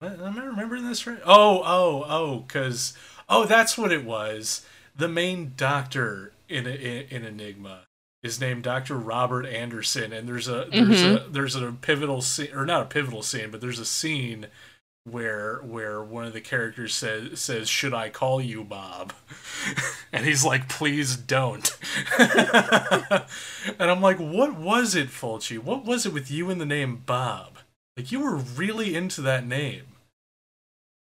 [0.00, 1.20] What, am I remembering this right?
[1.24, 2.94] Oh, oh, oh, because
[3.28, 4.64] oh, that's what it was.
[4.96, 7.80] The main doctor in in, in Aenigma
[8.22, 8.96] is named Dr.
[8.96, 11.32] Robert Anderson, and there's a there's a mm-hmm.
[11.32, 14.46] there's a pivotal scene, or not a pivotal scene, but there's a scene
[15.04, 19.12] where where one of the characters says says, "Should I call you Bob?"
[20.12, 21.76] and he's like, "Please don't."
[22.18, 25.58] and I'm like, "What was it, Fulci?
[25.58, 27.58] What was it with you and the name Bob?
[27.98, 29.82] Like you were really into that name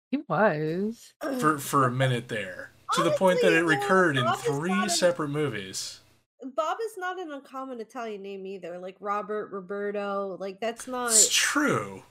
[0.10, 1.14] He was.
[1.40, 4.90] for for a minute there." To the point that it recurred in three not a-
[4.90, 6.02] separate movies.
[6.56, 8.80] Bob is not an uncommon Italian name either.
[8.80, 10.36] Like Robert, Roberto.
[10.40, 11.12] Like that's not.
[11.12, 12.04] It's true.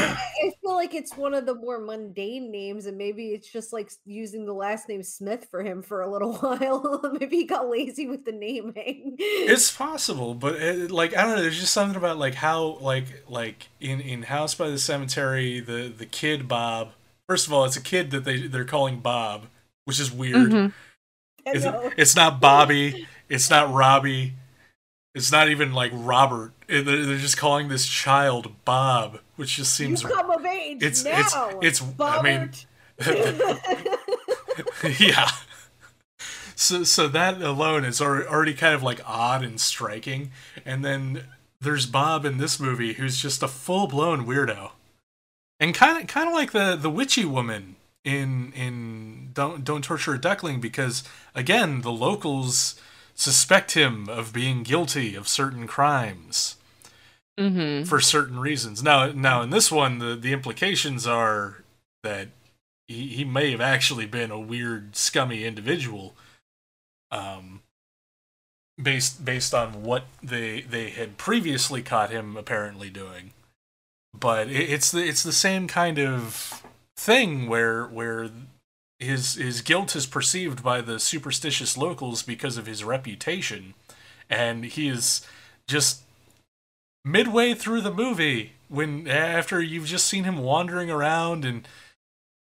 [0.00, 3.72] I I feel like it's one of the more mundane names, and maybe it's just
[3.72, 7.00] like using the last name Smith for him for a little while.
[7.18, 9.16] maybe he got lazy with the naming.
[9.18, 11.42] It's possible, but it, like I don't know.
[11.42, 15.92] There's just something about like how like like in in House by the Cemetery, the
[15.96, 16.92] the kid Bob.
[17.28, 19.46] First of all, it's a kid that they they're calling Bob,
[19.84, 20.50] which is weird.
[20.50, 20.72] Mhm.
[21.46, 21.64] It's,
[21.96, 23.06] it's not Bobby.
[23.28, 24.34] It's not Robbie.
[25.14, 26.52] It's not even like Robert.
[26.68, 30.02] They're they're just calling this child Bob, which just seems.
[30.02, 31.58] you come of age it's now.
[31.60, 32.00] it's it's.
[32.00, 32.50] I mean,
[34.98, 35.30] yeah.
[36.54, 40.30] So so that alone is already kind of like odd and striking,
[40.64, 41.24] and then
[41.60, 44.70] there's Bob in this movie who's just a full blown weirdo,
[45.58, 50.14] and kind of kind of like the the witchy woman in in don't don't torture
[50.14, 51.02] a duckling because
[51.34, 52.80] again the locals
[53.20, 56.56] suspect him of being guilty of certain crimes
[57.38, 57.84] Mm-hmm.
[57.84, 58.82] for certain reasons.
[58.82, 61.62] Now, now in this one, the the implications are
[62.02, 62.28] that
[62.86, 66.14] he, he may have actually been a weird, scummy individual,
[67.10, 67.62] um,
[68.82, 73.32] based based on what they they had previously caught him apparently doing.
[74.12, 76.62] But it, it's the it's the same kind of
[76.94, 78.28] thing where where
[79.00, 83.74] his his guilt is perceived by the superstitious locals because of his reputation,
[84.28, 85.26] and he is
[85.66, 86.02] just
[87.04, 91.66] midway through the movie when after you've just seen him wandering around and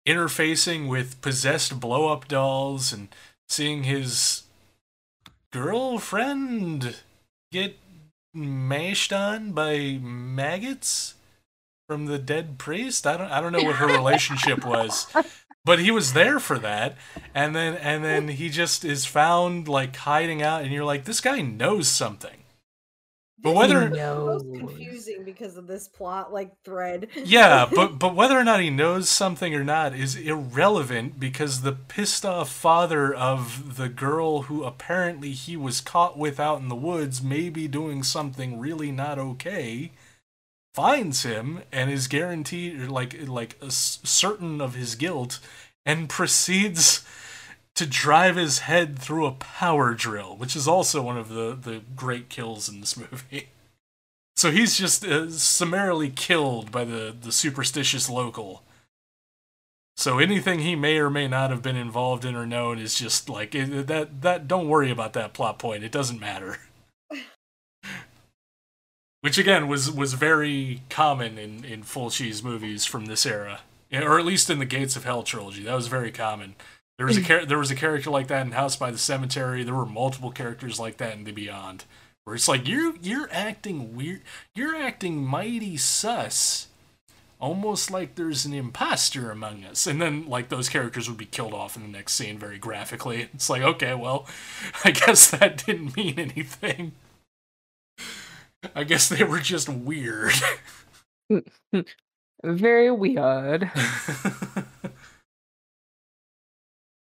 [0.08, 3.10] interfacing with possessed blow up dolls and
[3.48, 4.44] seeing his
[5.54, 6.96] girlfriend
[7.52, 7.78] get
[8.34, 11.16] mashed on by maggots
[11.88, 13.06] from the dead priest.
[13.06, 15.08] I don't I don't know what her relationship was.
[15.64, 16.98] But he was there for that.
[17.36, 21.22] And then and then he just is found like hiding out and you're like this
[21.22, 22.38] guy knows something.
[23.44, 24.44] But whether knows.
[24.44, 27.08] most confusing because of this plot like thread.
[27.16, 31.72] yeah, but but whether or not he knows something or not is irrelevant because the
[31.72, 36.76] pissed off father of the girl who apparently he was caught with out in the
[36.76, 39.92] woods may be doing something really not okay
[40.74, 45.40] finds him and is guaranteed like like certain of his guilt
[45.86, 47.06] and proceeds
[47.76, 51.82] to drive his head through a power drill, which is also one of the the
[51.96, 53.50] great kills in this movie.
[54.36, 58.64] So he's just uh, summarily killed by the, the superstitious local.
[59.96, 63.30] So anything he may or may not have been involved in or known is just
[63.30, 64.22] like it, that.
[64.22, 65.84] That don't worry about that plot point.
[65.84, 66.58] It doesn't matter.
[69.22, 73.62] Which again was was very common in in Fulci's movies from this era,
[73.94, 75.64] or at least in the Gates of Hell trilogy.
[75.64, 76.56] That was very common.
[76.98, 77.28] There was a hmm.
[77.28, 79.64] char- there was a character like that in House by the Cemetery.
[79.64, 81.86] There were multiple characters like that in The Beyond
[82.24, 84.22] where it's like you're you're acting weird
[84.56, 86.68] you're acting mighty sus
[87.40, 91.54] almost like there's an imposter among us and then like those characters would be killed
[91.54, 94.28] off in the next scene very graphically it's like okay well
[94.86, 96.92] i guess that didn't mean anything
[98.76, 100.34] i guess they were just weird
[102.44, 103.70] Very weird.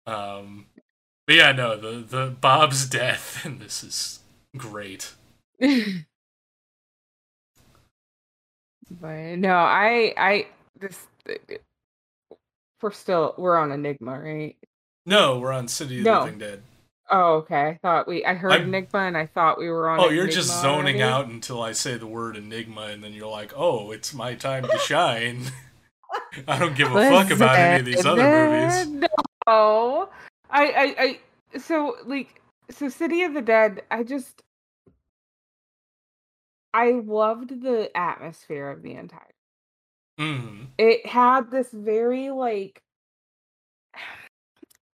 [0.05, 0.65] um
[1.27, 4.19] but yeah no the the bob's death and this is
[4.57, 5.13] great
[5.59, 5.69] but
[9.37, 10.47] no, I I
[10.79, 11.05] this
[12.81, 14.55] we're still we're on Aenigma, right?
[15.05, 16.23] no we're on city of the No.
[16.23, 16.61] living dead
[17.11, 17.61] Oh, okay.
[17.69, 20.27] I thought we I heard I'm- Aenigma and I thought we were on Oh, you're
[20.27, 21.01] just zoning already.
[21.01, 24.63] out until I say the word Aenigma, and then you're like, "Oh, it's my time
[24.67, 25.45] to shine."
[26.47, 28.73] I don't give a fuck about any of these other movies.
[28.77, 29.07] Listen,
[29.47, 30.09] No,
[30.51, 30.95] I, I,
[31.53, 31.57] I.
[31.59, 33.81] So like, so City of the Dead.
[33.89, 34.41] I just,
[36.73, 39.33] I loved the atmosphere of the entire.
[40.19, 42.81] hmm It had this very like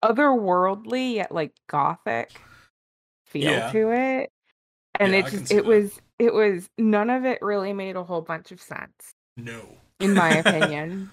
[0.05, 2.41] otherworldly yet like gothic
[3.25, 3.73] feel Yeah.
[3.73, 4.33] to it,
[5.01, 5.65] and Yeah, it just it that.
[5.65, 9.79] was it was none of it really made a whole bunch of sense No.
[10.01, 11.11] in my opinion.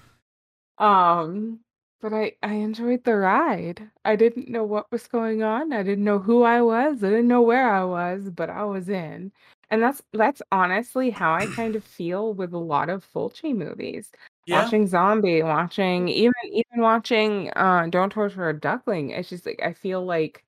[0.78, 1.60] Um,
[2.02, 3.90] but I I enjoyed the ride.
[4.04, 5.72] I didn't know what was going on.
[5.74, 7.04] I didn't know who I was.
[7.04, 9.32] I didn't know where I was, but I was in.
[9.70, 14.12] And that's that's honestly how I kind of feel with a lot of Fulci movies.
[14.48, 14.62] Yeah.
[14.64, 19.12] Watching Zombie, watching even even watching uh Don't Torture a Duckling.
[19.12, 20.44] It's just like I feel like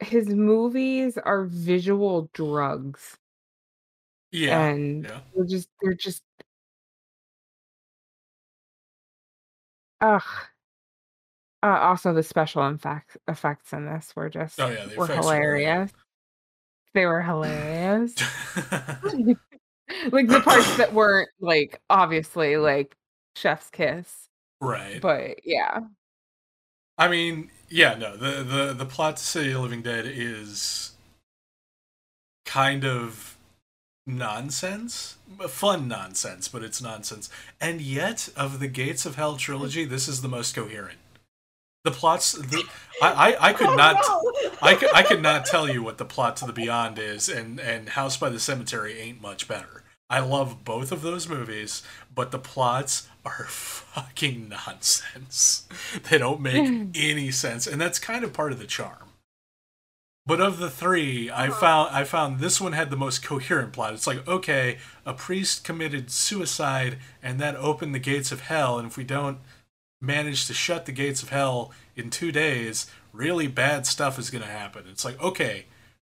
[0.00, 3.18] his movies are visual drugs
[4.32, 4.64] Yeah.
[4.64, 5.20] and Yeah.
[5.34, 6.22] they're just they're just
[10.00, 10.50] ugh.
[11.62, 14.86] Uh, also, the special effects effects in this were just Oh yeah.
[14.96, 15.92] Were effects were hilarious.
[16.94, 18.14] They were hilarious.
[20.10, 22.96] like the parts that weren't like obviously like
[23.36, 24.28] chef's kiss,
[24.60, 25.02] right.
[25.02, 25.80] but yeah,
[26.98, 30.92] I mean, yeah, no, the the the plot to City of the Living Dead is
[32.46, 33.36] kind of
[34.06, 35.18] nonsense,
[35.48, 37.30] fun nonsense, but it's nonsense.
[37.60, 40.98] And yet, of the Gates of Hell trilogy, this is the most coherent.
[41.84, 42.64] The plots, the,
[43.02, 43.96] I, I I could Oh, not.
[43.96, 44.52] no!
[44.62, 47.60] I could, I could not tell you what the plot to the Beyond is, and,
[47.60, 49.83] and House by the Cemetery ain't much better.
[50.14, 51.82] I love both of those movies,
[52.14, 55.66] but the plots are fucking nonsense.
[56.08, 59.10] They don't make any sense, and that's kind of part of the charm.
[60.24, 63.92] But of the three, I found I found this one had the most coherent plot.
[63.92, 68.86] It's like, okay, a priest committed suicide, and that opened the gates of hell, and
[68.86, 69.38] if we don't
[70.00, 74.44] manage to shut the gates of hell in two days, really bad stuff is going
[74.44, 74.84] to happen.
[74.88, 75.66] It's like, okay,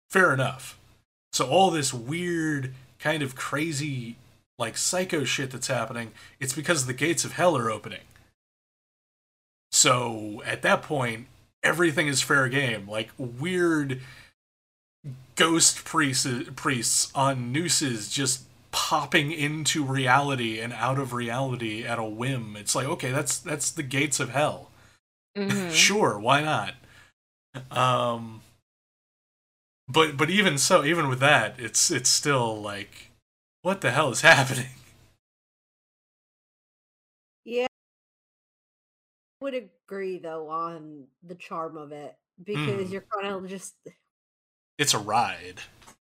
[0.10, 0.80] fair enough.
[1.34, 2.74] So all this weird,
[3.08, 4.18] kind of crazy,
[4.60, 6.12] like psycho shit that's happening,
[6.42, 8.02] it's because the gates of hell are opening.
[9.72, 11.28] So at that point,
[11.64, 12.86] everything is fair game.
[12.86, 14.02] Like weird
[15.38, 16.28] ghost priests,
[16.58, 22.58] priests on nooses just popping into reality and out of reality at a whim.
[22.58, 24.70] It's like, okay, that's that's the gates of hell.
[25.38, 25.70] Mm-hmm.
[25.72, 26.74] sure, why not?
[27.72, 28.42] Um
[29.88, 33.12] but but even so, even with that, it's it's still like
[33.62, 34.70] what the hell is happening?
[37.46, 37.68] Yeah.
[39.42, 42.92] I would agree though on the charm of it because mm.
[42.92, 43.76] you're kind of just
[44.78, 45.62] it's a ride.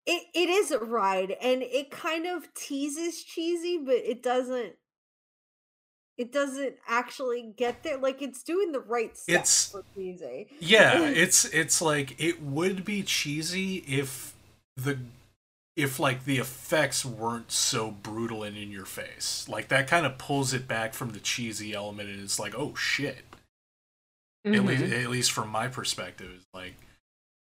[0.06, 4.74] It it is a ride and it kind of teases cheesy, but it doesn't
[6.22, 7.98] it doesn't actually get there.
[7.98, 10.48] Like it's doing the right steps it's, for cheesy.
[10.60, 14.36] Yeah, it's it's like it would be cheesy if
[14.78, 15.00] the
[15.76, 19.48] if like the effects weren't so brutal and in your face.
[19.50, 22.76] Like that kind of pulls it back from the cheesy element and it's like, oh
[22.76, 23.26] shit.
[24.46, 24.54] Mm-hmm.
[24.54, 26.76] At least at least from my perspective, like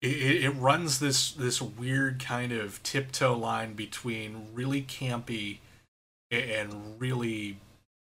[0.03, 5.59] it, it runs this this weird kind of tiptoe line between really campy
[6.31, 7.57] and really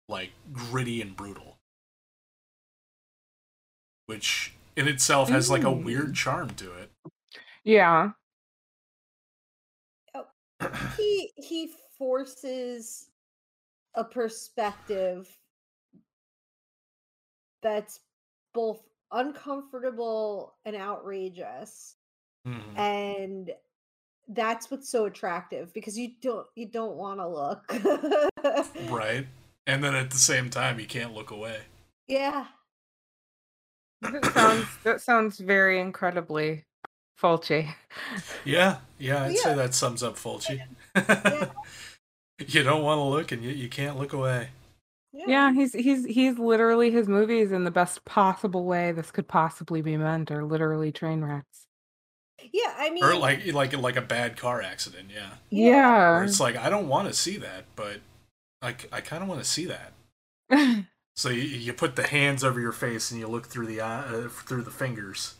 [0.07, 1.57] like gritty and brutal.
[4.05, 6.91] Which in itself has like a weird charm to it.
[7.63, 8.11] Yeah.
[10.15, 10.25] Oh,
[10.97, 13.09] he he forces
[13.95, 15.27] a perspective
[17.61, 17.99] that's
[18.53, 18.81] both
[19.11, 21.95] uncomfortable and outrageous.
[22.47, 22.79] Mm-hmm.
[22.79, 23.51] and
[24.29, 27.73] that's what's so attractive because you don't you don't want to look.
[28.89, 29.27] Right
[29.67, 31.59] and then at the same time you can't look away
[32.07, 32.45] yeah
[34.01, 36.65] that sounds that sounds very incredibly
[37.21, 37.73] Fulci.
[38.45, 39.41] Yeah, yeah, I'd yeah.
[39.41, 40.61] say that sums up Fulci.
[40.95, 41.49] Yeah.
[42.47, 44.49] you don't want to look and you, you can't look away.
[45.13, 45.25] Yeah.
[45.27, 49.81] yeah, he's he's he's literally his movies in the best possible way this could possibly
[49.81, 51.65] be meant are literally train wrecks.
[52.53, 55.09] Yeah, I mean, or like like like a bad car accident.
[55.13, 55.29] Yeah.
[55.49, 56.11] Yeah.
[56.11, 58.01] Where it's like I don't want to see that, but
[58.61, 59.93] like I kind of want to see that.
[61.15, 64.01] so you, you put the hands over your face and you look through the eye,
[64.01, 65.35] uh, through the fingers.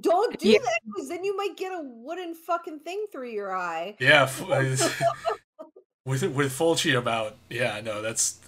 [0.00, 0.58] Don't do yeah.
[0.60, 3.96] that because then you might get a wooden fucking thing through your eye.
[4.00, 4.30] Yeah.
[6.06, 8.40] with with Fulci about yeah no that's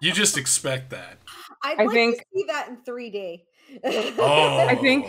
[0.00, 1.18] you just expect that.
[1.62, 3.42] I'd I like think, to see that in 3D.
[4.18, 5.06] oh, I think.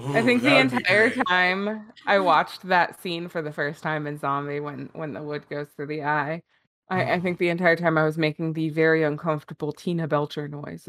[0.00, 4.18] Ooh, I think the entire time I watched that scene for the first time in
[4.18, 6.42] Zombie when when the wood goes through the eye,
[6.90, 10.88] I, I think the entire time I was making the very uncomfortable Tina Belcher noise.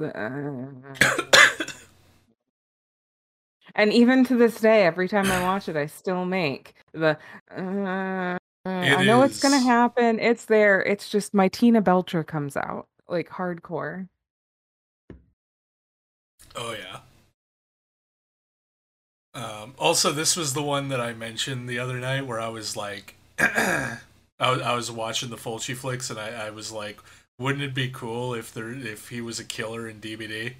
[3.75, 7.17] and even to this day, every time I watch it, I still make the.
[7.55, 9.31] Uh, I know is.
[9.31, 10.19] it's gonna happen.
[10.19, 10.81] It's there.
[10.81, 14.07] It's just my Tina Belcher comes out like hardcore.
[16.55, 16.99] Oh yeah.
[19.33, 22.75] Um, also, this was the one that I mentioned the other night where I was
[22.75, 23.15] like,
[24.39, 26.99] I, was, I was watching the Fulci flicks and I, I was like,
[27.37, 30.53] wouldn't it be cool if there if he was a killer in DBD?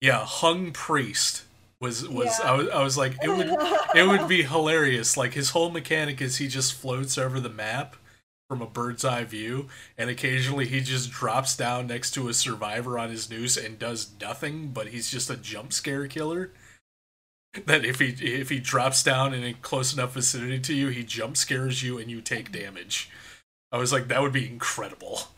[0.00, 1.44] Yeah, hung priest
[1.80, 2.50] was was yeah.
[2.50, 3.48] I was I was like it would
[3.94, 5.16] it would be hilarious.
[5.16, 7.96] Like his whole mechanic is he just floats over the map
[8.48, 12.98] from a bird's eye view, and occasionally he just drops down next to a survivor
[12.98, 16.52] on his noose and does nothing, but he's just a jump scare killer.
[17.66, 21.04] That if he if he drops down in a close enough vicinity to you, he
[21.04, 23.08] jump scares you and you take damage.
[23.70, 25.20] I was like, that would be incredible.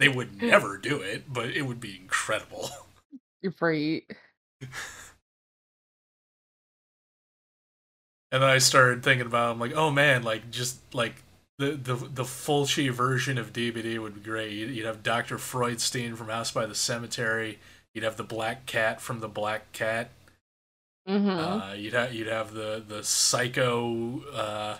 [0.00, 0.46] They would hmm.
[0.46, 2.70] never do it, but it would be incredible.
[3.42, 4.04] You're right.
[8.30, 11.22] And then I started thinking about, I'm like, oh man, like just like
[11.58, 14.52] the the the Fulci version of DBD would be great.
[14.52, 17.58] You'd, you'd have Doctor Freudstein from House by the Cemetery.
[17.94, 20.10] You'd have the Black Cat from the Black Cat.
[21.08, 21.28] Mm-hmm.
[21.28, 24.76] Uh, you'd have you'd have the the psycho uh,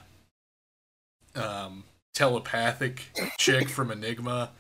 [1.35, 1.85] um,
[2.15, 3.07] telepathic
[3.39, 4.51] chick from Aenigma,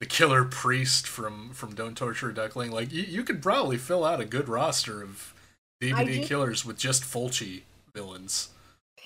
[0.00, 2.70] the killer priest from from Don't Torture a Duckling.
[2.70, 5.34] Like you, you could probably fill out a good roster of
[5.82, 7.62] DBD killers with just Fulci
[7.94, 8.50] villains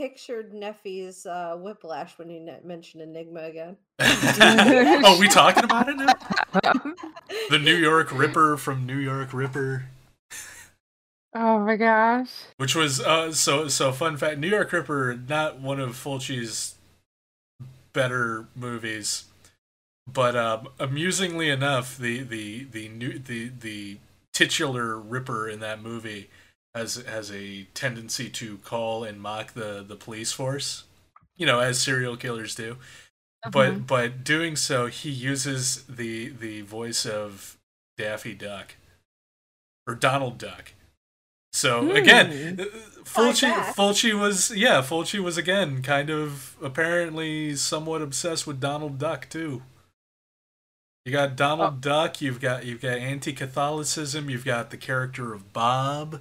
[0.00, 3.76] pictured Neffy's uh, whiplash when you ne- mentioned Aenigma again.
[4.00, 6.14] oh, we talking about it now?
[7.50, 9.84] the New York Ripper from New York Ripper.
[11.34, 12.30] Oh my gosh!
[12.56, 14.38] Which was uh, so so fun fact.
[14.38, 16.74] New York Ripper, not one of Fulci's
[17.92, 19.24] better movies,
[20.12, 23.98] but um, amusingly enough, the the the new the the
[24.32, 26.30] titular Ripper in that movie
[26.74, 30.84] has has a tendency to call and mock the the police force,
[31.36, 32.72] you know, as serial killers do.
[33.44, 33.50] Uh-huh.
[33.50, 37.56] But but doing so, he uses the the voice of
[37.96, 38.74] Daffy Duck
[39.86, 40.72] or Donald Duck.
[41.52, 42.60] So again, Hmm.
[42.60, 42.64] uh,
[43.04, 43.50] Fulci.
[43.74, 49.62] Fulci was yeah, Fulci was again kind of apparently somewhat obsessed with Donald Duck too.
[51.04, 51.80] You got Donald Oh.
[51.80, 56.20] Duck, you've got you've got anti-Catholicism, you've got the character of Bob.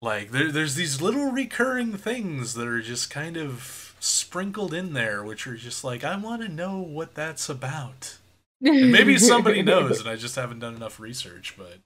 [0.00, 5.22] Like there, there's these little recurring things that are just kind of sprinkled in there,
[5.22, 8.16] which are just like I want to know what that's about.
[8.62, 11.54] And maybe somebody knows, and I just haven't done enough research.
[11.58, 11.78] But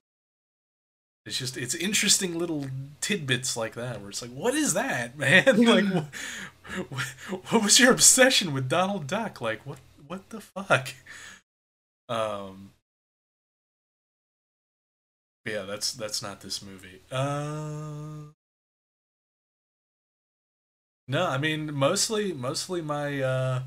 [1.27, 2.67] it's just it's interesting little
[3.01, 5.45] tidbits like that, where it's like, what is that, man?
[5.65, 5.85] like,
[6.91, 7.03] what,
[7.51, 9.41] what was your obsession with Donald Duck?
[9.41, 10.89] Like, what what the fuck?
[12.09, 12.71] Um.
[15.47, 17.01] Yeah, that's that's not this movie.
[17.11, 18.33] Uh.
[21.07, 23.63] No, I mean mostly mostly my uh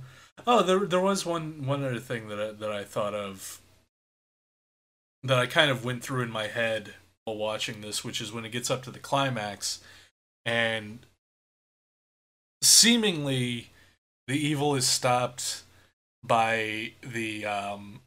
[0.46, 3.62] Oh, there there was one one other thing that I, that I thought of
[5.24, 6.94] that I kind of went through in my head
[7.28, 9.80] while watching this, which is when it gets up to the climax
[10.46, 11.00] and
[12.64, 13.70] seemingly
[14.28, 15.64] the evil is stopped
[16.24, 18.02] by the um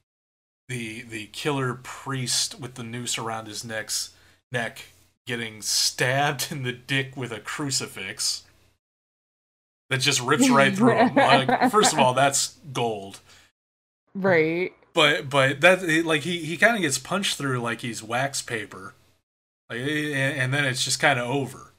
[0.69, 4.11] the the killer priest with the noose around his neck's
[4.53, 4.87] neck
[5.27, 8.45] getting stabbed in the dick with a crucifix
[9.91, 11.15] that just rips right through him.
[11.15, 13.21] Like, first of all, that's gold.
[14.15, 14.73] right.
[14.95, 18.95] But but that like he he kind of gets punched through like he's wax paper,
[19.71, 21.73] like and, and then it's just kind of over,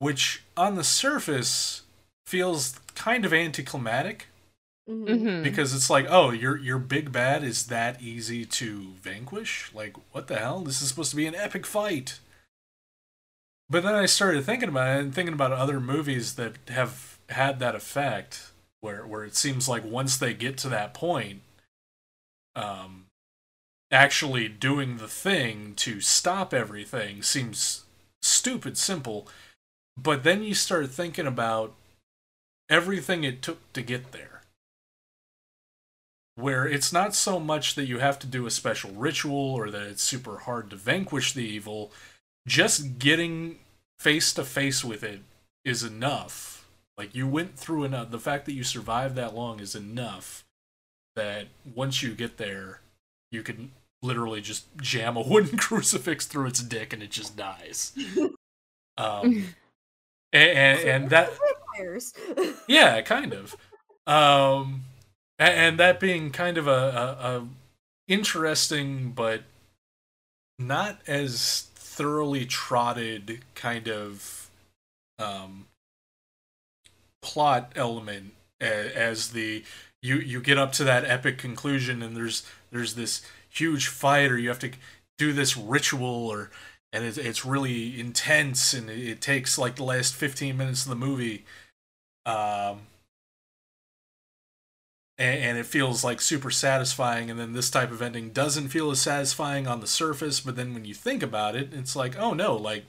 [0.00, 1.82] which on the surface
[2.26, 4.26] feels kind of anticlimactic.
[4.88, 5.06] Mhm.
[5.06, 5.42] Mhm.
[5.42, 9.70] because it's like oh your your big bad is that easy to vanquish?
[9.74, 10.60] Like what the hell?
[10.60, 12.20] This is supposed to be an epic fight.
[13.68, 17.60] But then i started thinking about it and thinking about other movies that have had
[17.60, 18.50] that effect
[18.80, 21.42] where where it seems like once they get to that point
[22.56, 23.07] um
[23.90, 27.84] actually doing the thing to stop everything seems
[28.22, 29.26] stupid simple
[30.00, 31.74] but then you start thinking about
[32.68, 34.42] everything it took to get there.
[36.36, 39.82] Where it's not so much that you have to do a special ritual or that
[39.82, 41.90] it's super hard to vanquish the evil
[42.46, 43.58] just getting
[43.98, 45.20] face to face with it
[45.64, 46.66] is enough.
[46.96, 50.44] Like you went through enough the fact that you survived that long is enough
[51.16, 52.80] that once you get there
[53.30, 53.72] you can
[54.02, 57.92] literally just jam a wooden crucifix through its dick and it just dies
[58.98, 59.54] um
[60.32, 61.30] and, and, and that
[62.68, 63.56] yeah, kind of.
[64.06, 64.84] Um,
[65.38, 67.48] a- and, that being kind of a, a, a
[68.06, 69.42] interesting but
[70.58, 74.50] not as thoroughly trotted kind of
[75.18, 75.66] um,
[77.22, 79.64] plot element a- as the
[80.02, 84.38] you you get up to that epic conclusion and there's there's this huge fight or
[84.38, 84.70] you have to
[85.16, 86.50] do this ritual or
[86.92, 90.90] and it's, it's really intense and it, it takes like the last 15 minutes of
[90.90, 91.44] the movie.
[92.24, 92.80] Um
[95.20, 98.90] and, and it feels like super satisfying and then this type of ending doesn't feel
[98.90, 102.34] as satisfying on the surface but then when you think about it it's like oh
[102.34, 102.84] no like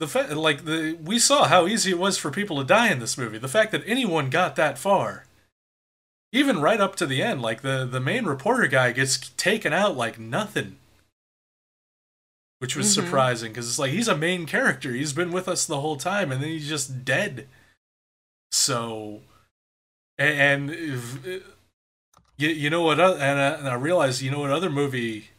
[0.00, 2.98] the fa- like the we saw how easy it was for people to die in
[2.98, 3.38] this movie.
[3.38, 5.24] The fact that anyone got that far
[6.34, 9.96] even right up to the end like the the main reporter guy gets taken out
[9.96, 10.76] like nothing.
[12.58, 12.94] Which was Mhm.
[12.94, 14.92] surprising because it's like he's a main character.
[14.92, 17.48] He's been with us the whole time and then he's just dead.
[18.50, 19.22] So
[20.18, 21.24] and, and if,
[22.36, 25.30] you, you know what and I, and I realized you know what other movie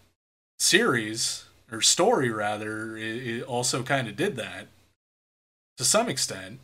[0.60, 4.68] series or story rather it, it also kind of did that
[5.78, 6.62] to some extent.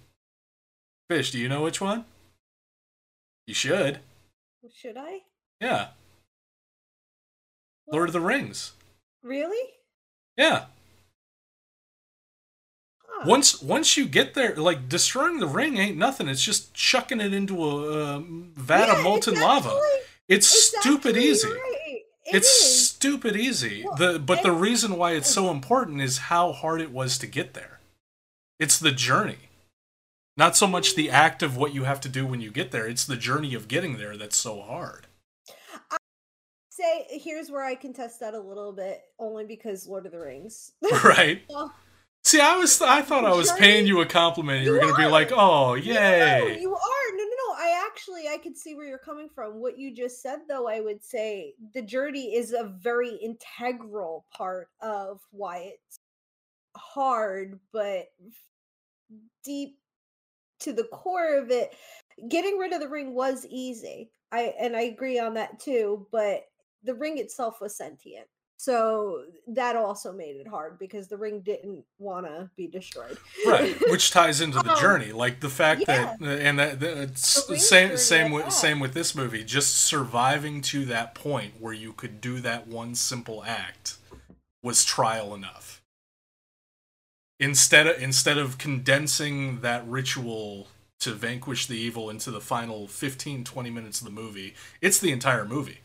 [1.09, 2.05] Fish do you know which one?
[3.45, 3.99] You should
[4.69, 5.21] Should I?
[5.59, 5.87] yeah.
[7.87, 8.73] Lord of the rings.
[9.23, 9.67] Really?
[10.37, 10.65] yeah.
[13.05, 13.23] Huh.
[13.27, 16.27] once once you get there like destroying the ring ain't nothing.
[16.29, 19.79] It's just chucking it into a um, vat Yeah, of molten it's lava.
[20.29, 21.49] It's it's stupid easy.
[21.49, 21.97] right.
[22.25, 22.89] It it's is.
[22.89, 23.83] stupid easy.
[23.85, 27.27] Well, the but the reason why it's so important is how hard it was to
[27.27, 27.79] get there.
[28.59, 29.49] It's the journey
[30.37, 32.87] not so much the act of what you have to do when you get there
[32.87, 35.07] it's the journey of getting there that's so hard
[35.89, 35.97] I
[36.73, 40.71] Say, here's where I contest that a little bit, only because Lord of the Rings.
[41.03, 41.73] right Well,
[42.23, 44.95] see i was i thought i was paying you a compliment you, You were gonna
[44.95, 47.11] be like oh No, yay you are.
[47.13, 47.55] No, no, no.
[47.57, 49.59] I actually I could see where you're coming from.
[49.59, 54.69] What you just said though, I would say the journey is a very integral part
[54.81, 55.97] of why it's
[56.77, 58.05] hard, but
[59.43, 59.77] deep
[60.61, 61.73] to the core of it,
[62.29, 64.11] getting rid of the ring was easy.
[64.31, 66.43] I and I agree on that too, but
[66.83, 68.27] the ring itself was sentient.
[68.57, 73.17] So that also made it hard because the ring didn't want to be destroyed.
[73.43, 76.15] Right, which ties into the Um, journey, like the fact yeah.
[76.19, 78.51] that, and that, that it's The same same at with that.
[78.51, 79.43] same with this movie.
[79.43, 83.97] Just surviving to that point where you could do that one simple act
[84.63, 85.80] was trial enough.
[87.41, 90.67] Instead of instead of condensing that ritual
[90.99, 95.11] to vanquish the evil into the final 15 20 minutes of the movie, it's the
[95.11, 95.79] entire movie.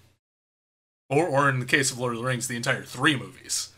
[1.09, 3.71] Or or in the case of Lord of the Rings, the entire 3 movies.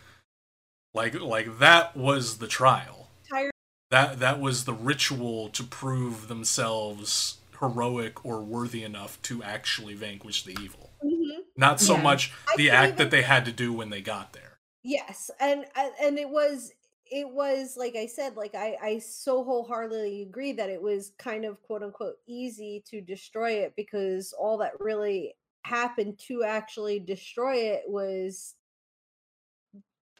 [0.92, 3.50] Like like that was the trial Entire
[3.92, 10.42] that that was the ritual to prove themselves heroic or worthy enough to actually vanquish
[10.42, 11.44] the evil Mhm.
[11.56, 12.02] not so Yeah.
[12.02, 15.66] much the act even- that they had to do when they got there Yes, and
[16.00, 16.72] and it was
[17.10, 21.44] it was like I said, like I I so wholeheartedly agree that it was kind
[21.44, 27.54] of quote unquote easy to destroy it because all that really happened to actually destroy
[27.54, 28.54] it was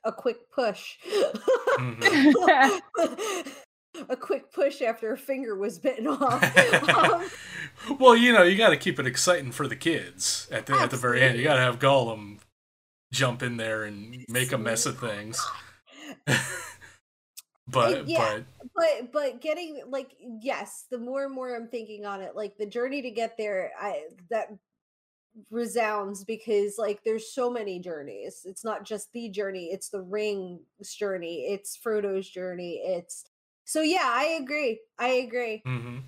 [0.04, 0.96] a quick push.
[1.78, 3.48] Mm-hmm.
[4.08, 6.88] a quick push after a finger was bitten off.
[6.88, 10.74] um, well you know you got to keep it exciting for the kids at the
[10.74, 12.38] at the very end you got to have gollum
[13.12, 15.44] jump in there and make a mess of things
[17.70, 18.38] but yeah.
[18.60, 22.56] but but but getting like yes the more and more i'm thinking on it like
[22.56, 24.48] the journey to get there i that
[25.50, 30.94] resounds because like there's so many journeys it's not just the journey it's the ring's
[30.98, 33.24] journey it's frodo's journey it's
[33.64, 35.98] so yeah i agree i agree mm-hmm.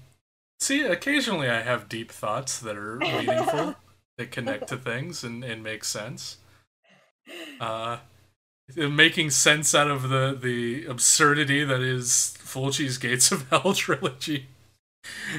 [0.59, 3.77] see occasionally i have deep thoughts that are meaningful
[4.19, 6.39] that connect to things and, and make sense
[7.61, 7.99] uh
[8.91, 14.49] making sense out of the the absurdity that is Fulci's Gates of Hell trilogy.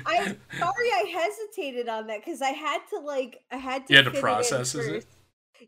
[0.08, 4.04] i'm sorry i hesitated on that because i had to like i had to You
[4.04, 5.06] had to process, it it?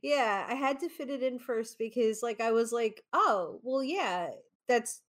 [0.01, 3.83] yeah i had to fit it in first because like i was like oh well
[3.83, 4.31] yeah
[4.67, 5.01] that's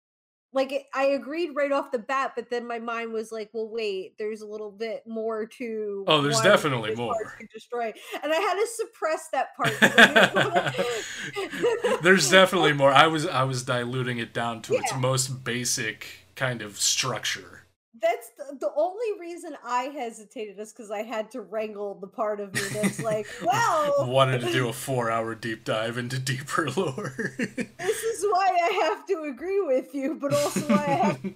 [0.55, 3.69] like it, i agreed right off the bat but then my mind was like well
[3.69, 7.37] wait there's a little bit more to Oh, there's definitely more.
[7.41, 7.93] to destroy
[8.23, 12.91] and i had to suppress that part 'cause I didn't wanna- There's definitely more.
[12.93, 16.07] I was I was diluting it down to its most basic
[16.37, 17.62] kind of structure.
[18.01, 22.41] That's the, the only reason i hesitated is because i had to wrangle the part
[22.41, 26.71] of me that's like well Wanted to do a four hour deep dive into deeper
[26.77, 27.13] lore.
[27.39, 31.35] this is why I have to agree with you, but also why I have to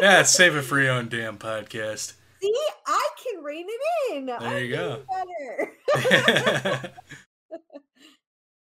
[0.00, 2.14] yeah, save it for your own damn podcast.
[2.42, 2.54] see.
[2.86, 4.26] I can rein it in.
[4.26, 5.02] There I'm you go.
[5.92, 6.92] Better.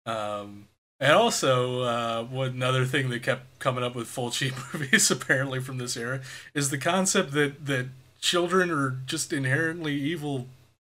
[0.06, 0.68] um,
[0.99, 5.77] and also, uh, one another thing that kept coming up with Fulci movies, apparently from
[5.77, 6.21] this era,
[6.53, 7.88] is the concept that that
[8.19, 10.47] children are just inherently evil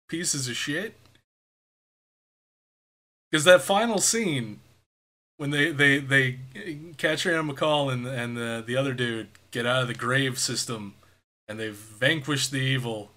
[0.09, 0.95] pieces of shit.
[3.31, 4.61] Because that final scene,
[5.39, 6.39] when they they they
[6.97, 10.95] Catriona MacColl and and the the other dude get out of the grave system,
[11.49, 13.11] and they've vanquished the evil,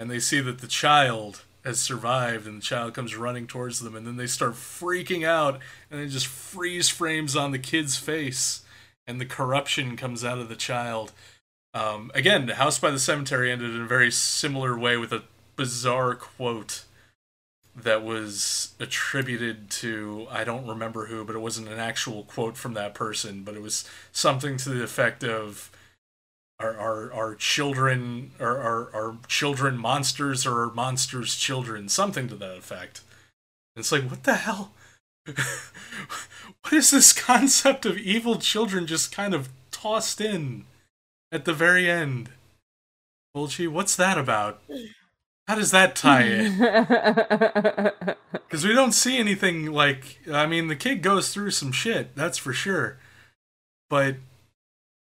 [0.00, 3.96] and they see that the child has survived and the child comes running towards them
[3.96, 5.58] and then they start freaking out
[5.90, 8.62] and it just freeze frames on the kid's face
[9.06, 11.12] and the corruption comes out of the child.
[11.72, 15.24] Um, again house by the cemetery ended in a very similar way with a
[15.56, 16.84] bizarre quote
[17.76, 22.74] that was attributed to i don't remember who but it wasn't an actual quote from
[22.74, 25.72] that person but it was something to the effect of
[26.60, 31.88] are are are children are are, are children monsters or monsters children?
[31.88, 33.02] Something to that effect.
[33.76, 34.72] It's like what the hell?
[36.64, 40.64] What is this concept of evil children just kind of tossed in
[41.30, 42.30] at the very end?
[43.36, 44.62] Fulci, what's that about?
[45.46, 48.14] How does that tie in?
[48.32, 52.38] Because we don't see anything like i mean the kid goes through some shit that's
[52.38, 52.98] for sure.
[53.90, 54.16] But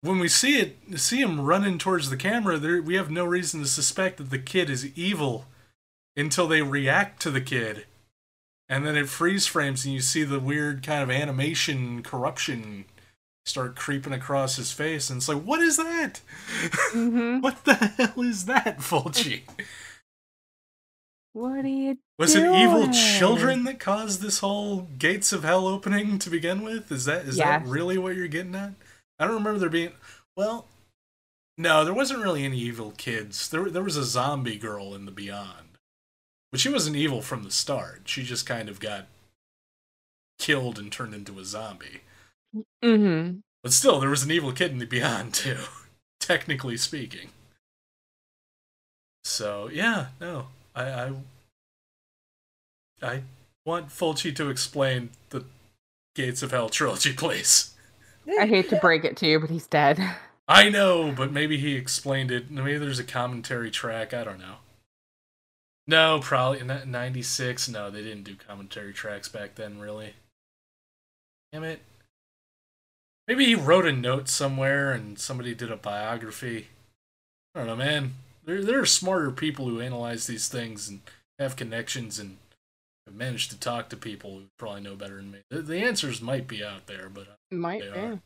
[0.02, 3.60] when we see it see him running towards the camera there we have no reason
[3.60, 5.46] to suspect that the kid is evil
[6.16, 7.86] until they react to the kid
[8.68, 12.84] and then it freeze frames and you see the weird kind of animation corruption
[13.44, 16.20] start creeping across his face and it's like what is that
[16.92, 17.40] Mhm.
[17.42, 19.42] what the hell is that Fulci?
[21.32, 26.18] What are you Was it evil children that caused this whole gates of hell opening
[26.20, 26.90] to begin with?
[26.90, 28.72] Is that is that really what you're getting at?
[29.18, 29.92] I don't remember there being
[30.36, 30.66] well
[31.58, 33.48] No, there wasn't really any evil kids.
[33.48, 35.78] There, there was a zombie girl in the Beyond,
[36.50, 38.02] but she wasn't evil from the start.
[38.06, 39.06] She just kind of got
[40.38, 42.02] killed and turned into a zombie.
[42.84, 43.38] Mm-hmm.
[43.62, 45.58] But still, there was an evil kid in the Beyond too,
[46.20, 47.30] technically speaking.
[49.24, 51.12] So yeah, no, I, I,
[53.02, 53.22] I
[53.64, 55.44] want Fulci to explain the
[56.14, 57.72] Gates of Hell trilogy, please.
[58.28, 59.98] I hate to break it to you, but he's dead.
[60.48, 62.50] I know, but maybe he explained it.
[62.50, 64.14] Maybe there's a commentary track.
[64.14, 64.56] I don't know.
[65.88, 67.68] No, probably not 96.
[67.68, 70.14] No, they didn't do commentary tracks back then, really.
[71.52, 71.80] Damn it.
[73.28, 76.68] Maybe he wrote a note somewhere and somebody did a biography.
[77.54, 78.14] I don't know, man.
[78.44, 81.00] There, there are smarter people who analyze these things and
[81.38, 82.36] have connections and
[83.14, 85.38] managed to talk to people who probably know better than me.
[85.50, 87.98] The, the answers might be out there, but Might They be.
[87.98, 88.20] are.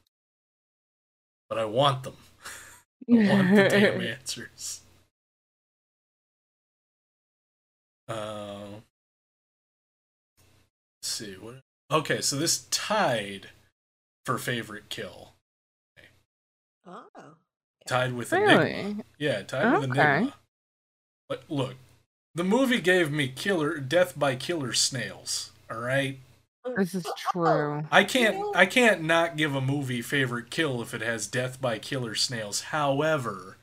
[1.49, 2.17] but I want them.
[3.11, 4.81] I want the damn answers.
[8.09, 8.67] Uh,
[10.99, 11.57] let's see what.
[11.91, 13.51] Okay, so this tied
[14.25, 15.33] for favorite kill.
[16.87, 17.05] Oh.
[17.87, 18.59] Tied with Aenigma.
[18.59, 18.97] Really?
[19.19, 20.01] Yeah, tied with Okay.
[20.01, 20.33] Aenigma.
[21.29, 21.75] But look,
[22.35, 25.51] the movie gave me killer death by killer snails.
[25.71, 26.19] All right,
[26.77, 27.85] This is true.
[27.91, 31.79] I can't I can't not give a movie favorite kill if it has death by
[31.79, 32.63] killer snails.
[32.63, 33.57] However,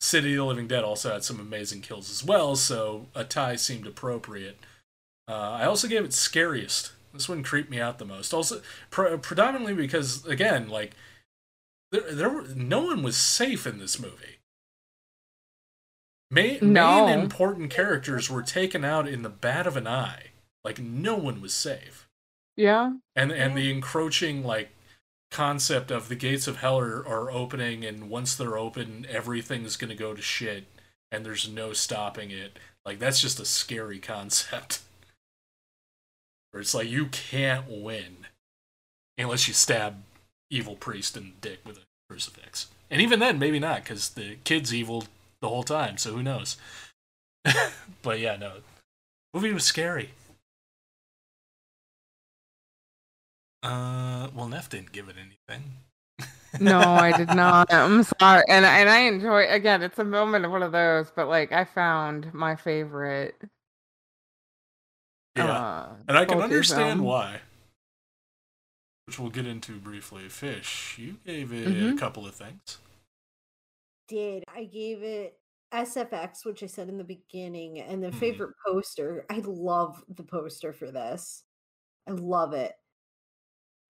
[0.00, 3.56] City of the Living Dead also had some amazing kills as well, so a tie
[3.56, 4.58] seemed appropriate.
[5.28, 6.92] Uh, I also gave it scariest.
[7.12, 8.34] This one creeped me out the most.
[8.34, 8.60] Also,
[8.90, 10.92] pre- predominantly because again, like
[11.92, 14.33] there, there were no one was safe in this movie.
[16.34, 17.06] Main, No.
[17.06, 20.30] main important characters were taken out in the bat of an eye.
[20.64, 22.08] Like no one was safe
[22.56, 22.94] Yeah.
[23.14, 24.70] and and the encroaching like
[25.30, 29.94] concept of the gates of hell are, are opening and once they're open everything's gonna
[29.94, 30.64] go to shit
[31.10, 32.56] and there's no stopping it
[32.86, 34.80] like that's just a scary concept
[36.50, 38.26] where it's like you can't win
[39.18, 40.02] unless you stab
[40.50, 44.36] evil priest in the dick with a crucifix and even then maybe not because the
[44.44, 45.04] kid's evil
[45.44, 46.56] the whole time so who knows
[48.02, 48.54] but yeah no
[49.34, 50.10] movie was scary
[53.62, 55.72] Uh, well, Neff didn't give it anything.
[56.60, 57.72] No, I did not.
[57.72, 58.44] I'm sorry.
[58.48, 61.64] And and I enjoy again, it's a moment of one of those, but like I
[61.64, 63.36] found my favorite
[65.36, 67.06] Yeah, uh and I can understand film.
[67.08, 67.40] why.
[69.06, 70.28] Which we'll get into briefly.
[70.28, 71.98] Fish, you gave it a Mhm.
[71.98, 72.78] couple of things.
[74.08, 75.40] Did I gave it
[75.72, 78.14] SFX, which I said in the beginning, and the Mhm.
[78.14, 79.26] favorite poster.
[79.30, 81.44] I love the poster for this.
[82.08, 82.74] I love it.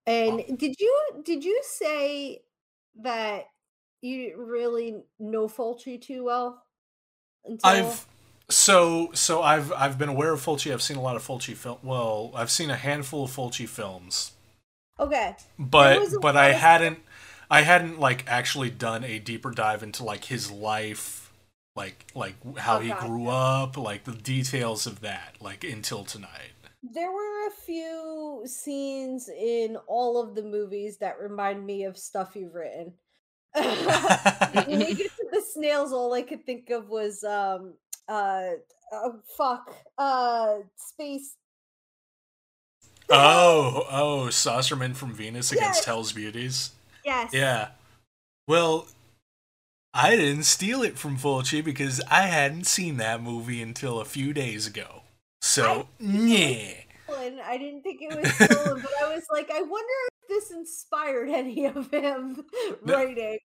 [0.07, 2.45] And did you did you say
[2.97, 3.47] that
[4.03, 6.63] you really know Fulci too well?
[7.45, 8.07] Until I've
[8.51, 10.73] so so I've I've been aware of Fulci.
[10.73, 11.79] I've seen a lot of Fulci film.
[11.83, 14.33] Well, I've seen a handful of Fulci films,
[14.99, 15.37] okay.
[15.59, 17.01] but but I hadn't
[17.51, 21.33] I hadn't like actually done a deeper dive into like his life,
[21.77, 22.95] like like how he Okay.
[22.95, 26.53] grew up, like the details of that, like until tonight.
[26.83, 32.37] There were a few scenes in all of the movies that remind me of stuff
[32.37, 32.95] you've written.
[33.55, 37.75] when we get to the snails, all I could think of was um
[38.09, 38.51] uh
[38.93, 41.37] oh fuck uh space
[43.11, 45.87] Oh, oh, Saucerman from Venus against Yes.
[45.87, 46.73] Hell's Beauties.
[47.05, 47.69] Yes Yeah.
[48.47, 48.87] Well,
[49.95, 54.33] I didn't steal it from Fulci because I hadn't seen that movie until a few
[54.33, 55.03] days ago.
[55.41, 56.75] So, yeah.
[57.47, 61.29] I didn't think it was stolen, but I was like, I wonder if this inspired
[61.31, 62.45] any of him
[62.83, 63.39] writing.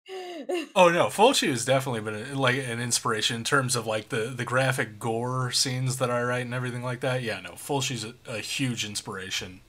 [0.75, 4.33] Oh no, Fulci has definitely been a, like an inspiration in terms of like the
[4.35, 7.23] the graphic gore scenes that I write and everything like that.
[7.23, 9.61] Yeah, no, Fulci's a, a huge inspiration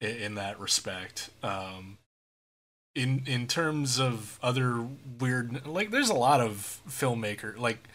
[0.00, 1.30] in, in that respect.
[1.42, 1.98] Um,
[2.94, 4.86] in in terms of other
[5.18, 7.88] weird, like there's a lot of filmmaker like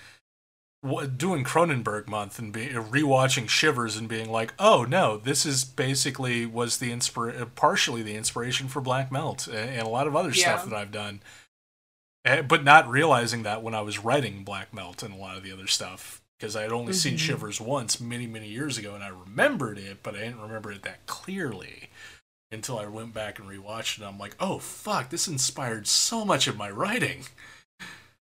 [1.18, 6.46] doing Cronenberg month and be, rewatching Shivers and being like, oh no, this is basically
[6.46, 10.32] was the inspir partially the inspiration for Black Melt and, and a lot of other
[10.34, 11.22] stuff that I've done.
[12.24, 15.44] Eh, but not realizing that when I was writing Black Melt and a lot of
[15.44, 17.20] the other stuff because I had only seen Mhm.
[17.20, 20.84] Shivers once many many years ago and I remembered it, but I didn't remember it
[20.84, 21.90] that clearly
[22.56, 24.04] until I went back and rewatched it.
[24.06, 27.26] I'm like, oh fuck, this inspired so much of my writing.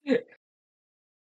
[0.08, 0.22] A-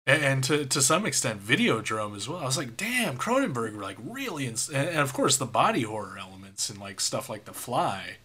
[0.07, 2.39] and to to some extent Videodrome as well.
[2.39, 6.69] I was like, damn, Cronenberg like really, ins- and, of course the body horror elements
[6.69, 8.17] and like stuff like The Fly.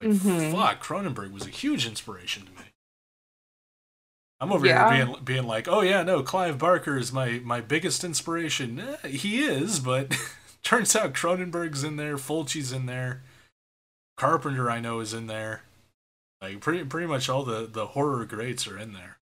[0.00, 0.52] Like, Mhm.
[0.52, 2.68] fuck, Cronenberg was a huge inspiration to me.
[4.40, 4.94] I'm over Yeah.
[4.94, 8.78] here being being like, oh yeah, no, Clive Barker is my my biggest inspiration.
[9.02, 10.16] Eh, he is, but
[10.62, 13.22] turns out Cronenberg's in there, Fulci's in there,
[14.20, 15.62] Carpenter I know is in there.
[16.42, 19.16] Like pretty pretty much all the the horror greats are in there.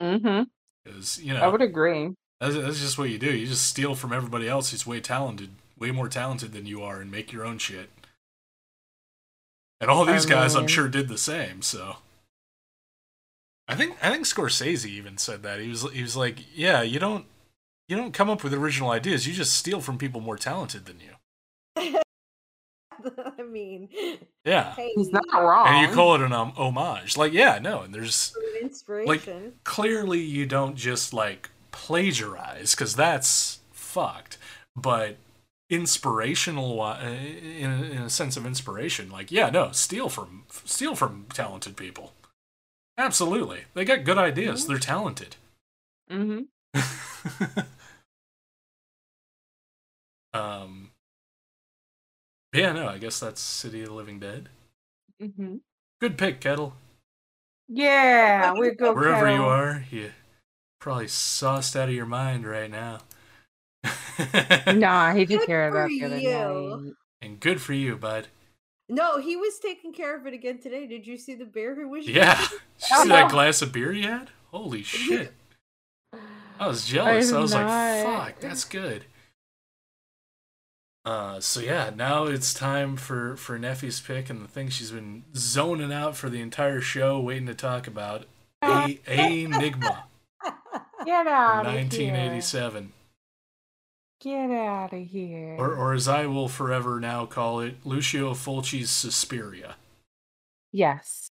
[0.00, 0.44] Mm-hmm.
[0.82, 2.14] Because you know I would agree.
[2.40, 3.30] that's, that's just what you do.
[3.30, 7.02] You just steal from everybody else who's way talented, way more talented than you are,
[7.02, 7.90] and make your own shit.
[9.82, 11.60] And all these I guys, I'm sure, did the same.
[11.60, 11.96] So,
[13.68, 16.98] I think I think Scorsese even said that he was he was like, yeah, you
[16.98, 17.26] don't
[17.86, 19.26] you don't come up with original ideas.
[19.26, 21.98] You just steal from people more talented than you.
[23.38, 23.88] I mean,
[24.44, 25.66] Yeah, hey, He's not wrong.
[25.68, 27.16] and you call it an um, homage.
[27.16, 29.52] Like, yeah, no, and there's inspiration.
[29.64, 34.36] clearly you don't just like plagiarize because that's fucked
[34.74, 35.16] but
[35.70, 40.94] inspirational uh, in, a- in a sense of inspiration like yeah no steal from steal
[40.94, 42.12] from talented people
[42.96, 45.36] absolutely they got good ideas they're talented
[46.10, 46.40] Mm-hmm.
[50.38, 50.87] um
[52.58, 54.48] yeah no i guess that's city of the living dead
[55.20, 55.56] Mm-hmm.
[56.00, 56.74] good pick kettle
[57.68, 58.94] Yeah, we go.
[58.94, 60.12] wherever you are you
[60.80, 62.98] probably sauced out of your mind right now
[64.74, 66.82] Nah, he took Good care of that for the other you.
[66.84, 66.92] night.
[67.22, 68.28] and good for you bud
[68.88, 70.86] No, he was taking care of it again today.
[70.86, 72.06] Did you see the bear who was?
[72.08, 72.40] Yeah.
[72.80, 74.30] You Oh, see that glass of beer he had?
[74.52, 75.32] Holy shit.
[76.60, 77.32] I was jealous.
[77.32, 79.04] I, did was like, fuck, that's good.
[81.08, 85.24] Uh, so yeah, now it's time for for Neffy's pick and the thing she's been
[85.34, 88.26] zoning out for the entire show, waiting to talk about.
[88.60, 90.02] A Aenigma,
[91.06, 91.80] Get out of here.
[91.80, 92.92] 1987,
[94.20, 95.56] Get out of here.
[95.58, 99.76] or or as I will forever now call it, Lucio Fulci's Suspiria.
[100.72, 101.30] yes.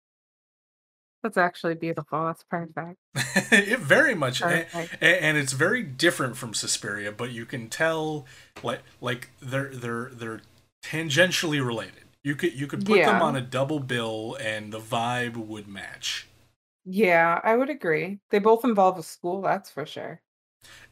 [1.25, 2.27] That's actually beautiful.
[2.27, 2.99] That's perfect.
[3.51, 5.03] it very much Perfect.
[5.03, 8.27] A- and it's very different from Suspiria, but you can tell
[8.63, 10.43] like like they're they're they're
[10.85, 12.05] tangentially related.
[12.23, 16.29] You could you could put them on a double bill and the vibe would match.
[16.85, 18.19] Yeah, I would agree.
[18.31, 20.21] They both involve a school, that's for sure.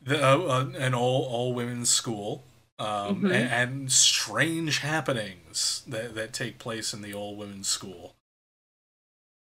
[0.00, 2.42] The uh, uh, an all all women's school.
[2.78, 3.30] Um, Mhm.
[3.30, 8.16] a- and, strange happenings that, that take place in the all women's school.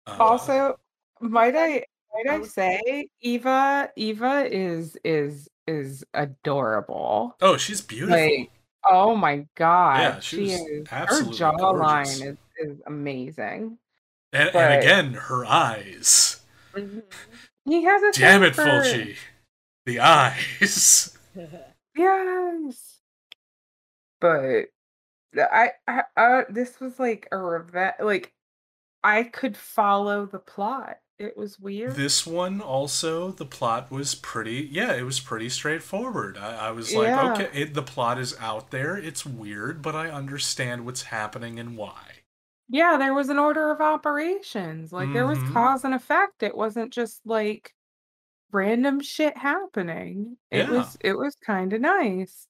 [0.10, 0.80] Uh, Also,
[1.22, 1.84] might I
[2.26, 7.36] might I say Eva Eva is is is adorable.
[7.42, 8.18] oh, she's beautiful.
[8.20, 8.50] Like
[8.86, 10.00] oh my god.
[10.00, 13.78] Yeah, she was is absolutely her jawline is, is amazing.
[14.34, 16.42] and, and again, her eyes.
[17.66, 19.16] He has a Damn it, for- Fulci.
[19.86, 21.18] The eyes.
[21.98, 23.00] Yes.
[24.22, 24.66] But
[25.38, 27.96] I, I, I this was like a revenge.
[28.02, 28.32] Like
[29.04, 30.98] I could follow the plot.
[31.18, 31.96] It was weird.
[31.96, 34.70] This one also, the plot was pretty.
[34.72, 36.38] Yeah, it was pretty straightforward.
[36.38, 37.34] I, I was like, Yeah.
[37.34, 38.98] okay, it, the plot is out there.
[38.98, 42.24] It's weird, but I understand what's happening and why.
[42.72, 44.94] yeah, there was an order of operations.
[44.94, 45.54] Like there was Mhm.
[45.54, 46.44] cause and effect.
[46.44, 47.74] It wasn't just like
[48.52, 50.38] random shit happening.
[50.52, 50.72] It Yeah.
[50.72, 52.48] was it was kind of nice.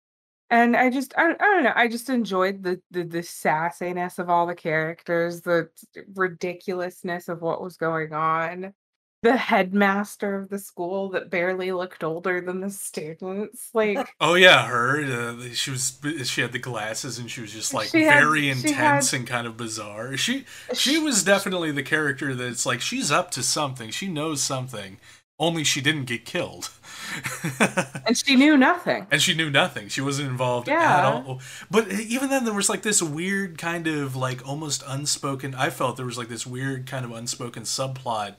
[0.52, 4.30] And I just I, I don't know, I just enjoyed the, the the sassiness of
[4.30, 5.70] all the characters, the
[6.16, 8.74] ridiculousness of what was going on.
[9.22, 13.70] The headmaster of the school that barely looked older than the students.
[13.74, 15.04] Like Oh yeah, her.
[15.04, 16.00] Uh, she was.
[16.24, 19.28] She had the glasses, and she was just like She had- very intense had- and
[19.28, 20.16] kind of bizarre.
[20.16, 23.90] She she was definitely the character that's like she's up to something.
[23.90, 25.00] She knows something.
[25.40, 26.70] Only she didn't get killed.
[28.06, 29.08] and she knew nothing.
[29.10, 29.88] and she knew nothing.
[29.88, 31.40] She wasn't involved at all.
[31.72, 35.56] But even then, there was like this weird kind of like almost unspoken.
[35.56, 38.36] I felt there was like this weird kind of unspoken subplot,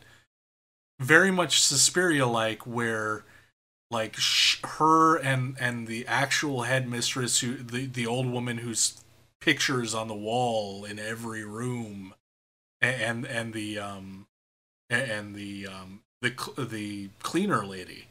[1.01, 3.25] very much Suspiria like, where
[3.91, 9.03] like sh- her and and the actual headmistress, who the the old woman whose
[9.41, 12.15] pictures on the wall in every room,
[12.83, 14.27] a- and and the um
[14.91, 18.07] and the um the the cleaner lady.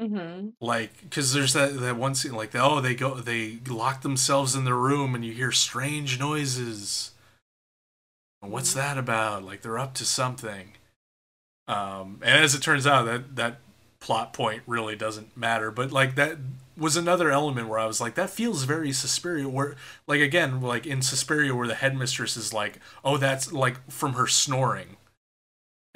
[0.00, 0.50] Mm-hmm.
[0.60, 4.64] like because there's that that one scene like oh they go they lock themselves in
[4.64, 7.10] their room and you hear strange noises.
[8.40, 9.42] What's that about?
[9.42, 10.74] Like they're up to something.
[11.66, 13.58] Um and as it turns out that that
[14.00, 16.36] plot point really doesn't matter but like that
[16.76, 19.74] was another element where i was like that feels very suspiria where
[20.06, 24.28] like again like in suspiria where the headmistress is like oh that's like from her
[24.28, 24.96] snoring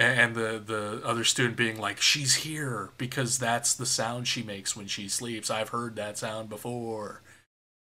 [0.02, 4.76] and the the other student being like she's here because that's the sound she makes
[4.76, 7.20] when she sleeps i've heard that sound before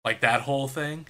[0.05, 1.07] like that whole thing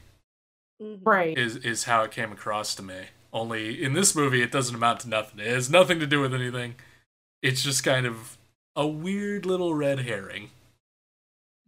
[0.83, 1.01] Mhm.
[1.05, 1.37] Right.
[1.39, 5.01] is is how it came across to me only in this movie it doesn't amount
[5.01, 6.75] to nothing it has nothing to do with anything
[7.43, 8.37] it's just kind of
[8.75, 10.51] a weird little red herring.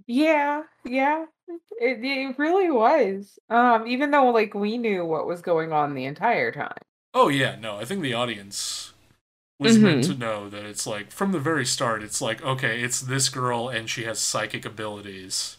[0.07, 1.25] Yeah, yeah.
[1.81, 3.39] It it really was.
[3.49, 6.77] Um, even though like we knew what was going on the entire time.
[7.15, 8.93] Oh yeah, no, I think the audience
[9.59, 10.09] was meant Mhm.
[10.13, 12.03] to know that it's like from the very start.
[12.03, 15.57] It's like okay, it's this girl and she has psychic abilities.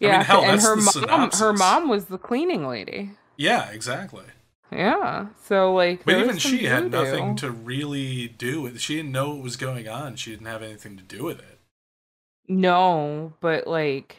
[0.00, 3.12] I mean, Yeah, hell, and her mom her mom was the cleaning lady.
[3.36, 4.24] Yeah, exactly.
[4.70, 5.28] Yeah.
[5.42, 8.80] So like But even she had nothing to really do with.
[8.80, 10.16] She didn't know what was going on.
[10.16, 11.60] She didn't have anything to do with it.
[12.48, 14.18] No, but like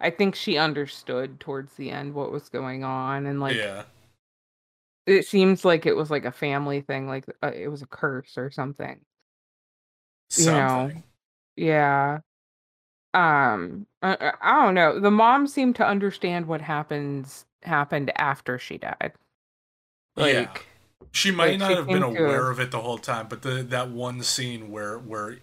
[0.00, 3.84] I think she understood towards the end what was going on and like yeah,
[5.06, 8.36] it seems like it was like a family thing like uh, it was a curse
[8.38, 9.00] or something.
[10.36, 10.92] you know.
[11.56, 12.20] Yeah.
[13.14, 15.00] Um I, I I don't know.
[15.00, 19.12] The mom seemed to understand what happens happened after she died.
[20.16, 20.50] Yeah.
[20.50, 20.66] Like
[21.12, 23.62] She might like, not she have been aware of it the whole time, but the
[23.64, 25.38] that one scene where where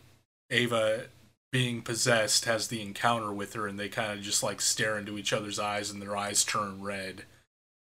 [0.51, 1.07] Ava
[1.51, 5.17] being possessed has the encounter with her and they kind of just like stare into
[5.17, 7.25] each other's eyes and their eyes turn red.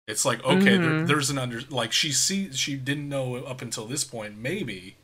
[0.08, 1.08] It's like okay, there, Mhm.
[1.08, 4.98] there's an under like she sees she didn't know up until this point maybe,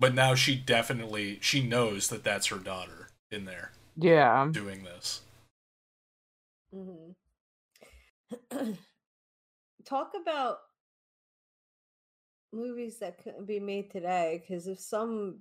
[0.00, 4.48] but now she definitely she knows that that's her daughter in there yeah.
[4.50, 5.20] doing this.
[6.74, 7.12] Mm-hmm.
[9.84, 10.58] Talk about
[12.52, 15.38] movies that couldn't be made today because if some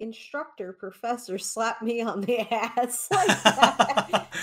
[0.00, 4.28] instructor professor slapped me on the ass like that.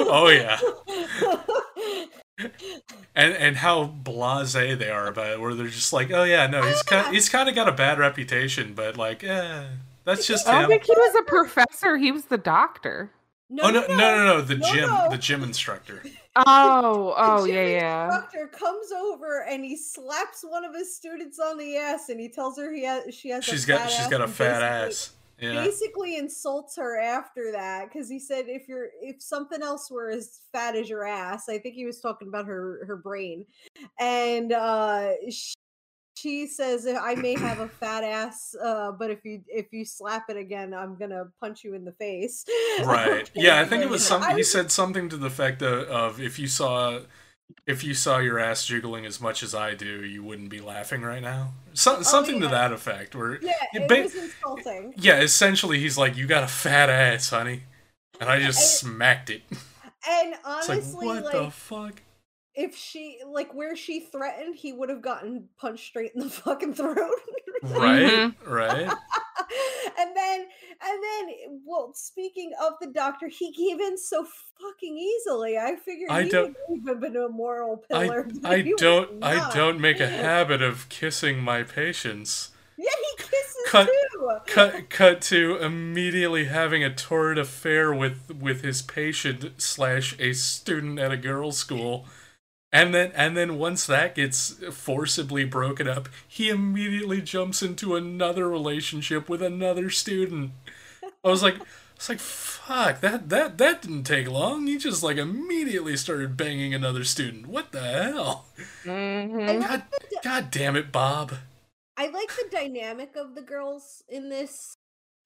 [0.00, 0.58] Oh, yeah.
[2.38, 6.62] and and how blasé they are about it, where they're just like, oh yeah, no,
[6.62, 9.64] he's kind he's kind of got a bad reputation, but like, eh,
[10.04, 10.68] that's just I him.
[10.68, 13.10] think he was a professor, he was the doctor.
[13.50, 15.08] no, oh no, no, no, no, the No, gym, no.
[15.10, 16.02] the gym instructor.
[16.36, 18.04] Oh, oh the yeah, gym yeah.
[18.06, 22.28] Instructor comes over and he slaps one of his students on the ass and he
[22.28, 24.60] tells her he has she has She's a got fat she's ass got a fat
[24.60, 25.10] basically- ass.
[25.40, 30.10] Yeah, basically insults her after that because he said if you're if something else were
[30.10, 33.46] as fat as your ass i think he was talking about her her brain
[34.00, 35.54] and uh she,
[36.16, 40.24] she says i may have a fat ass uh but if you if you slap
[40.28, 42.44] it again i'm gonna punch you in the face
[42.84, 43.30] right.
[43.34, 44.26] Yeah, I think it was Basically.
[44.28, 44.36] some.
[44.36, 47.00] He said something to the effect of, of if you saw.
[47.66, 51.02] If you saw your ass jiggling as much as I do, you wouldn't be laughing
[51.02, 51.52] right now.
[51.74, 52.68] So, something to Oh, yeah.
[52.68, 53.14] that effect.
[53.14, 56.88] Where yeah Yeah, it ba- was insulting Yeah, essentially, he's like, "You got a fat
[56.90, 57.62] ass, honey,"
[58.20, 59.42] and I just I- smacked it.
[59.50, 62.02] and It's honestly like, what like, the fuck?
[62.54, 66.74] if she like where she threatened he would have gotten punched straight in the fucking
[66.74, 66.96] throat
[67.62, 68.02] Right,
[68.34, 68.50] Mm-hmm.
[68.52, 68.88] right.
[69.98, 74.26] and then and then well speaking of the doctor he gave in so
[74.60, 76.56] fucking easily i figured I he don't-
[76.86, 80.88] have been a moral I, pillar but I don't I don't make a habit of
[80.88, 82.50] kissing my patients.
[82.76, 88.62] yeah he kisses Cut- too Cut cut to immediately having a torrid affair with with
[88.62, 92.06] his patient slash a student at a girls' school.
[92.72, 98.48] And then and then once that gets forcibly broken up, he immediately jumps into another
[98.48, 100.52] relationship with another student.
[101.24, 101.64] I was like I
[101.96, 104.66] was like, fuck, that that that didn't take long.
[104.66, 107.46] He just like immediately started banging another student.
[107.46, 108.46] What the hell?
[108.84, 109.60] I Mhm.
[109.60, 111.32] God the God damn it, Bob.
[111.96, 114.74] I like the dynamic of the girls in this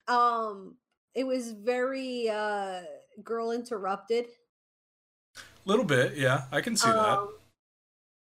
[0.07, 0.77] um
[1.13, 2.81] it was very uh
[3.23, 4.25] girl interrupted
[5.65, 6.97] Little bit, yeah, I can see that.
[7.19, 7.29] um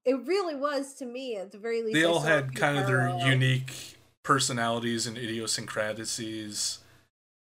[0.05, 2.99] it really was to me at the very least they all had kind of their
[3.09, 3.25] parallels.
[3.25, 6.79] unique personalities and idiosyncrasies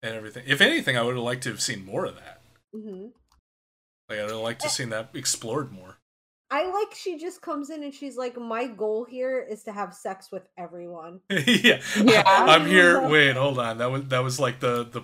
[0.01, 0.43] and everything.
[0.47, 2.39] If anything, I would have liked to have seen more of that.
[2.73, 3.11] Mhm.
[4.09, 4.69] Like I'd have liked to Eh.
[4.69, 5.97] have seen that explored more.
[6.51, 9.93] I like she just comes in and she's like, My goal here is to have
[9.93, 11.19] sex with everyone.
[11.29, 12.23] yeah, Yeah.
[12.25, 13.01] I'm here.
[13.05, 13.79] Wait, hold on.
[13.79, 15.01] That was that was like the the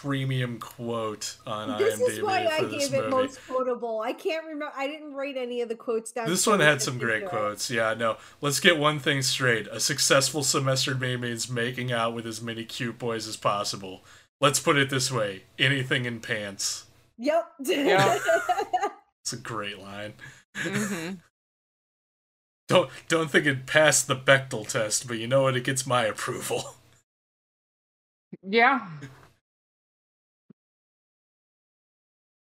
[0.00, 4.00] premium quote on this IMDb This is why I for this gave it most quotable.
[4.00, 6.26] I can't remember I didn't write any of the quotes down.
[6.28, 7.28] This one had some into great it.
[7.28, 7.70] quotes.
[7.70, 8.16] Yeah, no.
[8.40, 9.66] Let's get one thing straight.
[9.66, 14.02] A successful semester may means making out with as many cute boys as possible.
[14.40, 16.86] Let's put it this way: anything in pants.
[17.18, 17.46] Yep.
[17.64, 18.18] Yeah.
[19.22, 20.14] It's a great line.
[20.56, 21.18] Mhm.
[22.68, 25.56] Don't don't think it passed the Bechdel test, but you know what?
[25.56, 26.76] It gets my approval.
[28.42, 28.86] Yeah.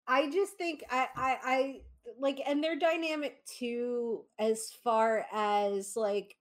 [0.08, 1.80] I just think I, I I
[2.18, 6.36] like and their dynamic too as far as like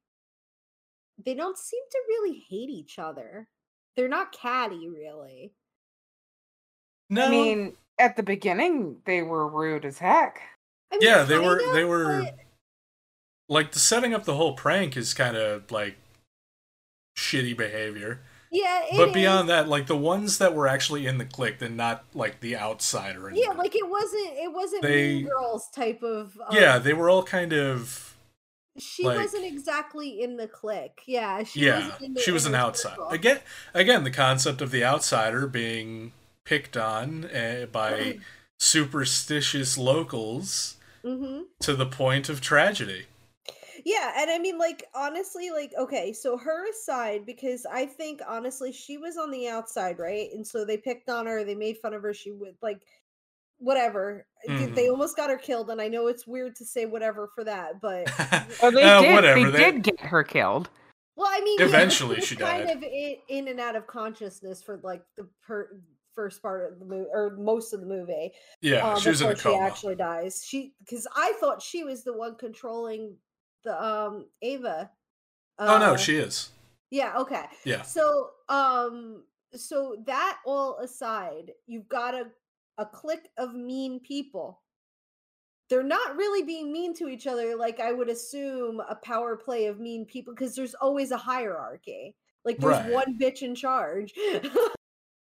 [1.23, 3.47] they don't seem to really hate each other.
[3.95, 5.53] They're not catty really.
[7.09, 10.41] No, I mean, at the beginning they were rude as heck.
[10.91, 12.35] I mean, yeah, they were kind they were but-
[13.47, 15.95] like the setting up the whole prank is kind of like
[17.17, 18.21] shitty behavior.
[18.57, 19.13] Yeah, But is.
[19.13, 22.55] beyond that, like the ones that were actually in the clique, and not like the
[22.57, 23.29] outsider.
[23.33, 23.57] yeah, it.
[23.57, 26.37] like it wasn't it wasn't They- Mean Girls type of.
[26.47, 28.15] um, yeah, they were all kind of
[28.77, 31.01] she like- wasn't exactly in the clique.
[31.05, 31.79] Yeah, she yeah.
[31.87, 32.95] wasn't in the She was an outsider.
[32.95, 33.09] circle.
[33.09, 33.39] Again,
[33.73, 36.11] again, the concept of the outsider being
[36.45, 38.19] picked on uh, by
[38.59, 43.05] superstitious locals hmm to the point of tragedy.
[43.85, 48.71] Yeah, and I mean, like, honestly, like, okay, so her aside, because I think honestly,
[48.71, 50.29] she was on the outside, right?
[50.33, 52.11] And so they picked on her, they made fun of her.
[52.13, 52.81] She would like,
[53.59, 54.25] whatever.
[54.47, 57.43] They- They almost got her killed, and I know it's weird to say whatever for
[57.43, 58.05] that, but
[58.61, 59.13] Well, they Uh, did.
[59.13, 60.67] whatever, They they- did get her killed.
[61.15, 62.77] well, I mean, Eventually was she kind died.
[62.77, 65.79] of in, in and out of consciousness for like the per-
[66.15, 68.31] first part of the movie or most of the movie.
[68.61, 69.63] yeah, um, she was in a before coma.
[69.63, 70.43] She actually dies.
[70.43, 73.15] She because I thought she was the one controlling
[73.65, 74.89] the um Ava.
[75.59, 76.51] oh no, uh, she is.
[76.91, 77.45] Yeah, okay.
[77.65, 77.81] Yeah.
[77.81, 79.23] So, um,
[79.53, 82.27] so that all aside, you've got a
[82.77, 84.61] a clique of mean people.
[85.69, 89.65] They're not really being mean to each other, like I would assume a power play
[89.65, 92.15] of mean people, because there's always a hierarchy.
[92.43, 92.91] Like there's Right.
[92.91, 94.13] one bitch in charge.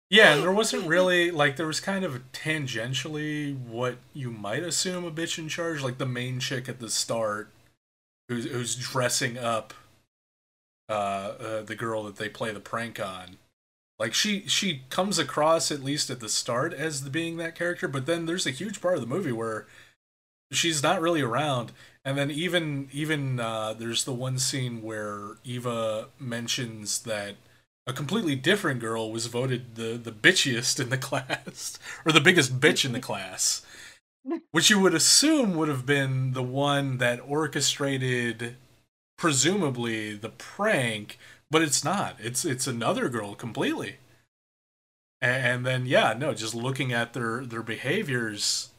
[0.08, 5.10] Yeah, there wasn't really like there was kind of tangentially what you might assume a
[5.10, 7.48] bitch in charge, like the main chick at the start,
[8.30, 9.74] who's who's dressing up,
[10.88, 13.36] uh, uh, the girl that they play the prank on.
[13.98, 17.88] Like she she comes across at least at the start as the, being that character,
[17.88, 19.66] but then there's a huge part of the movie where
[20.52, 21.72] she's not really around,
[22.04, 27.34] and then even even uh, there's the one scene where Eva mentions that
[27.86, 32.60] a completely different girl was voted the the bitchiest in the class or the biggest
[32.60, 33.66] bitch in the class
[34.50, 38.56] which you would assume would have been the one that orchestrated
[39.16, 41.18] presumably the prank
[41.50, 42.16] but it's not.
[42.20, 43.96] It's it's another girl completely.
[45.20, 48.70] And then yeah no just looking at their their behaviors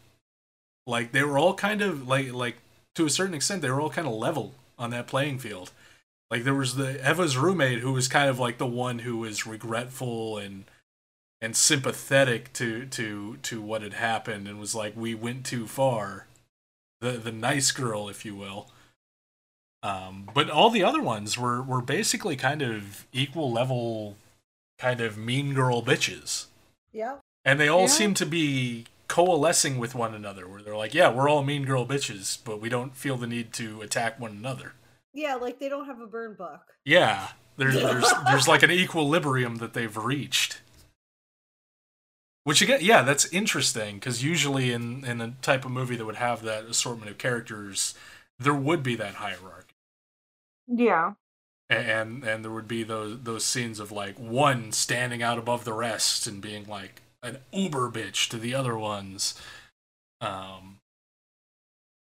[0.88, 2.57] like they were all kind of like like
[2.95, 5.72] to a certain extent they were all kind of level on that playing field.
[6.31, 9.45] Like there was the Eva's roommate who was kind of like the one who was
[9.45, 10.63] regretful and
[11.41, 16.27] and sympathetic to to to what had happened and was like we went too far.
[17.01, 18.69] The the nice girl if you will.
[19.84, 24.18] Um but all the other ones were were basically kind of equal level
[24.77, 26.45] kind of mean girl bitches.
[26.91, 27.18] yeah.
[27.43, 27.88] And they all Yeah.
[27.88, 31.85] seem to be coalescing with one another where they're like, yeah, we're all mean girl
[31.88, 34.73] bitches, but we don't feel the need to attack one another.
[35.13, 36.61] Yeah, like they don't have a burn book.
[36.85, 40.61] Yeah, there's there's there's like an equilibrium that they've reached.
[42.43, 46.15] Which again, yeah, that's interesting because usually in in a type of movie that would
[46.15, 47.93] have that assortment of characters,
[48.39, 49.76] there would be that hierarchy,
[50.68, 51.13] Yeah.
[51.69, 55.73] And and there would be those those scenes of like one standing out above the
[55.73, 59.35] rest and being like an uber bitch to the other ones.
[60.22, 60.80] Um,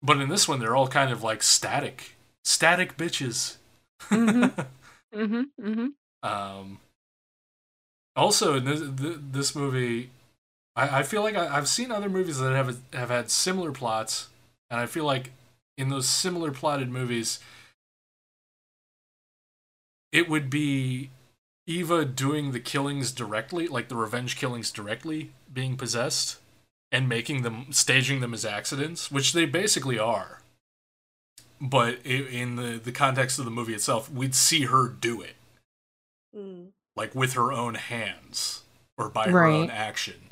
[0.02, 3.58] but in this one, they're all kind of like static, static bitches.
[4.10, 4.68] Mhm.
[5.16, 5.44] Mm-hmm.
[5.66, 6.30] Mm-hmm.
[6.30, 6.80] Um,
[8.16, 8.82] also, in this,
[9.32, 10.10] this movie,
[10.76, 14.30] I, I feel like I, I've seen other movies that have have had similar plots,
[14.70, 15.32] and I feel like
[15.78, 17.40] in those similar plotted movies,
[20.12, 21.10] it would be
[21.68, 26.38] Eva doing the killings directly, like the revenge killings directly, being possessed,
[26.92, 30.42] and making them staging them as accidents, which they basically are.
[31.60, 35.36] But in the the context of the movie itself, we'd see her do it
[36.36, 36.72] Mm.
[36.98, 38.64] like with her own hands
[38.98, 40.32] or by her own action,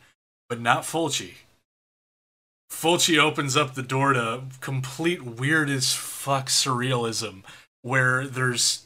[0.54, 1.34] but not Fulci.
[2.72, 7.42] Fulci opens up the door to complete weird as fuck surrealism,
[7.82, 8.86] where there's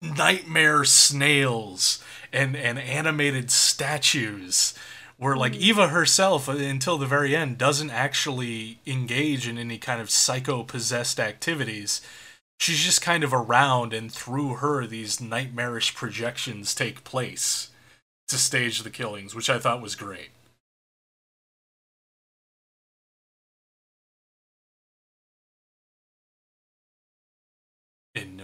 [0.00, 2.02] nightmare snails
[2.32, 4.72] and and animated statues.
[5.18, 5.60] Where like Mhm.
[5.60, 10.62] Eva herself, uh, until the very end, doesn't actually engage in any kind of psycho
[10.64, 12.00] possessed activities
[12.58, 17.70] she's just kind of around and through her these nightmarish projections take place
[18.28, 20.30] to stage the killings which i thought was great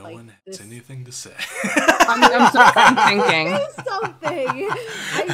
[0.06, 0.66] Like one has this.
[0.66, 1.34] anything to say
[2.08, 2.72] I'm, I'm sorry.
[2.76, 3.56] I'm thinking.
[3.56, 4.68] Say something.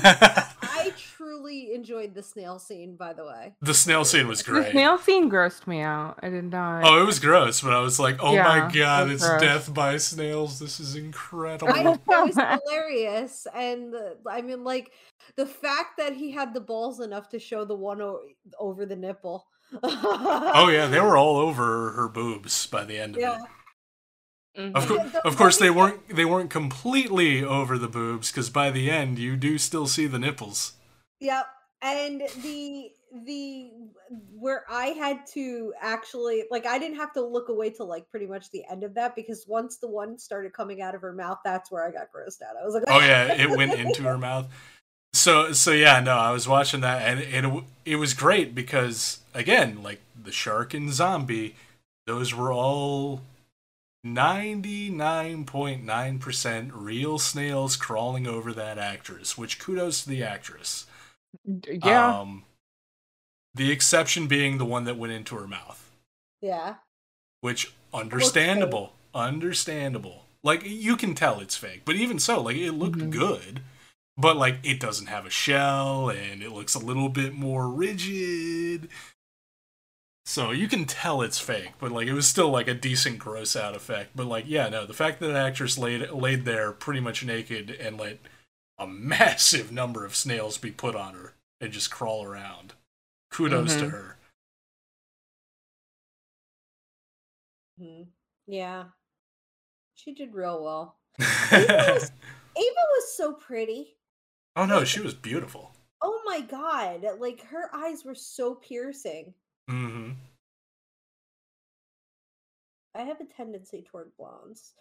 [0.04, 3.54] I, I truly enjoyed the snail scene, by the way.
[3.60, 4.66] the snail scene was great.
[4.66, 6.18] The snail scene grossed me out.
[6.22, 6.84] I did not.
[6.84, 9.40] oh it was gross but i was like oh Yeah, my god it's gross.
[9.40, 12.36] death by snails this is incredible I, it was
[12.66, 14.92] hilarious, and uh, I mean, like
[15.36, 18.20] the fact that he had the balls enough to show the one o-
[18.58, 19.46] over the nipple.
[19.82, 23.36] oh yeah they were all over her boobs by the end of yeah.
[23.36, 23.42] it
[24.56, 24.74] Mhm.
[24.74, 28.50] Of, cour- Yeah, the- of course, they weren't they weren't completely over the boobs because
[28.50, 30.74] by the end you do still see the nipples.
[31.20, 31.46] Yep.
[31.80, 32.90] And the
[33.24, 33.70] the
[34.38, 38.26] where I had to actually like I didn't have to look away till like pretty
[38.26, 41.38] much the end of that because once the one started coming out of her mouth,
[41.44, 42.56] that's where I got grossed out.
[42.60, 44.46] I was like, Oh yeah, it went into her mouth.
[45.14, 49.20] So so yeah, no, I was watching that and, and it, it was great because
[49.34, 51.56] again, like the shark and zombie,
[52.06, 53.22] those were all
[54.04, 60.84] 99.9% real snails crawling over that actress, which kudos to the actress.
[61.44, 62.20] Yeah.
[62.20, 62.44] Um
[63.54, 65.90] the exception being the one that went into her mouth,
[66.40, 66.76] yeah.
[67.42, 70.24] which understandable, understandable.
[70.42, 73.10] Like you can tell it's fake, but even so, like it looked Mhm.
[73.10, 73.60] good.
[74.16, 78.88] But like it doesn't have a shell and it looks a little bit more rigid.
[80.24, 83.56] So you can tell it's fake, but like it was still like a decent gross
[83.56, 84.10] out effect.
[84.14, 87.70] But like yeah, no, the fact that an actress laid laid there pretty much naked
[87.70, 88.18] and let
[88.78, 92.74] a massive number of snails be put on her and just crawl around.
[93.30, 93.90] Kudos to Mhm.
[93.90, 94.16] her.
[97.80, 98.06] Mhm.
[98.46, 98.84] Yeah.
[99.94, 100.98] She did real well.
[101.20, 102.10] Ava was,
[102.56, 103.96] Ava was so pretty.
[104.56, 105.74] oh no, she was beautiful.
[106.00, 107.04] Oh my god.
[107.18, 109.34] Like her eyes were so piercing.
[109.68, 110.10] Hmm
[112.94, 114.74] I have a tendency toward blondes.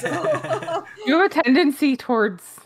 [0.00, 2.58] So you have a tendency towards.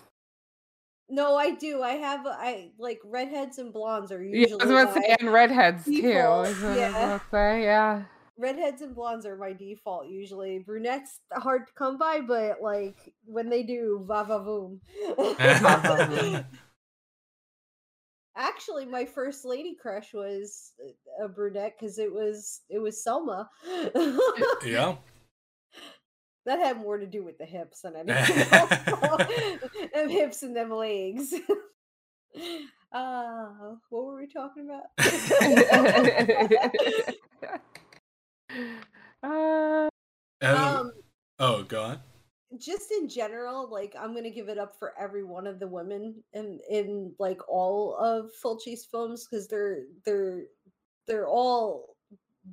[1.09, 1.83] No, I do.
[1.83, 5.17] I have I like redheads and blondes are Yeah, usually I was about to say,
[5.21, 6.03] and redheads too.
[6.03, 7.21] default, Is what I was yeah.
[7.31, 8.03] say, yeah.
[8.39, 10.59] redheads and blondes are my default usually.
[10.59, 14.81] Brunettes hard to come by, but like when they do, va va voom.
[18.37, 20.73] Actually, my first lady crush was
[21.23, 23.49] a brunette because it was it was Selma.
[24.65, 24.97] yeah.
[26.45, 28.71] that had more to do with the hips than anything else.
[29.95, 31.35] them hips and them legs.
[32.93, 33.47] Uh,
[33.91, 34.85] what were we talking about?
[39.23, 39.89] uh,
[40.43, 40.93] Uh, um,
[41.39, 42.01] oh, go on.
[42.59, 46.23] Just in general, like I'm gonna give it up for every one of the women
[46.33, 50.45] in in like all of Fulci's films because they're they're
[51.07, 51.97] they're all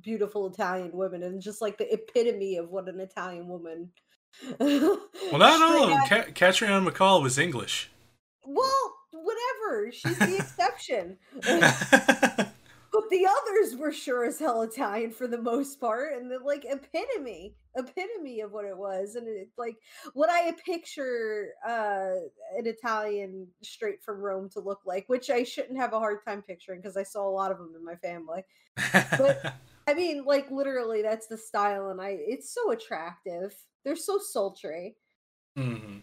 [0.00, 3.90] beautiful Italian women and just like the epitome of what an Italian woman.
[5.30, 6.06] Well, not all of them.
[6.08, 7.90] Ca- Catriona MacColl was English.
[8.44, 9.92] Well, whatever.
[9.92, 11.18] She's the exception.
[12.94, 16.64] But the others were sure as hell Italian for the most part, and the like
[16.64, 19.76] epitome, epitome of what it was, and it like
[20.14, 22.14] what I picture uh
[22.56, 26.42] an Italian straight from Rome to look like, which I shouldn't have a hard time
[26.42, 28.44] picturing because I saw a lot of them in my family.
[29.16, 29.54] But
[29.88, 33.54] I mean, like literally, that's the style, and I it's so attractive.
[33.84, 34.96] They're so sultry.
[35.56, 35.98] hmm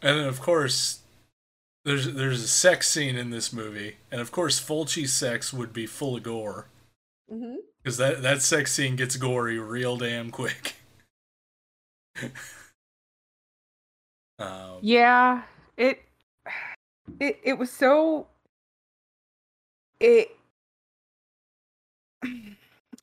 [0.00, 1.00] And then, of course,
[1.84, 5.86] there's there's a sex scene in this movie, and of course, Fulci's sex would be
[5.86, 6.68] full of gore
[7.28, 10.76] hmm because that that sex scene gets gory real damn quick.
[14.38, 15.42] um, yeah,
[15.76, 16.02] it,
[17.20, 18.26] it, it was so.
[20.00, 20.30] It.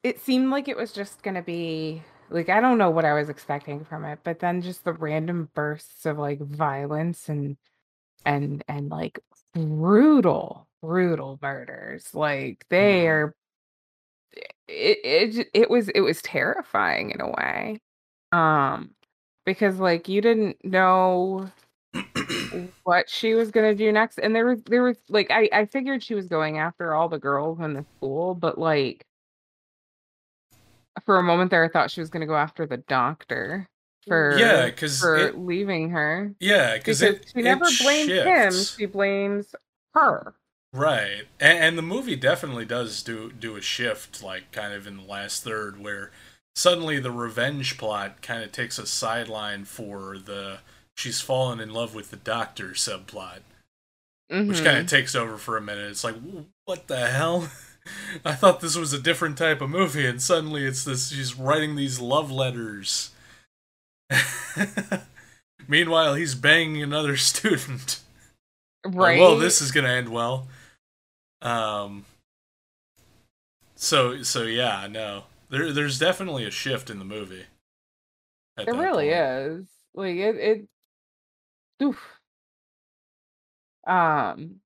[0.03, 3.30] It seemed like it was just gonna be like I don't know what I was
[3.30, 7.57] expecting from it, but then just the random bursts of like violence and
[8.26, 9.19] and and like
[9.53, 12.14] brutal, brutal murders.
[12.15, 13.07] Like they Mhm.
[13.10, 13.35] are.
[14.67, 14.97] It
[15.37, 17.79] it it was it was terrifying in a way,
[18.31, 18.95] um,
[19.45, 21.47] because like you didn't know
[22.83, 26.01] what she was gonna do next, and there was there was like I I figured
[26.03, 29.05] she was going after all the girls in the school, but like
[31.05, 33.67] for a moment there, I thought she was gonna go after the doctor
[34.07, 39.53] for Yeah, 'cause for it- leaving her yeah, it she never blames him; she blames
[39.93, 40.33] her.
[40.76, 44.97] Right, and, and the movie definitely does do do a shift, like kind of in
[44.97, 46.11] the last third, where
[46.56, 50.60] suddenly the revenge plot kind of takes a sideline for the
[50.97, 53.39] she's fallen in love with the doctor subplot,
[54.30, 54.64] which Mhm.
[54.65, 55.89] kind of takes over for a minute.
[55.91, 56.15] It's like,
[56.65, 57.49] what the hell?
[58.26, 61.10] I thought this was a different type of movie, and suddenly it's this.
[61.10, 63.11] She's writing these love letters.
[65.68, 67.99] Meanwhile, he's banging another student.
[68.84, 69.19] Like, right.
[69.19, 70.47] well, this is gonna end well.
[71.41, 72.05] Um.
[73.75, 77.45] So so yeah, no, there there's definitely a shift in the movie.
[78.57, 79.17] It really point.
[79.17, 79.67] is.
[79.93, 80.67] Like it it
[81.83, 82.19] oof.
[83.85, 84.61] Um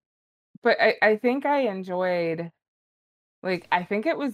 [0.63, 2.51] but I I think I enjoyed
[3.43, 4.33] like I think it was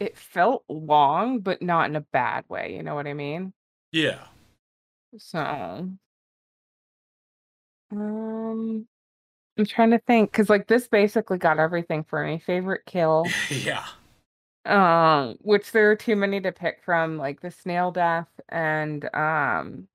[0.00, 2.74] it felt long, but not in a bad way.
[2.76, 3.52] You know what I mean?
[3.92, 4.26] Yeah.
[5.18, 5.88] So,
[7.90, 8.86] um,
[9.58, 12.38] I'm trying to think because like this basically got everything for me.
[12.38, 13.84] Favorite kill, yeah.
[14.66, 19.88] um, which there are too many to pick from, like the snail death and um,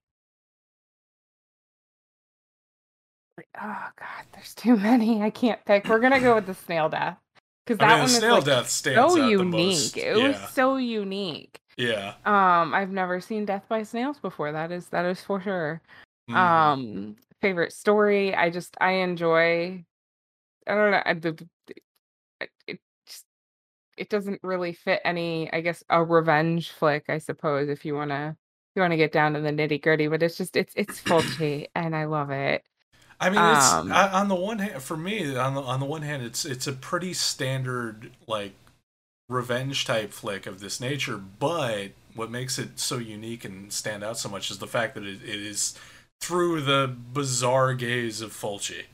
[3.38, 5.22] like oh god, there's too many.
[5.22, 5.88] I can't pick.
[5.88, 7.18] We're gonna go with the snail death
[7.66, 9.52] because I that mean, one the is snail like death stands so out the unique.
[9.52, 9.98] most.
[9.98, 10.48] It was Yeah.
[10.48, 11.60] so unique.
[11.78, 12.14] Yeah.
[12.26, 14.52] Um, I've never seen death by snails before.
[14.52, 15.82] That is that is for sure.
[16.30, 16.36] Mhm.
[16.36, 18.35] Um, favorite story.
[18.35, 19.85] I just I enjoy.
[20.68, 21.03] I don't know.
[21.05, 21.47] I, the,
[22.41, 23.26] it, it just
[23.97, 25.51] it doesn't really fit any.
[25.53, 27.05] I guess a revenge flick.
[27.09, 30.23] I suppose if you wanna if you wanna get down to the nitty gritty, but
[30.23, 32.63] it's just it's it's Fulci and I love it.
[33.19, 35.85] I mean, it's Um, I, on the one hand, for me, on the on the
[35.85, 38.53] one hand, it's it's a pretty standard like
[39.30, 41.18] revenge type flick of this nature.
[41.18, 45.05] But what makes it so unique and stand out so much is the fact that
[45.05, 45.77] it, it is
[46.22, 48.85] through the bizarre gaze of Fulci.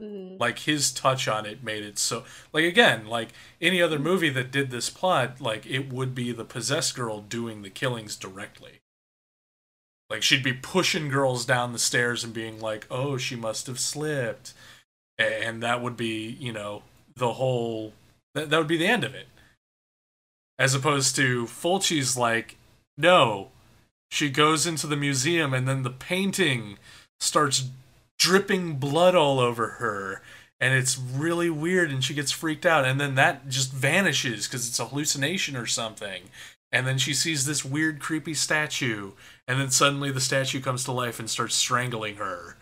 [0.00, 0.40] Mhm.
[0.40, 2.24] Like his touch on it made it so.
[2.52, 3.30] Like again, like
[3.60, 7.62] any other movie that did this plot, like it would be the possessed girl doing
[7.62, 8.80] the killings directly.
[10.08, 13.78] Like she'd be pushing girls down the stairs and being like, "Oh, she must have
[13.80, 14.54] slipped,"
[15.18, 16.82] and that would be, you know,
[17.16, 17.92] the whole.
[18.34, 19.28] That, that would be the end of it.
[20.58, 22.56] As opposed to Fulci's like,
[22.96, 23.51] no,
[24.12, 26.76] she goes into the museum and then the painting
[27.18, 27.70] starts
[28.18, 30.20] dripping blood all over her
[30.60, 34.68] and it's really weird and she gets freaked out and then that just vanishes because
[34.68, 36.24] it's a hallucination or something.
[36.70, 39.12] And then she sees this weird creepy statue
[39.48, 42.58] and then suddenly the statue comes to life and starts strangling her.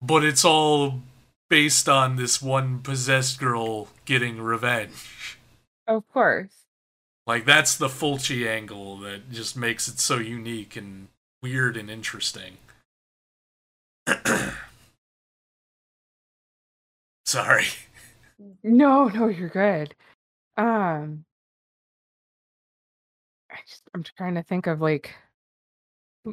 [0.00, 1.02] But it's all
[1.50, 5.38] based on this one possessed girl getting revenge.
[5.86, 6.61] Of course.
[7.32, 11.08] Like that's the Fulci angle that just makes it so unique and
[11.42, 12.58] weird and interesting.
[17.24, 17.64] Sorry.
[18.62, 19.94] No, no, you're good.
[20.58, 21.24] Um,
[23.50, 25.14] I just I'm trying to think of like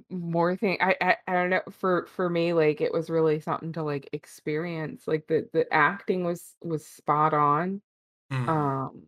[0.10, 0.80] more thing.
[0.82, 1.61] I, I I don't know.
[1.69, 5.08] For for me, like it was really something to like experience.
[5.08, 7.82] Like the the acting was was spot on.
[8.30, 8.50] Hmm.
[8.50, 9.03] Um,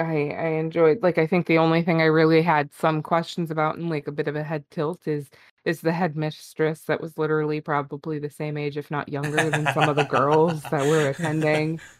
[0.00, 1.02] I I enjoyed.
[1.02, 4.12] Like I think the only thing I really had some questions about and like a
[4.12, 5.30] bit of a head tilt is
[5.64, 9.88] is the headmistress that was literally probably the same age, if not younger, than some
[9.88, 11.80] of the girls that were attending.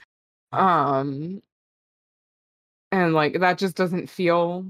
[0.53, 1.43] Um,
[2.91, 4.67] and like that just doesn't feel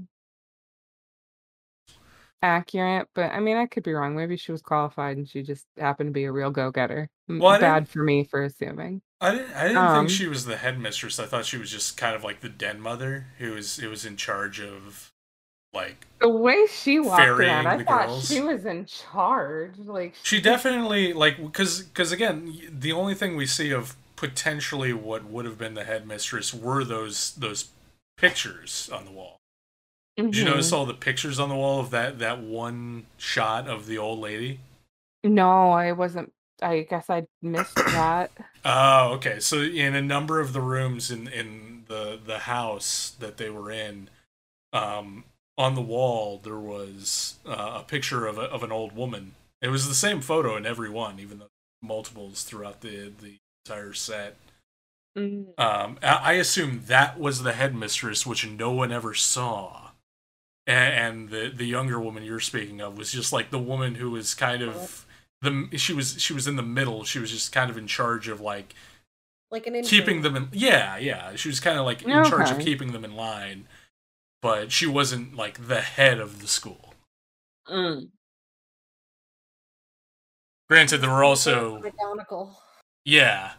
[2.43, 3.07] accurate.
[3.15, 4.15] But I mean, I could be wrong.
[4.15, 7.09] Maybe she was qualified and she just happened to be a real go getter.
[7.27, 9.01] Well, Bad for me for assuming.
[9.23, 9.53] I didn't.
[9.53, 11.19] I didn't Um, think she was the headmistress.
[11.19, 14.03] I thought she was just kind of like the den mother who was who was
[14.03, 15.11] in charge of,
[15.73, 18.27] like The way she walked around, I thought girls.
[18.27, 19.77] she was in charge.
[19.77, 25.25] Like she definitely like because because again the only thing we see of potentially what
[25.25, 27.69] would have been the headmistress were those those
[28.17, 29.37] pictures on the wall.
[30.17, 30.47] Did you Mhm.
[30.47, 34.19] notice all the pictures on the wall of that that one shot of the old
[34.19, 34.59] lady?
[35.23, 36.33] No, I wasn't.
[36.61, 38.31] I guess I missed that.
[38.63, 39.39] Oh, okay.
[39.39, 43.71] So in a number of the rooms in in the the house that they were
[43.71, 44.09] in,
[44.73, 45.25] um,
[45.57, 49.35] on the wall there was uh, a picture of a, of an old woman.
[49.61, 51.47] It was the same photo in every one, even though
[51.81, 54.37] multiples throughout the the entire set.
[55.17, 59.91] Mm, Um, I I assume that was the headmistress, which no one ever saw.
[60.67, 64.33] And the the younger woman you're speaking of was just like the woman who was
[64.35, 65.05] kind of
[65.41, 67.03] the she was she was in the middle.
[67.03, 68.75] She was just kind of in charge of like
[69.49, 70.49] like an keeping them in.
[70.51, 71.35] Yeah, yeah.
[71.35, 73.67] She was kind of like in charge of keeping them in line,
[74.41, 76.93] but she wasn't like the head of the school.
[77.69, 78.09] mm.
[80.69, 81.83] Granted, there were also
[83.03, 83.51] yeah.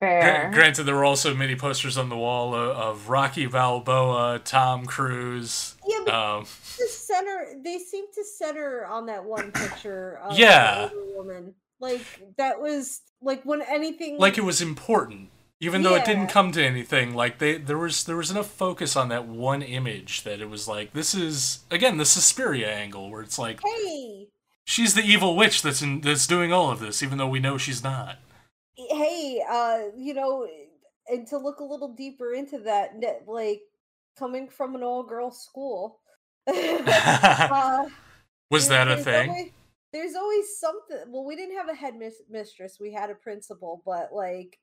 [0.00, 0.50] Fair.
[0.52, 5.76] Granted, there were also many posters on the wall of, of Rocky Balboa, Tom Cruise.
[6.06, 6.44] Yeah, Um,
[6.78, 10.90] the center they seem to center on that one picture of Yeah.
[11.14, 11.54] woman.
[11.80, 12.00] Like
[12.38, 16.64] that was like when anything like it was important, even though it didn't come to
[16.64, 17.14] anything.
[17.14, 20.68] Like they there was there was enough focus on that one image that it was
[20.68, 24.28] like this is again the Suspiria angle where it's like hey
[24.64, 27.58] she's the evil witch that's in, that's doing all of this, even though we know
[27.58, 28.16] she's not.
[28.76, 30.46] hey uh you know
[31.08, 32.92] and to look a little deeper into that
[33.26, 33.62] like
[34.18, 36.00] coming from an all girl school
[36.46, 37.84] uh,
[38.50, 39.30] Was that a thing?
[39.30, 39.50] always,
[39.92, 43.82] there's always something well we didn't have a head mis- mistress we had a principal
[43.86, 44.58] but like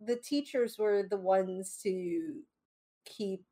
[0.00, 2.40] the teachers were the ones to
[3.04, 3.44] keep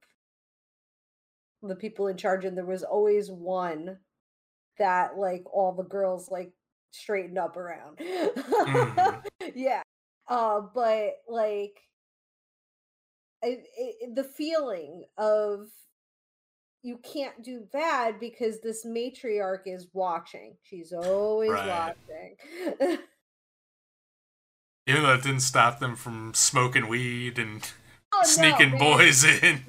[1.62, 3.98] the people in charge and there was always one
[4.78, 6.52] that like all the girls like
[6.90, 9.22] straightened up around Mhm.
[9.54, 9.82] yeah
[10.28, 11.78] uh but like
[13.42, 15.68] it, it, the feeling of
[16.82, 21.64] you can't do bad because this matriarch is watching she's always Right.
[21.64, 22.36] watching
[24.86, 27.70] Even though it didn't stop them from smoking weed and
[28.12, 28.78] Oh, sneaking man.
[28.78, 29.62] boys in.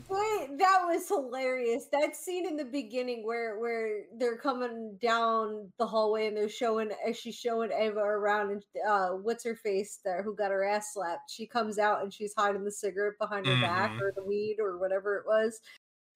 [0.61, 1.88] That was hilarious.
[1.91, 6.91] That scene in the beginning where where they're coming down the hallway and they're showing
[7.07, 10.93] as she's showing Ava around and uh what's her face there who got her ass
[10.93, 11.31] slapped.
[11.31, 14.01] She comes out and she's hiding the cigarette behind her back Mhm.
[14.01, 15.59] or the weed or whatever it was.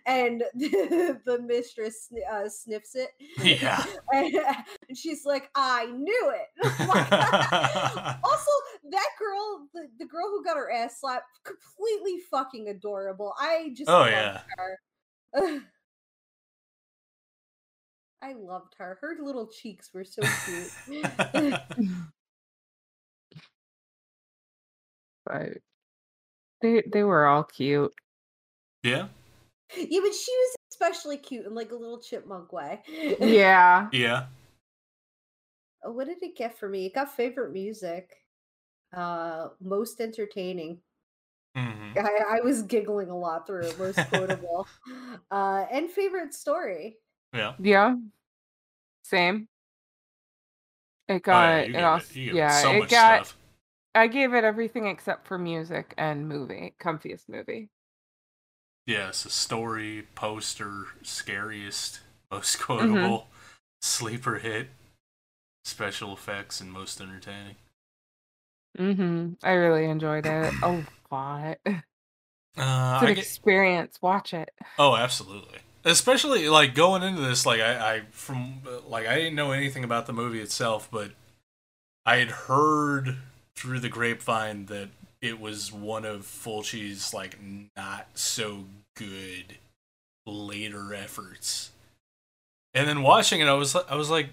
[0.07, 3.09] And the mistress uh, sniffs it.
[3.41, 3.83] Yeah.
[4.13, 6.47] and she's like, I knew it.
[8.23, 8.51] also,
[8.91, 13.33] that girl, the, the girl who got her ass slapped, completely fucking adorable.
[13.39, 14.41] I just Oh, loved yeah.
[14.57, 14.79] her.
[18.21, 18.97] I loved her.
[19.01, 20.71] Her little cheeks were so cute.
[25.25, 25.57] But
[26.61, 27.93] they they were all cute.
[28.83, 29.07] yeah.
[29.77, 32.81] Yeah, but she was especially cute in like a little chipmunk way.
[33.19, 33.89] Yeah.
[33.91, 34.27] Yeah.
[35.83, 36.85] Oh, what did it get for me?
[36.87, 38.11] It got favorite music.
[38.93, 40.79] Uh most entertaining.
[41.55, 44.67] hmm I, I was giggling a lot through it, most quotable.
[45.31, 46.97] Uh and favorite story.
[47.33, 47.53] Yeah.
[47.59, 47.95] Yeah.
[49.03, 49.47] Same.
[51.07, 52.89] It Oh, got yeah, you it give also, it, you yeah, it so it much
[52.89, 53.37] got stuff.
[53.93, 56.75] I gave it everything except for music and movie.
[56.79, 57.69] Comfiest movie.
[58.85, 61.99] Yeah, it's a story, poster, scariest,
[62.31, 63.15] most Mm-hmm.
[63.15, 63.27] quotable,
[63.81, 64.69] sleeper hit,
[65.65, 67.55] special effects, and most entertaining.
[68.77, 69.33] Mm-hmm.
[69.43, 71.57] I really enjoyed it a lot.
[72.91, 74.01] It's Uh, an I get, experience.
[74.01, 74.51] Watch it.
[74.77, 75.59] oh, absolutely.
[75.83, 80.07] Especially like going into this, like I, I from like I didn't know anything about
[80.07, 81.11] the movie itself, but
[82.05, 83.17] I had heard
[83.55, 84.89] through the grapevine that
[85.25, 87.37] it was one of Fulci's like
[87.75, 89.57] not so good
[90.25, 91.71] later efforts.
[92.73, 94.29] And then watching it, I was I was like,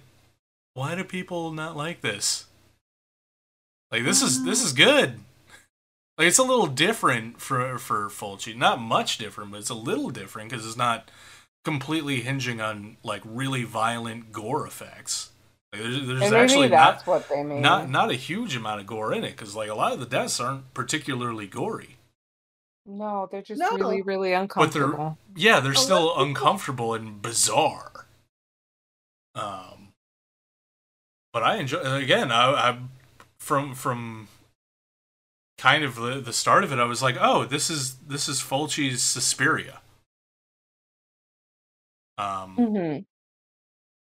[0.74, 2.46] why do people not like this?
[3.90, 5.20] Like this is this is good.
[6.18, 8.56] Like it's a little different for for Fulci.
[8.56, 11.10] Not much different, but it's a little different because it's not
[11.64, 15.31] completely hinging on like really violent gore effects.
[15.72, 17.62] Like, there's there's And actually maybe not that's what they mean.
[17.62, 20.06] not not a huge amount of gore in it because like a lot of the
[20.06, 21.96] deaths aren't particularly gory.
[22.84, 23.70] No, they're just No.
[23.76, 25.16] really, really But uncomfortable.
[25.34, 28.06] they're yeah, they're A still lot of people- uncomfortable and bizarre.
[29.34, 29.92] Um,
[31.32, 32.30] but I enjoy again.
[32.32, 32.78] I, I
[33.38, 34.28] from from
[35.58, 36.78] kind of the, the start of it.
[36.80, 39.80] I was like, oh, this is this is Fulci's Suspiria.
[42.18, 42.98] Um, Mm-hmm.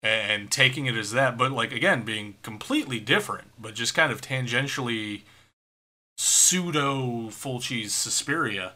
[0.05, 4.21] And taking it as that, but like again, being completely different, but just kind of
[4.21, 5.23] tangentially
[6.19, 8.75] pseudo Fulci's Suspiria.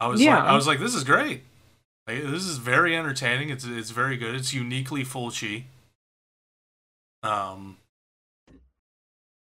[0.00, 0.44] I was like, Yeah.
[0.44, 1.42] I was like, this is great.
[2.06, 3.50] Like, this is very entertaining.
[3.50, 4.34] It's it's very good.
[4.36, 5.64] It's uniquely Fulci.
[7.24, 7.78] Um,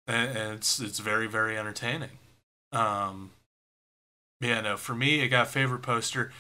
[0.07, 2.19] and, and it's it's very very entertaining.
[2.71, 3.31] Um,
[4.43, 6.33] yeah, no, for me, it got favorite poster.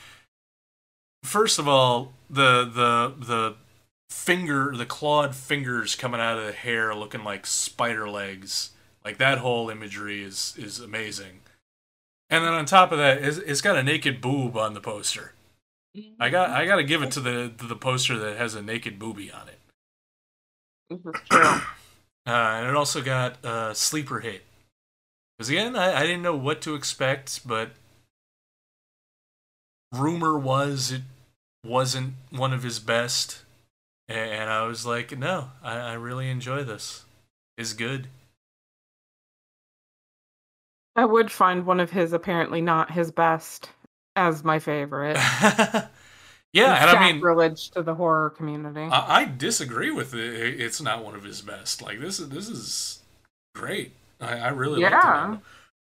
[1.25, 3.55] First of all, the the the
[4.13, 8.71] finger, the clawed fingers coming out of the hair, looking like spider legs.
[9.05, 11.41] Like that whole imagery is is amazing.
[12.31, 15.33] And then on top of that, it's, it's got a naked boob on the poster.
[16.19, 18.63] I got I got to give it to the to the poster that has a
[18.63, 19.59] naked boobie on it.
[21.31, 21.61] True.
[22.25, 24.43] Uh, and it also got uh, sleeper hit.
[25.37, 27.71] Because again, I, I didn't know what to expect, but
[29.93, 31.03] rumor was it
[31.65, 33.43] wasn't one of his best,
[34.13, 37.05] and I was like, no, I, I really enjoy this.
[37.57, 38.09] It's good.
[40.95, 43.71] I would find one of his apparently not his best
[44.15, 45.17] as my favorite.
[46.53, 48.83] yeah, and I mean, sacrilege to the horror community.
[48.83, 50.61] I, I disagree with it.
[50.61, 51.81] It's not one of his best.
[51.81, 53.01] Like this is this is
[53.55, 53.93] great.
[54.21, 55.29] I, I really Yeah.
[55.29, 55.43] like it.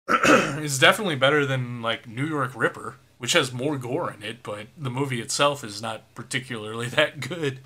[0.63, 4.67] it's definitely better than like New York Ripper, which has more gore in it, but
[4.77, 7.59] the movie itself is not particularly that good.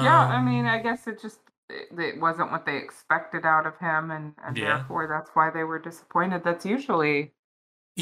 [0.00, 3.66] Yeah, I Um, mean, I guess it just it, it wasn't what they expected out
[3.66, 4.60] of him, and, and Yeah.
[4.60, 6.42] therefore that's why they were disappointed.
[6.44, 7.32] That's usually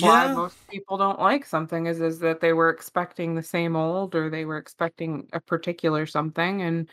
[0.01, 4.15] why most people don't like something is is that they were expecting the same old
[4.17, 6.91] or they were expecting a particular something and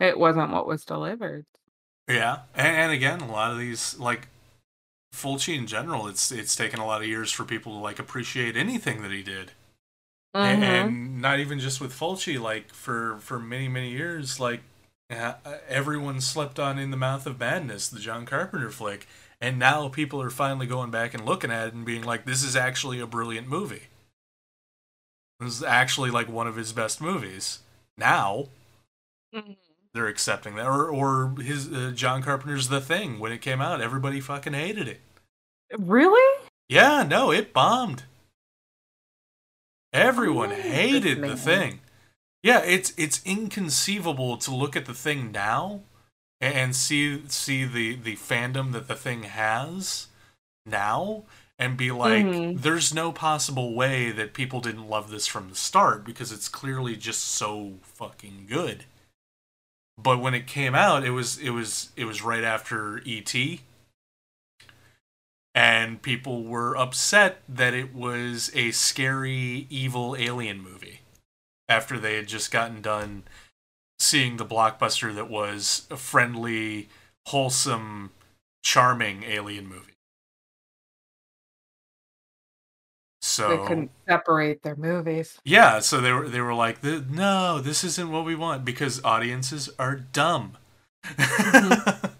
[0.00, 1.46] it wasn't what was delivered.
[2.08, 4.28] yeah, and, and again, a lot of these like
[5.14, 8.56] Fulci in general, it's it's taken a lot of years for people to like appreciate
[8.56, 9.52] anything that he did.
[10.34, 10.62] A- Mhm.
[10.62, 14.62] and not even just with Fulci, like for for many many years, like
[15.10, 15.34] uh,
[15.68, 19.06] everyone slept on In the Mouth of Madness, the John Carpenter flick,
[19.42, 22.42] and now people are finally going back and looking at it and being like, this
[22.42, 23.88] is actually a brilliant movie.
[25.38, 27.58] This is actually like one of his best movies.
[27.98, 28.48] Now
[29.34, 29.56] Mhm.
[29.92, 33.82] they're accepting that, or or his uh, John Carpenter's The Thing when it came out,
[33.82, 35.00] everybody fucking hated it.
[35.78, 36.46] Really?
[36.68, 38.04] Yeah, no, it bombed.
[39.92, 41.80] Everyone hated the thing.
[42.42, 45.82] Yeah, it's it's inconceivable to look at the thing now
[46.40, 50.08] and see see the the fandom that the thing has
[50.66, 51.24] now
[51.58, 52.60] and be like Mhm.
[52.62, 56.96] there's no possible way that people didn't love this from the start because it's clearly
[56.96, 58.84] just so fucking good.
[59.98, 63.60] But when it came out, it was it was it was right after ET
[65.54, 71.00] and people were upset that it was a scary evil alien movie
[71.68, 73.24] after they had just gotten done
[73.98, 76.88] seeing the blockbuster that was a friendly
[77.28, 78.10] wholesome
[78.64, 79.92] charming alien movie
[83.20, 85.38] so They couldn't separate their movies.
[85.44, 89.70] yeah, so they were they were like, "No, this isn't what we want because audiences
[89.78, 90.58] are dumb."
[91.04, 92.06] Mm-hmm.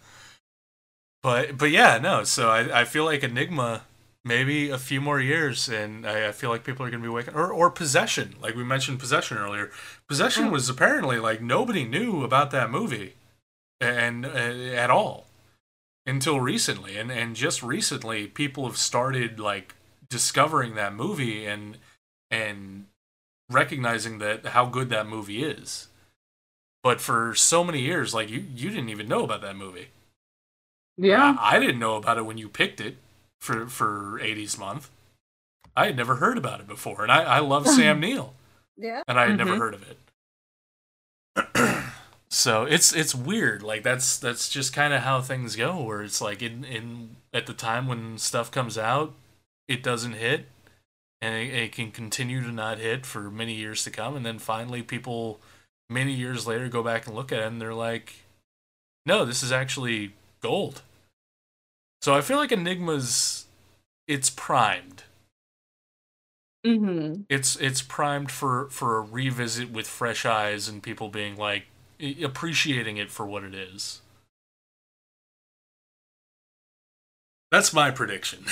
[1.23, 2.25] but but yeah, no.
[2.25, 3.83] So I I feel like Aenigma
[4.25, 7.34] maybe a few more years, and I, I feel like people are gonna be waking
[7.34, 9.70] or or Possession, like we mentioned Possession earlier.
[10.09, 10.52] Possession Mm.
[10.52, 13.15] was apparently like nobody knew about that movie,
[13.81, 15.26] and uh, at all
[16.07, 19.75] until recently, and and just recently people have started like
[20.09, 21.78] discovering that movie and
[22.31, 22.86] and
[23.51, 25.89] recognizing that how good that movie is.
[26.83, 29.89] But for so many years, like you, you didn't even know about that movie.
[30.97, 31.37] Yeah.
[31.39, 32.97] I, I didn't know about it when you picked it
[33.41, 34.91] for for 80s month.
[35.77, 38.35] I had never heard about it before, and I, I love Sam Neill,
[38.77, 39.03] Yeah.
[39.09, 39.59] and I had never Mhm.
[39.59, 39.99] heard of it.
[42.31, 43.62] so it's it's weird.
[43.62, 45.83] Like that's that's just kind of how things go.
[45.83, 49.15] Where it's like in in at the time when stuff comes out,
[49.69, 50.47] it doesn't hit,
[51.23, 54.39] and it, it can continue to not hit for many years to come, and then
[54.39, 55.41] finally people
[55.89, 58.15] many years later go back and look at it and they're like,
[59.05, 60.83] no, this is actually gold.
[62.03, 63.47] So I feel like Aenigma's
[64.07, 65.05] it's primed.
[66.67, 67.23] Mm-hmm.
[67.29, 71.67] It's it's primed for for a revisit with fresh eyes and people being like
[72.23, 74.01] appreciating it for what it is.
[77.51, 78.45] That's my prediction.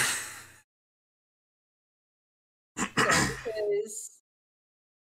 [2.77, 4.11] because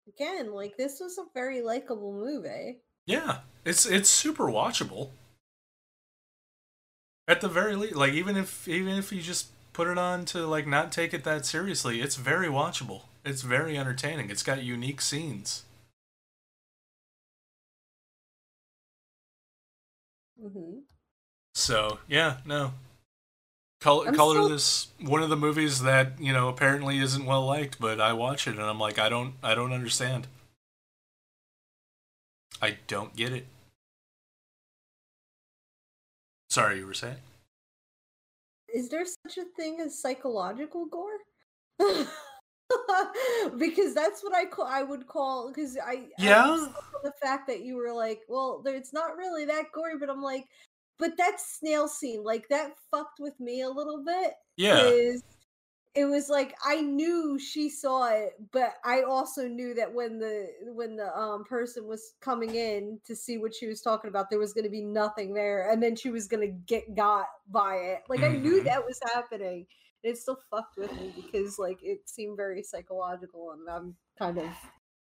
[0.07, 2.79] again, like this was a very likable movie.
[3.05, 5.09] yeah, it's it's super watchable.
[7.29, 10.45] At the very least, like even if even if you just put it on to
[10.45, 13.03] like not take it that seriously, it's very watchable.
[13.23, 14.29] It's very entertaining.
[14.29, 15.63] It's got unique scenes.
[20.41, 20.79] hmm
[21.53, 22.73] So yeah, no.
[23.81, 27.45] Color, I'm color still- this one of the movies that you know apparently isn't well
[27.45, 30.27] liked, but I watch it and I'm like, I don't, I don't understand.
[32.61, 33.47] I don't get it.
[36.49, 37.17] Sorry, you were saying?
[38.73, 41.19] Is there such a thing as psychological gore?
[43.57, 46.43] because that's what I call I would call because I I Yeah.
[46.45, 50.09] on the fact that you were like, well, there, it's not really that gory, but
[50.09, 50.45] I'm like,
[50.97, 54.33] but that snail scene, like that fucked with me a little bit.
[54.57, 55.23] Yeah, is
[55.99, 60.49] it was like I knew she saw it, but I also knew that when the
[60.73, 64.39] when the um person was coming in to see what she was talking about, there
[64.39, 67.75] was going to be nothing there, and then she was going to get got by
[67.75, 68.03] it.
[68.09, 68.65] Like I knew Mhm.
[68.65, 69.67] that was happening.
[70.03, 74.37] And it still fucked with me because like it seemed very psychological, and I'm kind
[74.37, 74.57] of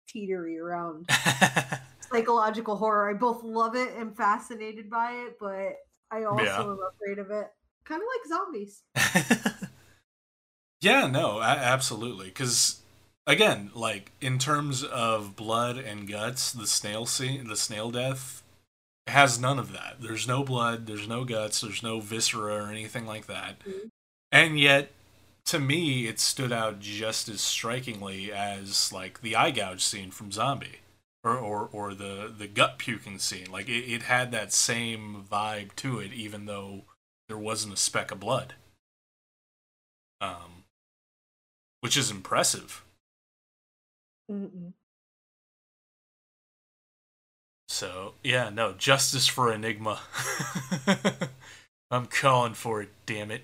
[0.08, 1.08] teetery around
[2.12, 3.10] psychological horror.
[3.10, 5.74] I both love it and fascinated by it, but
[6.10, 6.72] I also Yeah.
[6.72, 7.48] am afraid of it.
[7.84, 8.84] Kind of like zombies.
[10.82, 12.26] yeah, no, a- absolutely.
[12.26, 12.80] Because
[13.26, 18.42] again, like in terms of blood and guts, the snail scene, the snail death
[19.06, 19.96] has none of that.
[20.00, 23.60] There's no blood, there's no guts, there's no viscera or anything like that.
[23.64, 23.90] Mhm.
[24.30, 24.92] And yet,
[25.46, 30.32] to me, it stood out just as strikingly as like the eye gouge scene from
[30.32, 30.80] Zombie.
[31.24, 33.48] Or, or, or the, the gut puking scene.
[33.48, 36.82] Like it, it had that same vibe to it, even though
[37.28, 38.54] there wasn't a speck of blood.
[40.20, 40.61] Um,
[41.82, 42.84] which is impressive.
[44.30, 44.72] Mm-mm.
[47.68, 49.98] So yeah, no justice for Aenigma.
[51.90, 52.90] I'm calling for it.
[53.04, 53.42] Damn it.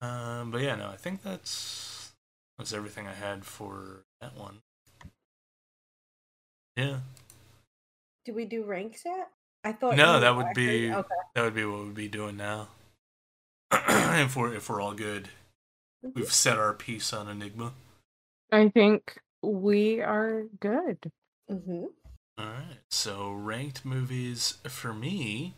[0.00, 2.12] Um, but yeah, no, I think that's
[2.56, 4.62] that's everything I had for that one.
[6.76, 7.00] Yeah.
[8.24, 9.28] Do we do ranks yet?
[9.62, 10.20] I thought no.
[10.20, 11.08] That would be okay.
[11.34, 12.68] that would be what we'd be doing now.
[13.72, 15.28] if we're if we're all good,
[16.14, 17.72] we've set our piece on Aenigma.
[18.52, 21.10] I think we are good.
[21.50, 21.88] Mhm.
[22.38, 22.78] All right.
[22.90, 25.54] So ranked movies for me.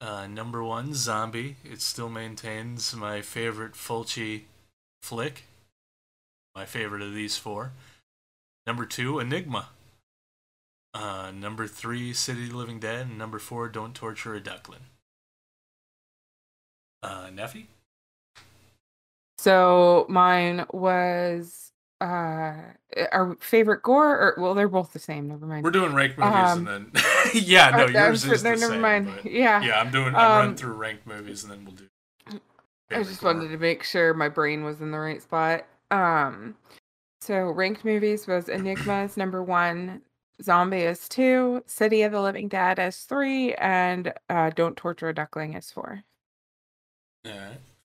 [0.00, 1.56] Uh, number one, Zombie.
[1.64, 4.44] It still maintains my favorite Fulci
[5.02, 5.44] flick.
[6.54, 7.72] My favorite of these four.
[8.66, 9.66] Number two, Aenigma.
[10.94, 13.06] Uh, number three, City of the Living Dead.
[13.06, 14.86] And number four, Don't Torture a Duckling.
[17.02, 17.66] Uh, Neffy?
[19.38, 21.72] So mine was
[22.02, 22.54] uh
[23.12, 25.64] our favorite gore or well they're both the same, never mind.
[25.64, 27.02] We're doing ranked movies Um, and then.
[27.34, 29.08] yeah, no, yours is the never same, mind.
[29.24, 29.62] Yeah.
[29.62, 30.08] Yeah, I'm doing.
[30.08, 31.88] I'm running Um, through ranked movies and then we'll do.
[32.90, 33.32] I just gore.
[33.34, 35.66] wanted to make sure my brain was in the right spot.
[35.90, 36.56] Um,
[37.20, 40.02] so ranked movies was Aenigma's number one,
[40.42, 45.14] Zombie is two, City of the Living Dead is three, and uh, Don't Torture a
[45.14, 46.02] Duckling is four.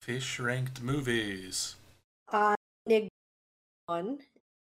[0.02, 1.76] Fish ranked movies.
[2.32, 2.56] Uh,
[3.88, 4.20] one,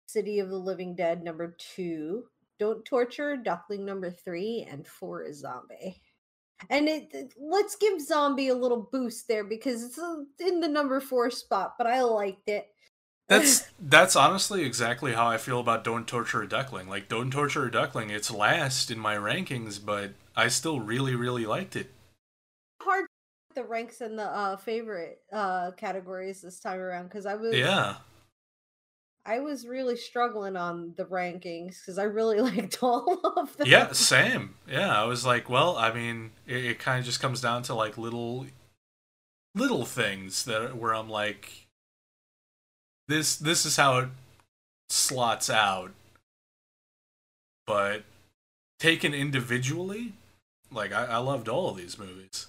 [0.08, 2.26] City of the Living Dead number two,
[2.60, 6.02] Don't Torture Duckling number three, and four is Zombie.
[6.70, 10.68] And it, it- let's give Zombie a little boost there because it's uh, in the
[10.68, 12.68] number four spot, but I liked it.
[13.28, 16.88] That's that's honestly exactly how I feel about Don't Torture a Duckling.
[16.88, 21.46] Like Don't Torture a Duckling, it's last in my rankings, but I still really, really
[21.46, 21.92] liked it.
[23.56, 27.96] The ranks and the uh favorite uh categories this time around because I was Yeah.
[29.28, 33.68] I was really struggling on the rankings because I really liked all of them.
[33.68, 34.54] Yeah, same.
[34.70, 37.74] Yeah, I was like, well, I mean, it, it kind of just comes down to
[37.74, 38.46] like little
[39.56, 41.66] little things that where I'm like
[43.08, 44.10] this this is how it
[44.90, 45.92] slots out.
[47.66, 48.04] But
[48.80, 50.14] taken individually,
[50.72, 52.48] like I, I loved all of these movies.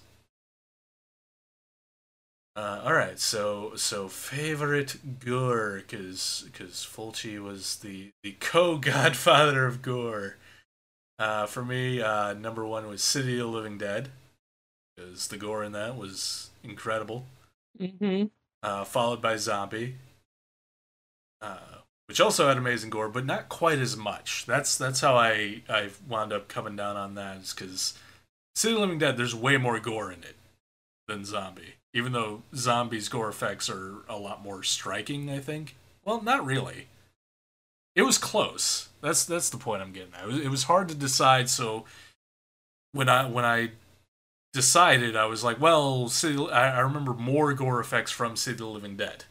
[2.56, 9.66] Uh, all right, so so favorite gore because because Fulci was the the co godfather
[9.66, 10.36] of gore.
[11.18, 14.08] Uh, for me, uh, number one was City of the Living Dead
[14.96, 17.26] because the gore in that was incredible.
[17.78, 18.28] Mm-hmm.
[18.62, 19.96] Uh, followed by Zombie,
[21.42, 21.58] uh,
[22.08, 24.46] which also had amazing gore, but not quite as much.
[24.46, 27.98] That's that's how I I wound up coming down on that is because
[28.54, 30.36] City of the Living Dead, there's way more gore in it
[31.06, 31.75] than Zombie.
[31.96, 35.76] Even though Zombie's gore effects are a lot more striking, I think.
[36.04, 36.88] Well, not really.
[37.94, 38.90] It was close.
[39.00, 40.24] That's that's the point I'm getting at.
[40.24, 41.48] It was, it was hard to decide.
[41.48, 41.86] So
[42.92, 43.70] when I when I
[44.52, 48.58] decided, I was like, well, City, I, I remember more gore effects from City of
[48.58, 49.24] the Living Dead.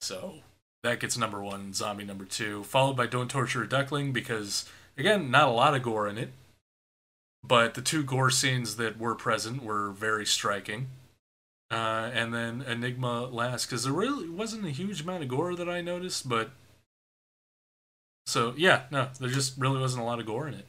[0.00, 0.40] So
[0.82, 5.30] that gets number one, Zombie number two, followed by Don't Torture a Duckling because again,
[5.30, 6.32] not a lot of gore in it,
[7.44, 10.88] but the two gore scenes that were present were very striking.
[11.70, 15.68] Uh, and then Aenigma last because there really wasn't a huge amount of gore that
[15.68, 16.50] I noticed, but
[18.26, 20.66] so yeah, no, there just really wasn't a lot of gore in it.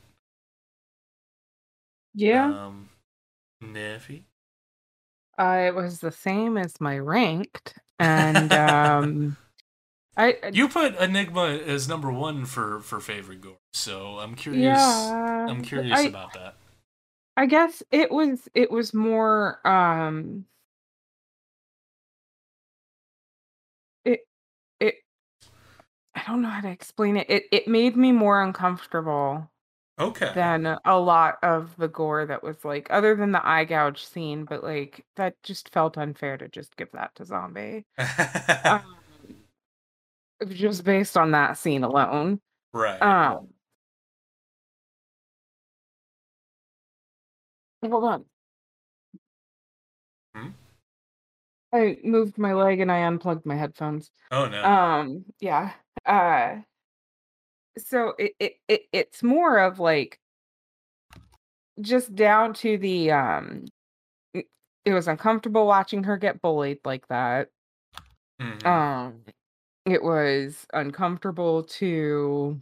[2.16, 2.90] Yeah, Um,
[3.64, 4.24] Neffy.
[5.38, 9.38] uh, it was the same as my ranked, and um,
[10.16, 14.64] I I- You put Aenigma as number one for for favorite gore, so I'm curious.
[14.64, 16.56] yeah, I'm curious I, about that.
[17.38, 20.46] I guess it was it was more um
[26.18, 27.30] I don't know how to explain it.
[27.30, 29.50] It it made me more uncomfortable
[30.00, 30.32] Okay.
[30.36, 34.46] than a lot of the gore that was like other than the eye gouge scene,
[34.46, 37.86] but like that just felt unfair to just give that to zombie.
[38.66, 38.82] Um,
[40.50, 42.42] just based on that scene alone.
[42.74, 43.02] right.
[43.02, 43.50] Um
[47.84, 48.26] Hold on.
[50.36, 50.48] Hmm?
[51.72, 54.12] I moved my leg and I unplugged my headphones.
[54.32, 54.64] oh no.
[54.64, 55.74] Um, yeah.
[56.06, 56.58] Uh
[57.78, 60.20] so it, it, it it's more of like
[61.82, 63.66] just down to the um
[64.34, 64.48] it,
[64.86, 67.50] it was uncomfortable watching her get bullied like that.
[68.42, 68.66] Mhm.
[68.66, 69.24] Um
[69.86, 72.62] it was uncomfortable to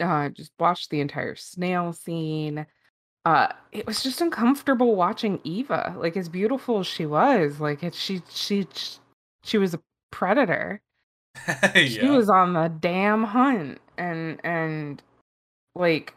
[0.00, 2.66] uh just watch the entire snail scene.
[3.24, 5.94] Uh it was just uncomfortable watching Eva.
[5.98, 8.66] Like as beautiful as she was, like it she she
[9.42, 9.80] she was a
[10.10, 10.82] predator.
[11.74, 12.10] She yeah.
[12.10, 15.02] was on the damn hunt and and
[15.74, 16.14] like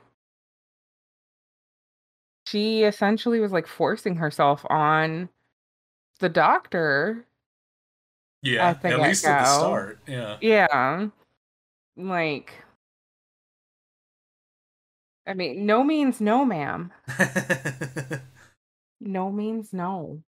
[2.48, 5.30] she essentially was like forcing herself on
[6.20, 7.26] the doctor
[8.42, 10.00] Yeah, at at least at the start.
[10.08, 10.38] Yeah.
[10.42, 11.08] Yeah.
[11.96, 12.54] Like
[15.28, 16.92] I mean, no means no, ma'am.
[19.00, 20.22] No means no.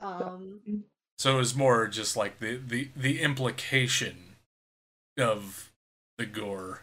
[0.00, 0.84] Um,
[1.16, 4.36] so it was more just like the the the implication
[5.18, 5.72] of
[6.18, 6.82] the gore.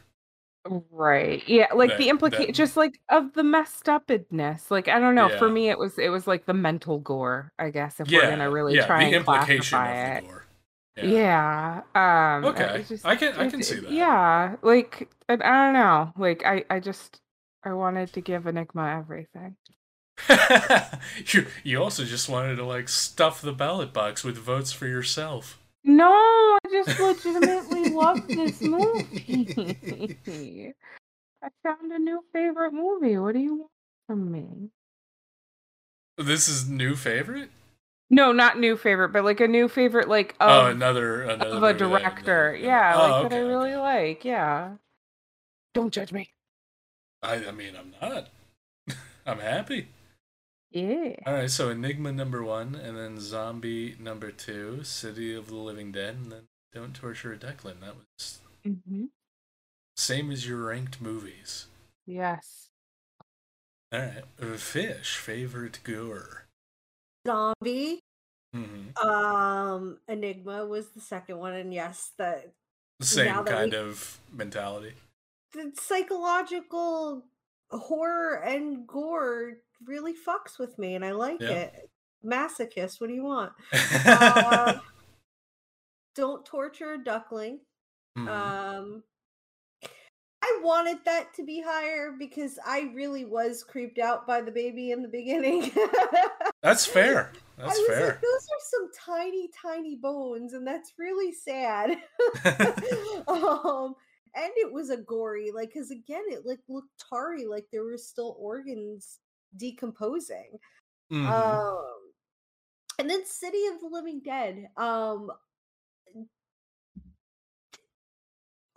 [0.92, 1.48] Right.
[1.48, 4.72] Yeah, like That- the implication that- just like of the messed upness.
[4.72, 7.70] Like I don't know, for me it was it was like the mental gore, I
[7.70, 10.28] guess, if we're gonna really yeah, try the and implication classify of it.
[10.28, 10.46] gore.
[11.04, 11.82] Yeah.
[11.94, 13.92] Um Okay, just- I can- I can see that.
[13.92, 14.56] Yeah.
[14.64, 16.14] Like I, I don't know.
[16.18, 17.22] Like I I just
[17.64, 19.56] I wanted to give Aenigma everything.
[21.28, 25.60] you you also just wanted to like stuff the ballot box with votes for yourself.
[25.84, 29.54] No, I just legitimately love this movie.
[31.44, 33.18] I found a new favorite movie.
[33.18, 33.72] What do you want
[34.08, 34.70] from me?
[36.18, 37.52] This is new favorite.
[38.10, 41.64] No, not new favorite, but like a new favorite, like of, oh, another another of
[41.64, 42.54] a director.
[42.54, 44.08] that- yeah, oh, like that I oh, really okay.
[44.08, 44.26] like.
[44.26, 44.76] Yeah.
[45.74, 46.32] Don't judge me.
[47.22, 48.30] I I mean I'm not.
[49.26, 49.88] I'm happy.
[50.76, 51.16] Yeah.
[51.26, 55.94] All right, so Aenigma number one, and then Zombie number two, City of the Living
[55.94, 56.42] Dead, and then
[56.74, 57.80] Don't Torture a Duckling.
[57.80, 59.06] That was hmm
[59.96, 61.68] same as your ranked movies.
[62.06, 62.68] Yes.
[63.94, 66.48] All right, Fish favorite gore.
[67.26, 68.02] zombie.
[68.54, 72.44] hmm Um, Aenigma was the second one, and yes, the
[73.02, 74.96] Same that kind we- of mentality.
[75.54, 77.24] the psychological
[77.72, 81.52] horror and gore really fucks with me, and I like Yeah.
[81.52, 81.90] it.
[82.24, 83.54] Masochist, what do you want?
[84.06, 84.80] Uh,
[86.16, 87.60] Don't torture a duckling.
[88.18, 88.28] Mhm.
[88.30, 89.04] Um,
[90.42, 94.92] I wanted that to be higher because I really was creeped out by the baby
[94.92, 95.72] in the beginning.
[96.62, 97.32] That's fair.
[97.58, 98.06] That's fair.
[98.08, 101.92] like, those are some tiny, tiny bones, and that's really sad.
[103.28, 103.96] um,
[104.36, 107.98] and it was a gory, like, because again, it like looked tarry, like there were
[107.98, 109.20] still organs
[109.58, 110.60] decomposing.
[111.12, 111.28] Mhm.
[111.28, 112.14] Um,
[113.00, 114.70] and then City of the Living Dead.
[114.78, 115.32] Um,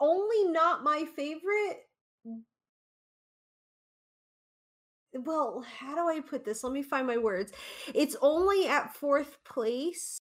[0.00, 1.89] only not my favorite.
[5.15, 6.62] Well, how do I put this?
[6.62, 7.52] Let me find my words.
[7.94, 10.18] It's only at fourth place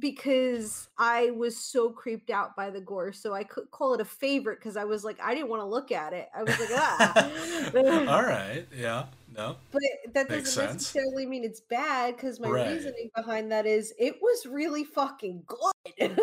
[0.00, 3.12] because I was so creeped out by the gore.
[3.12, 5.66] So I could call it a favorite because I was like, I didn't want to
[5.66, 6.28] look at it.
[6.34, 7.30] I was like, ah.
[8.08, 8.66] All right.
[8.74, 9.06] Yeah.
[9.36, 9.56] No.
[9.70, 9.82] But
[10.14, 10.94] that Makes doesn't sense.
[10.94, 12.72] necessarily mean it's bad because my Right.
[12.72, 16.18] reasoning behind that is it was really fucking good.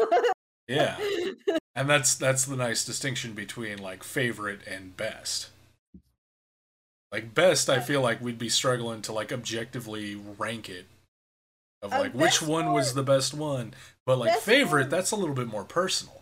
[0.67, 0.97] Yeah.
[1.75, 5.49] And that's that's the nice distinction between like favorite and best.
[7.11, 10.85] Like best, I feel like we'd be struggling to like objectively rank it.
[11.81, 13.73] Of Uh, like which one was the best one.
[14.05, 16.21] But like favorite, one- that's a little bit more personal.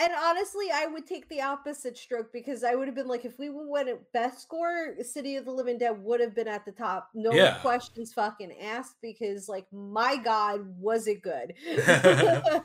[0.00, 3.38] And honestly, I would take the opposite stroke because I would have been like, if
[3.38, 6.72] we went at best score, City of the Living Dead would have been at the
[6.72, 7.10] top.
[7.14, 7.58] No Yeah.
[7.60, 11.54] questions fucking asked because, like, my God, was it good?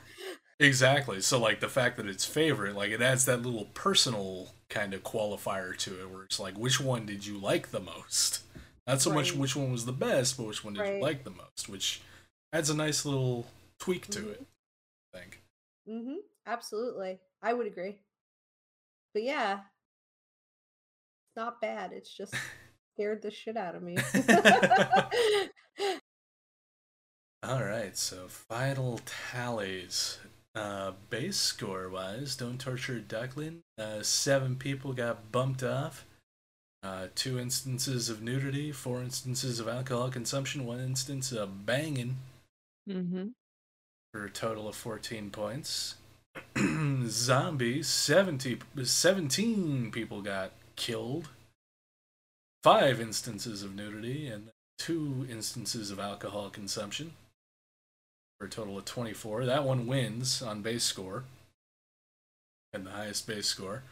[0.58, 1.20] Exactly.
[1.20, 5.02] So like the fact that it's favorite, like it adds that little personal kind of
[5.02, 8.42] qualifier to it where it's like which one did you like the most?
[8.86, 11.30] Not so much which one was the best, but which one did you like the
[11.30, 12.00] most, which
[12.52, 13.46] adds a nice little
[13.78, 14.30] tweak to Mhm.
[14.30, 14.46] it,
[15.14, 15.42] I think.
[15.86, 16.16] hmm
[16.46, 17.18] Absolutely.
[17.42, 17.96] I would agree.
[19.12, 21.92] But yeah, it's not bad.
[21.92, 22.34] It's just
[22.94, 23.96] scared the shit out of me.
[27.42, 29.00] All right, so final
[29.32, 30.18] tallies.
[30.54, 36.06] Uh, base score wise, Don't Torture Duckling, uh, seven people got bumped off.
[36.82, 42.16] Uh, two instances of nudity, four instances of alcohol consumption, one instance of banging
[42.88, 43.26] Mm-hmm.
[44.14, 45.96] for a total of 14 points.
[47.06, 51.28] Zombie, 70, 17 people got killed.
[52.62, 54.48] Five instances of nudity and
[54.78, 57.12] two instances of alcohol consumption
[58.38, 59.44] for a total of 24.
[59.46, 61.24] That one wins on base score
[62.72, 63.82] and the highest base score.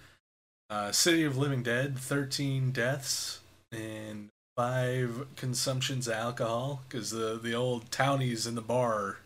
[0.69, 3.41] Uh, City of Living Dead, 13 deaths
[3.71, 9.19] and five consumptions of alcohol because the, the old townies in the bar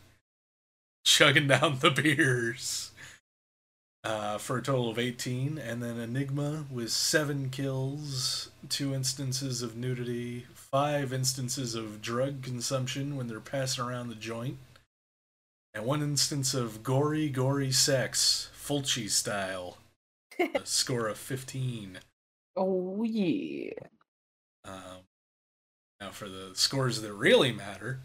[1.05, 2.93] chugging down the beers
[4.09, 5.59] uh, for a total of 18.
[5.59, 13.17] And then Aenigma with seven kills, two instances of nudity, five instances of drug consumption
[13.17, 14.57] when they're passing around the joint,
[15.75, 19.77] and one instance of gory, gory sex, Fulci style.
[20.41, 21.99] a score of 15.
[22.57, 23.73] Oh yeah.
[24.65, 25.05] Um,
[26.01, 28.01] now, for the scores that really matter,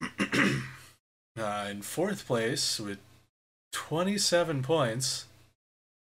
[1.36, 2.98] uh, in fourth place with
[3.74, 5.26] 27 points,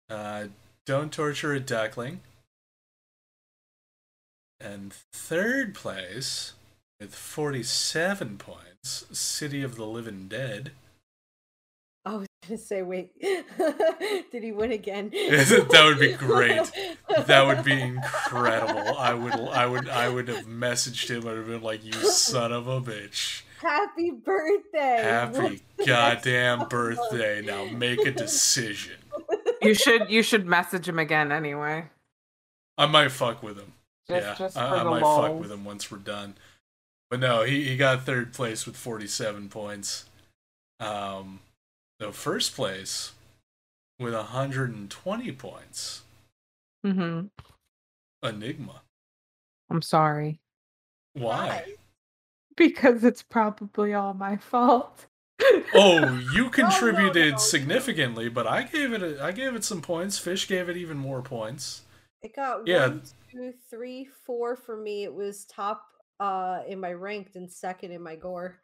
[0.10, 0.48] uh,
[0.86, 2.20] Don't Torture a Duckling.
[4.60, 6.54] And third place
[7.00, 10.72] with 47 points, City of the Living Dead.
[12.04, 13.12] I was gonna say, wait,
[14.32, 15.10] did he win again?
[15.14, 16.72] that would be great.
[17.28, 18.98] That would be incredible.
[18.98, 21.28] I would, I would, I would have messaged him.
[21.28, 23.44] I'd have been like, "You son of a bitch!
[23.60, 25.02] Happy birthday!
[25.04, 27.42] Happy goddamn birthday!
[27.42, 28.96] Now make a decision."
[29.62, 31.86] You should you should message him again anyway.
[32.78, 33.74] I might fuck with him.
[34.10, 36.34] Just yeah, just for I, I the might fuck with him once we're done.
[37.12, 40.06] But no, he, he got third place with 47 points.
[40.80, 41.42] Um,
[42.02, 43.12] the first place
[44.00, 46.02] with 120 points,
[46.86, 47.28] Mm-hmm.
[48.28, 48.80] Aenigma.
[49.70, 50.40] I'm sorry.
[51.14, 51.76] Why?
[52.58, 55.06] Because it's probably all my fault.
[55.76, 57.38] Oh, you contributed no, no.
[57.38, 60.18] significantly, but I gave it a, I gave it some points.
[60.18, 61.84] Fish gave it even more points.
[62.24, 62.88] It got Yeah.
[62.88, 65.04] one, two, three, four for me.
[65.04, 65.84] It was top
[66.20, 68.60] uh in my ranked and second in my gore.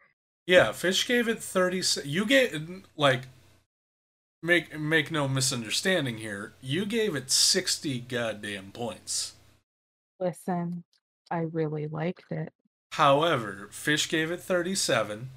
[0.47, 3.23] Yeah, Fish gave it 30 you gave like
[4.41, 6.53] make make no misunderstanding here.
[6.61, 9.33] You gave it 60 goddamn points.
[10.19, 10.85] Listen,
[11.29, 12.53] I really liked it.
[12.93, 15.29] However, Fish gave it 37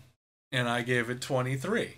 [0.53, 1.97] and I gave it 23.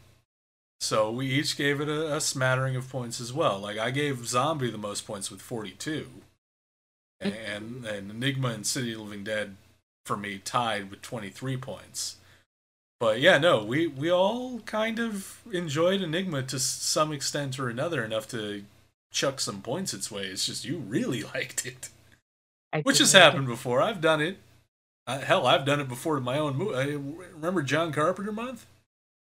[0.80, 3.58] So we each gave it a, a smattering of points as well.
[3.58, 6.08] Like I gave Zombie the most points with 42.
[7.20, 9.56] And and Aenigma and City of the Living Dead
[10.06, 12.16] for me tied with 23 points.
[13.02, 18.04] But yeah, no, we we all kind of enjoyed Aenigma to some extent or another
[18.04, 18.62] enough to
[19.10, 20.26] chuck some points its way.
[20.26, 21.88] It's just you really liked it.
[22.72, 23.24] I Which has like it.
[23.24, 23.82] happened before.
[23.82, 24.36] I've done it.
[25.08, 26.94] Uh, hell, I've done it before to my own movie.
[27.34, 28.66] Remember John Carpenter month?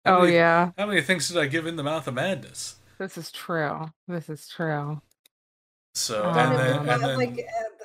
[0.06, 2.76] How Oh many- yeah, How many things did I give in the mouth of madness?
[3.00, 3.90] this is true.
[4.08, 5.02] This is true.
[5.96, 7.81] So Oh, and then, and then like uh,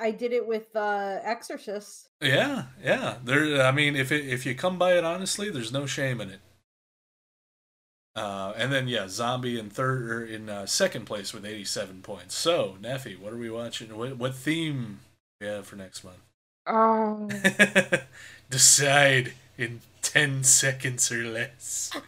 [0.00, 2.08] I did it with uh Exorcist.
[2.22, 3.16] yeah, yeah.
[3.24, 3.62] There.
[3.62, 6.40] I mean, if it, if you come by it honestly, there's no shame in it.
[8.16, 12.34] Uh, and then yeah, zombie in third or in uh, second place with 87 points.
[12.34, 13.96] So Neffy, what are we watching?
[13.96, 15.00] What, what theme
[15.40, 16.18] we have for next month?
[16.66, 17.28] Oh,
[18.50, 21.90] Decide in 10 seconds or less.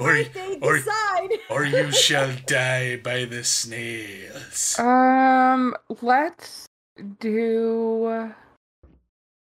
[0.00, 0.18] Or,
[0.62, 0.80] or,
[1.50, 4.78] or you shall die by the snails.
[4.78, 6.66] um, let's
[7.20, 8.32] do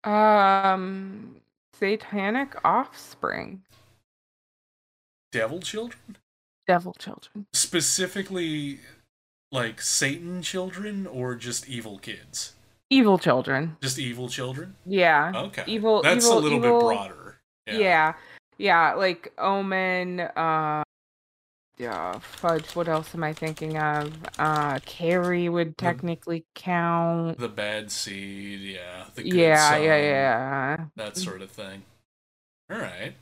[0.03, 1.35] um
[1.73, 3.61] satanic offspring,
[5.31, 6.17] Devil children?
[6.67, 8.79] devil children, Specifically,
[9.51, 12.53] like Satan children or just evil kids?
[12.91, 13.77] evil children.
[13.81, 14.75] Just evil children?
[14.85, 15.63] Yeah, Okay.
[15.67, 16.01] evil.
[16.01, 17.39] That's evil, a little evil- bit broader.
[17.67, 18.13] Yeah.
[18.57, 20.19] yeah, like Omen.
[20.21, 20.83] Uh,
[21.79, 22.75] yeah, fudge.
[22.75, 24.13] What else am I thinking of?
[24.37, 27.37] Uh, Carrie would technically count.
[27.37, 29.05] The bad seed, yeah.
[29.15, 30.85] The good Yeah, son, yeah, yeah.
[30.97, 31.83] That sort of thing.
[32.69, 33.13] All right.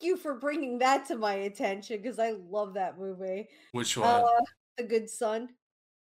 [0.00, 3.48] Thank you for bringing that to my attention because I love that movie.
[3.72, 4.22] Which one?
[4.22, 4.40] Uh,
[4.76, 5.48] The Good Son.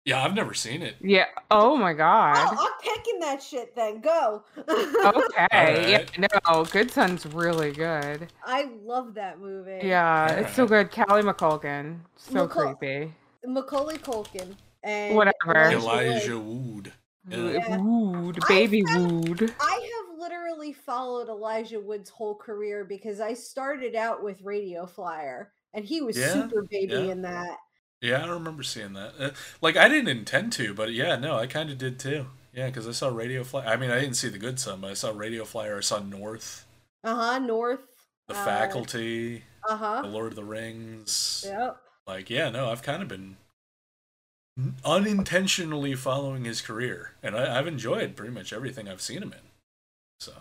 [0.04, 0.96] Yeah, I've never seen it.
[1.00, 1.26] Yeah.
[1.50, 2.36] Oh my oh, god.
[2.38, 4.00] Oh, I'm picking that shit then.
[4.00, 4.44] Go.
[4.58, 5.46] Okay.
[5.52, 5.88] Alright.
[5.88, 6.28] Yeah.
[6.44, 8.28] No, Good Son's really good.
[8.44, 9.80] I love that movie.
[9.82, 10.90] Yeah, it's so good.
[10.90, 11.98] Callie McCulkin.
[12.16, 13.12] So McCul- creepy.
[13.44, 15.70] Macaulay Culkin and Whatever.
[15.70, 16.92] Elijah Wood.
[17.26, 17.52] Wood.
[17.54, 17.66] Yeah.
[17.68, 17.76] Yeah.
[17.78, 19.54] Wood, I baby Wood.
[19.60, 25.52] I have literally followed Elijah Wood's whole career because I started out with Radio Flyer
[25.74, 27.12] and he was Yeah, super baby yeah.
[27.12, 27.58] in that.
[28.00, 29.12] Yeah, I remember seeing that.
[29.18, 29.30] Uh,
[29.60, 32.26] like, I didn't intend to, but yeah, no, I kind of did too.
[32.54, 33.66] Yeah, because I saw Radio Flyer.
[33.68, 35.76] I mean, I didn't see The Good Son, but I saw Radio Flyer.
[35.78, 36.64] I saw North,
[37.04, 37.38] Uh huh.
[37.38, 37.80] North.
[38.26, 40.02] The uh, Faculty, Uh huh.
[40.02, 40.08] The.
[40.08, 41.44] Lord of the Rings.
[41.46, 41.76] Yep.
[42.06, 43.36] Like, yeah, no, I've kind of been
[44.84, 49.46] unintentionally following his career, and I, I've enjoyed pretty much everything I've seen him in.
[50.18, 50.32] So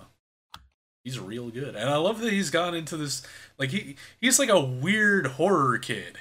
[1.03, 3.21] he's real good, and I love that he's gone into this.
[3.57, 6.19] Like he he's like a weird horror kid.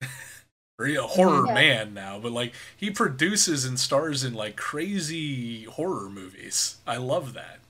[0.78, 1.54] or a horror Yeah.
[1.54, 6.76] man now, but like he produces and stars in like crazy horror movies.
[6.86, 7.60] I love that.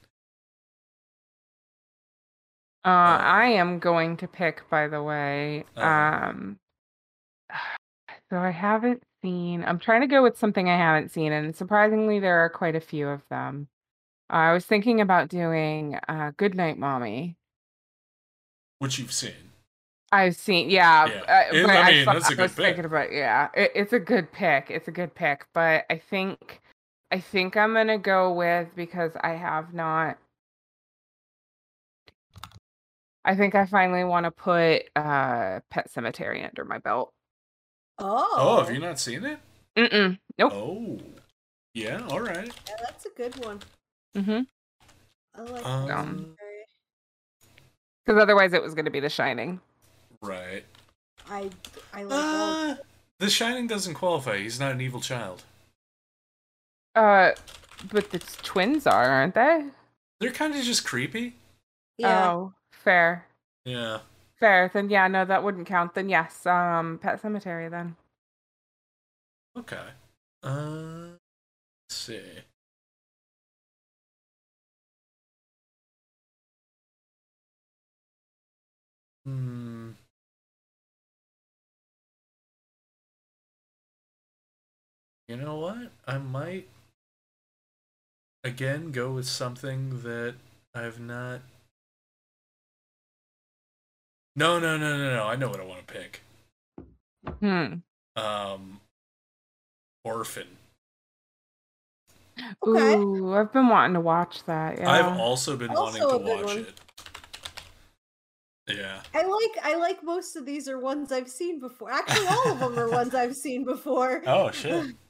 [2.85, 2.89] Uh,
[3.19, 5.65] I am going to pick, by the way.
[5.77, 6.29] Uh-huh.
[6.29, 6.59] Um,
[8.31, 9.65] so I haven't seen.
[9.65, 12.81] I'm trying to go with something I haven't seen, and surprisingly, there are quite a
[12.81, 13.69] few of them.
[14.31, 17.37] I was thinking about doing uh, "Good Night, Mommy."
[18.79, 19.44] Which you've seen.
[20.15, 21.07] I've seen, yeah.
[21.07, 21.21] Yeah.
[21.51, 22.65] uh, It- but I mean, thought- that's a I good was pick.
[22.65, 24.71] thinking about, yeah, it, it's a good pick.
[24.71, 26.61] It's a good pick, but I think,
[27.11, 30.19] I think I'm gonna go with because I have not
[33.25, 37.13] I think I finally want to put uh Pet Sematary under my belt.
[37.99, 38.29] Oh.
[38.37, 39.39] Oh, have you not seen it?
[39.77, 40.19] Mm-mm.
[40.39, 40.53] Nope.
[40.53, 40.99] Oh.
[41.73, 42.51] Yeah, all right.
[42.69, 43.61] Yeah, that's a good one.
[44.17, 44.41] Mm-hmm.
[45.37, 45.97] I like Um, that.
[45.99, 46.37] Um,
[48.05, 49.61] Because otherwise it was going to be The Shining.
[50.25, 50.65] Right.
[51.29, 51.51] I
[51.93, 52.71] I like all.
[52.71, 52.77] Uh,
[53.19, 54.39] the Shining doesn't qualify.
[54.39, 55.45] He's not an evil child.
[56.95, 57.33] Uh,
[57.93, 59.65] but the twins are, aren't they?
[60.21, 61.35] They're kind of just creepy.
[61.99, 62.31] Yeah.
[62.31, 63.27] Oh, fair.
[63.65, 63.99] Yeah.
[64.39, 64.71] Fair.
[64.73, 65.95] Then yeah, no, that wouldn't count.
[65.95, 67.97] Then yes, um, Pet Sematary then.
[69.57, 69.77] Okay.
[70.43, 71.17] Uh,
[71.89, 72.21] let's see.
[79.25, 79.93] Hmm.
[85.29, 85.91] You know what?
[86.07, 86.69] I might
[88.43, 90.35] again go with something that
[90.75, 91.41] I've not.
[94.37, 95.25] No, no, no, no, no.
[95.25, 96.23] I know what I want to pick.
[97.41, 97.75] Hmm.
[98.17, 98.81] Um,
[100.05, 100.49] Orphan.
[102.67, 102.95] Okay.
[102.97, 104.79] Ooh, I've been wanting to watch that.
[104.79, 104.91] Yeah.
[104.91, 106.59] I've also been Also wanting to watch one.
[106.59, 106.75] it.
[108.77, 109.01] Yeah.
[109.15, 111.91] I like I like most of these are ones I've seen before.
[111.91, 114.23] Actually, all of them are ones I've seen before.
[114.27, 114.95] Oh shit.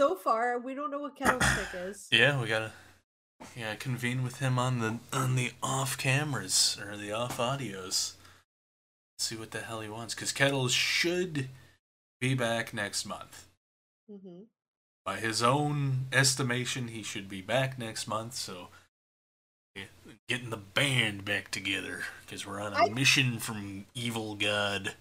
[0.00, 2.08] So far, we don't know what Kettle's pick is.
[2.10, 2.72] Yeah, we gotta
[3.54, 8.14] yeah convene with him on the on the off cameras or the off audios.
[9.18, 11.50] See what the hell he wants, because Kettles should
[12.18, 13.44] be back next month.
[14.10, 14.44] hmm
[15.04, 18.32] By his own estimation, he should be back next month.
[18.36, 18.68] So.
[19.76, 19.84] yeah,
[20.30, 24.94] Getting the band back together because we're on a I- mission from Evil God.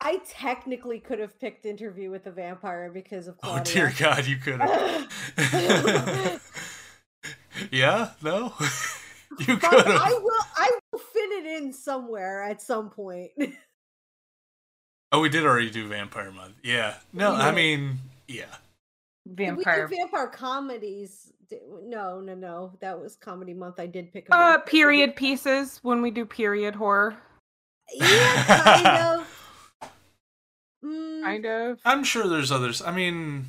[0.00, 4.36] I technically could have picked Interview with the Vampire because of Oh dear God, you
[4.36, 5.10] could have.
[7.70, 8.52] yeah, no,
[9.40, 13.30] you But could I will I will fit it in somewhere at some point.
[15.12, 16.56] Oh, we did already do Vampire Month.
[16.62, 18.44] Yeah, no, I mean, yeah.
[19.26, 19.86] Vampire.
[19.88, 21.32] We did vampire comedies.
[21.82, 22.72] No, no, no.
[22.80, 23.78] That was comedy month.
[23.78, 27.16] I did pick a Uh, period pieces when we do period horror.
[27.94, 29.25] Yeah, kind of.
[31.26, 31.80] Kind of.
[31.84, 32.80] I'm sure there's others.
[32.80, 33.48] I mean,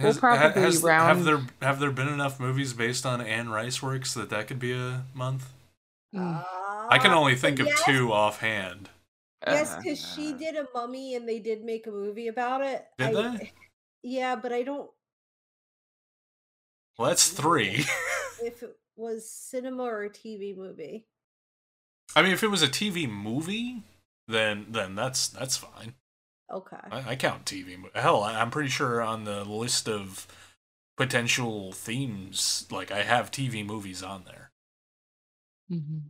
[0.00, 4.12] We'll probably has- have there have there been enough movies based on Anne Rice works
[4.14, 5.52] that that could be a month?
[6.14, 6.44] Mm.
[6.90, 8.88] I can uh, only think of yes, two offhand.
[9.46, 12.86] Yes, because she Uh, did a mummy and they did make a movie about it.
[12.98, 13.52] Did I- they?
[14.02, 14.90] Yeah, but I don't.
[16.98, 17.84] Well, that's three.
[18.42, 21.06] If it was cinema or a TV movie.
[22.14, 23.82] I mean, if it was a TV movie,
[24.28, 25.94] then then that's that's fine.
[26.52, 26.76] Okay.
[26.90, 27.76] I, I count TV.
[27.94, 30.26] Hell, I, I'm pretty sure on the list of
[30.96, 34.50] potential themes, like I have TV movies on there.
[35.70, 36.02] Mhm.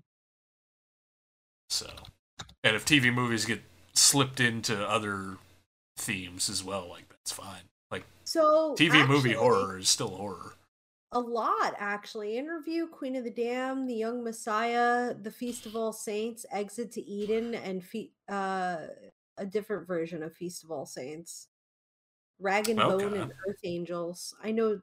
[1.70, 1.90] So,
[2.62, 3.62] and if TV movies get
[3.94, 5.38] slipped into other
[5.96, 7.62] themes as well, like that's fine.
[7.90, 10.54] Like So TV movie horror is still horror.
[11.12, 12.36] A lot, actually.
[12.36, 17.00] Interview, Queen of the Damned, The Young Messiah, The Feast of All Saints, Exit to
[17.08, 18.78] Eden, and fe- uh,
[19.38, 21.48] a different version of Feast of All Saints.
[22.40, 24.34] Rag and Bone and Earth Angels.
[24.42, 24.80] I know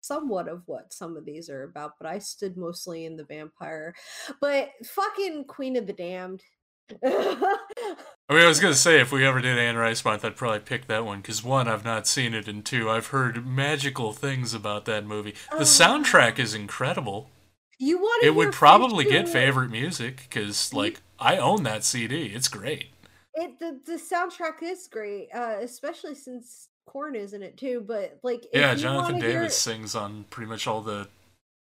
[0.00, 3.94] somewhat of what some of these are about, but I stood mostly in the vampire.
[4.40, 6.42] But fucking Queen of the Damned.
[7.04, 10.60] I mean, I was gonna say if we ever did Anne Rice month, I'd probably
[10.60, 14.54] pick that one because one, I've not seen it, and two, I've heard magical things
[14.54, 15.34] about that movie.
[15.50, 15.60] The Oh.
[15.62, 17.30] soundtrack is incredible.
[17.78, 22.26] you want It would probably get favorite music because, like, I own that CD.
[22.26, 22.90] It's great.
[23.42, 27.84] It the, the soundtrack is great, uh, especially since Korn is in it too.
[27.86, 31.08] But like, if yeah, Jonathan Davis sings on pretty much all the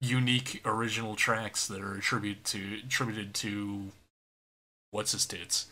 [0.01, 3.91] unique original tracks that are attributed to attributed to
[4.90, 5.67] what's his tits.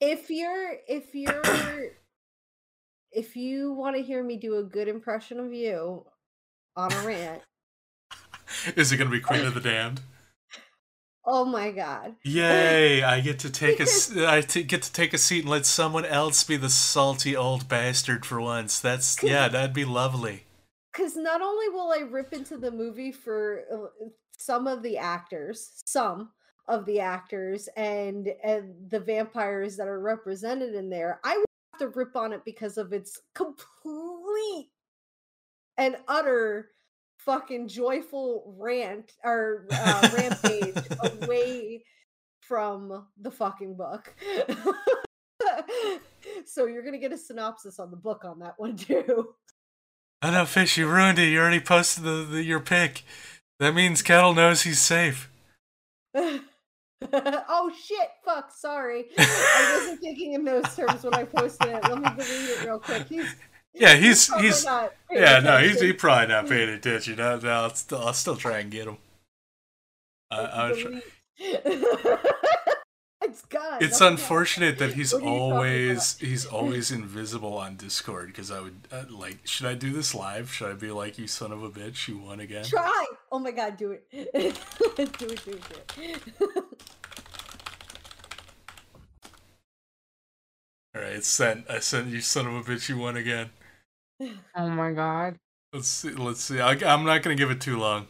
[0.00, 1.92] if you're if you're
[3.12, 6.04] if you want to hear me do a good impression of you
[6.76, 7.42] on a rant,
[8.76, 10.00] Is it gonna be Queen of the Damned?
[11.26, 13.02] Oh my god, Yay!
[13.02, 13.86] I get to take a
[14.28, 17.68] I t- get to take a seat and let someone else be the salty old
[17.68, 18.78] bastard for once.
[18.80, 20.44] That's yeah, that'd be lovely.
[20.92, 24.06] because not only will I rip into the movie for uh,
[24.38, 26.30] some of the actors, some
[26.68, 31.80] of the actors, and and the vampires that are represented in there, I will have
[31.80, 34.70] to rip on it because of its complete
[35.78, 36.70] and utter
[37.26, 40.76] fucking joyful rant or uh, rampage
[41.22, 41.82] away
[42.40, 44.14] from the fucking book.
[46.46, 49.34] so you're gonna get a synopsis on the book on that one too.
[50.22, 50.78] I know, Fish.
[50.78, 51.26] You ruined it.
[51.26, 53.02] You already posted the, the your pick.
[53.58, 55.30] That means Kettle knows he's safe.
[57.12, 58.08] oh shit!
[58.24, 58.50] Fuck.
[58.50, 61.82] Sorry, I wasn't thinking in those terms when I posted it.
[61.82, 63.06] Let me delete it real quick.
[63.08, 63.34] He's
[63.78, 65.86] Yeah, he's probably he's yeah no he's attention.
[65.86, 67.16] he probably not paying attention.
[67.16, 68.96] No, no, I'll still I'll still try and get him.
[70.30, 71.02] I, I'll try.
[73.22, 73.78] It's gone.
[73.80, 78.28] It's Nothing unfortunate that he's What are you talking always he's always invisible on Discord
[78.28, 80.52] because I would uh, like should I do this live?
[80.52, 82.64] Should I be like you son of a bitch you won again?
[82.64, 83.06] Try.
[83.32, 84.06] Oh my god, do it.
[84.12, 85.58] do it, do it, do
[86.02, 86.64] it.
[90.94, 91.68] All right, sent.
[91.68, 93.50] I sent you son of a bitch you won again.
[94.20, 95.36] Oh my god.
[95.72, 96.10] Let's see.
[96.10, 96.60] Let's see.
[96.60, 98.06] I, I'm not gonna give it too long.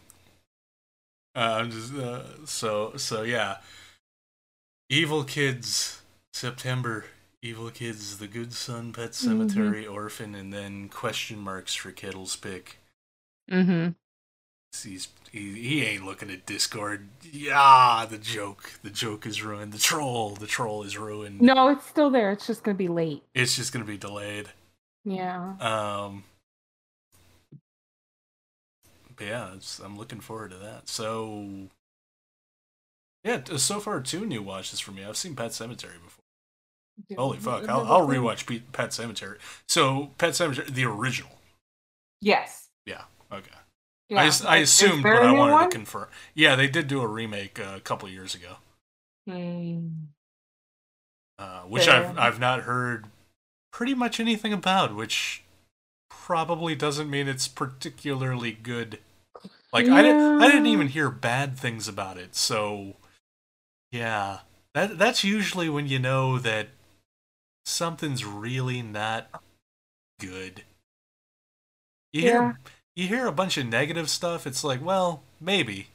[1.34, 3.58] Uh, I'm just uh, so so yeah.
[4.88, 6.00] Evil Kids
[6.32, 7.06] September.
[7.42, 12.78] Evil Kids, The Good Son, Pet Sematary, Orphan, and then question marks for Kittle's pick.
[13.50, 13.90] Mm-hmm.
[14.82, 17.08] He's he, he ain't looking at Discord.
[17.22, 18.72] Yeah, the joke.
[18.82, 19.72] The joke is ruined.
[19.72, 20.30] The troll.
[20.30, 21.40] The troll is ruined.
[21.40, 22.32] No, it's still there.
[22.32, 23.22] It's just gonna be late.
[23.34, 24.48] It's just gonna be delayed.
[25.06, 25.54] Yeah.
[25.60, 26.24] Um.
[29.16, 30.88] But yeah, it's, I'm looking forward to that.
[30.88, 31.68] So.
[33.24, 35.04] Yeah, so far two new watches for me.
[35.04, 36.22] I've seen Pet Sematary before.
[37.16, 37.68] Holy fuck!
[37.68, 39.38] I'll, I'll rewatch Pe- Pet Sematary.
[39.68, 41.32] So Pet Sematary, the original.
[42.20, 42.68] Yes.
[42.84, 43.02] Yeah.
[43.32, 43.50] Okay.
[44.08, 44.30] Yeah.
[44.46, 45.70] I, I assumed, but I wanted one?
[45.70, 46.06] to confirm.
[46.34, 48.56] Yeah, they did do a remake uh, a couple years ago,
[49.26, 49.88] Hmm.
[51.38, 52.06] uh, which Fair.
[52.06, 53.06] I've I've not heard
[53.76, 55.42] pretty much anything about, which
[56.08, 59.00] probably doesn't mean it's particularly good.
[59.70, 62.94] Like I didn't I didn't even hear bad things about it, so
[63.92, 64.38] yeah,
[64.72, 66.68] that that's usually when you know that
[67.66, 69.42] something's really not
[70.18, 70.62] good.
[72.14, 72.30] You Yeah.
[72.30, 72.60] hear
[72.94, 75.88] you hear a bunch of negative stuff, it's like, well, maybe.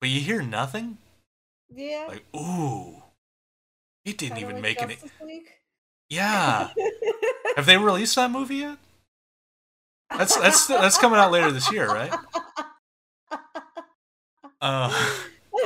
[0.00, 0.96] But you hear nothing?
[1.68, 2.06] Yeah.
[2.08, 3.02] Like, ooh.
[4.06, 4.78] It didn't even like make.
[4.78, 5.59] Justice League.
[6.10, 6.70] Yeah.
[7.56, 8.78] Have they released that movie yet?
[10.16, 12.12] That's that's that's coming out later this year, right?
[14.60, 14.92] Uh,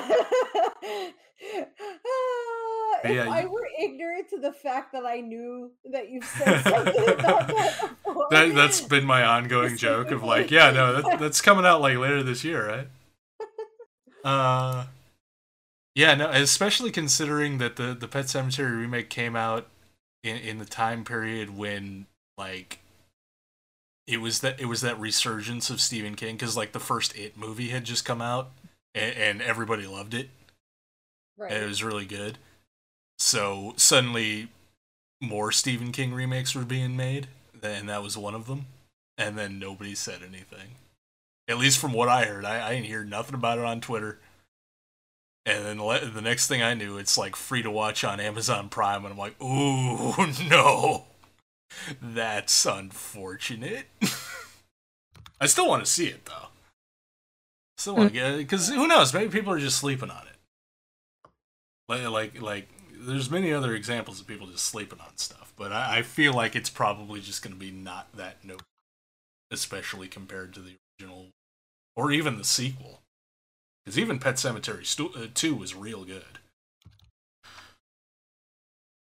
[3.04, 7.48] yeah, I were ignorant to the fact that I knew that you said something about
[7.48, 11.64] that before, that that's been my ongoing joke of like, yeah, no, that, that's coming
[11.64, 12.88] out like later this year, right?
[14.22, 14.84] Uh,
[15.94, 19.66] yeah, no, especially considering that the the Pet Sematary remake came out
[20.24, 22.80] in in the time period when like
[24.06, 27.36] it was that it was that resurgence of Stephen King because like the first It
[27.36, 28.50] movie had just come out
[28.94, 30.30] and, and everybody loved it.
[31.38, 31.52] right.
[31.52, 32.38] and it was really good.
[33.18, 34.48] So suddenly,
[35.20, 37.28] more Stephen King remakes were being made,
[37.62, 38.66] and that was one of them.
[39.16, 40.72] And then nobody said anything.
[41.46, 44.18] At least from what I heard, I, I didn't hear nothing about it on Twitter.
[45.46, 45.76] And then
[46.14, 49.18] the next thing I knew, it's like free to watch on Amazon Prime, and I'm
[49.18, 50.14] like, ooh,
[50.48, 51.04] no,
[52.00, 53.86] that's unfortunate.
[55.40, 56.48] I still want to see it though.
[57.76, 58.24] Still want to hmm.
[58.24, 59.12] get it because who knows?
[59.12, 61.30] Maybe people are just sleeping on it.
[61.88, 65.98] Like, like, like, there's many other examples of people just sleeping on stuff, but I,
[65.98, 68.62] I feel like it's probably just going to be not that note,
[69.50, 71.26] especially compared to the original
[71.94, 73.00] or even the sequel.
[73.84, 74.84] Because even Pet Sematary
[75.16, 76.38] uh, 2 was real good.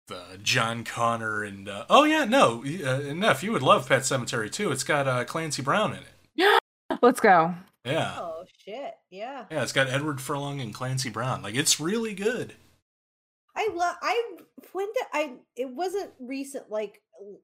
[0.07, 4.51] The John Connor and uh, oh yeah no uh, Neff you would love Pet Sematary
[4.51, 6.57] 2 it's got uh, Clancy Brown in it Yeah,
[7.01, 7.55] Let's go.
[7.85, 8.95] yeah Oh shit!
[9.09, 12.53] Yeah, yeah it's got Edward Furlong and Clancy Brown like it's really good
[13.55, 13.95] I love.
[14.01, 14.21] I
[14.71, 15.33] when did I?
[15.55, 17.01] It wasn't recent, like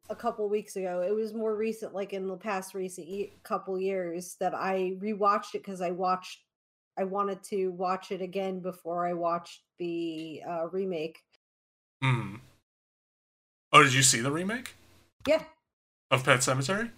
[0.09, 1.03] a couple weeks ago.
[1.08, 5.53] It was more recent, like in the past recent ye- couple years, that I rewatched
[5.53, 6.40] it because I watched.
[6.99, 11.19] I wanted to watch it again before I watched the uh, remake.
[12.03, 12.35] Hmm.
[13.71, 14.75] Oh, did you see the remake
[15.27, 15.43] Yeah,
[16.11, 16.91] of Pet Sematary?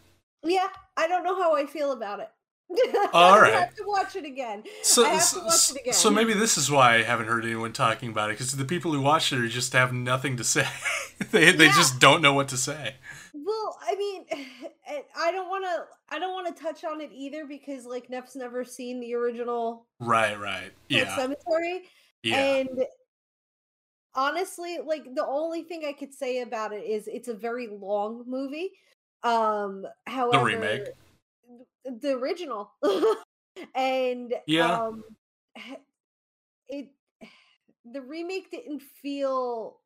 [0.44, 0.68] yeah.
[0.98, 2.30] I don't know how I feel about it.
[3.14, 3.54] All right.
[3.54, 4.64] I have to watch it again.
[4.82, 5.94] So, I have to so, it again.
[5.94, 8.94] so maybe this is why I haven't heard anyone talking about it because the people
[8.94, 10.66] who watched it just have nothing to say.
[11.32, 11.74] they they Yeah.
[11.76, 12.96] just don't know what to say.
[13.34, 14.26] Well, I mean,
[15.18, 15.86] I don't want to.
[16.10, 19.88] I don't want to touch on it either because, like, Neff's never seen the original
[20.00, 21.82] Right, right, yeah, Sematary,
[22.24, 22.36] yeah.
[22.38, 22.70] and
[24.16, 28.24] honestly, like, the only thing I could say about it is it's a very long
[28.28, 28.72] movie.
[29.24, 30.88] Um, however, the remake?
[31.86, 32.72] the original,
[33.76, 34.78] and Yeah.
[34.78, 35.04] um,
[36.68, 36.90] it
[37.92, 39.80] the remake didn't feel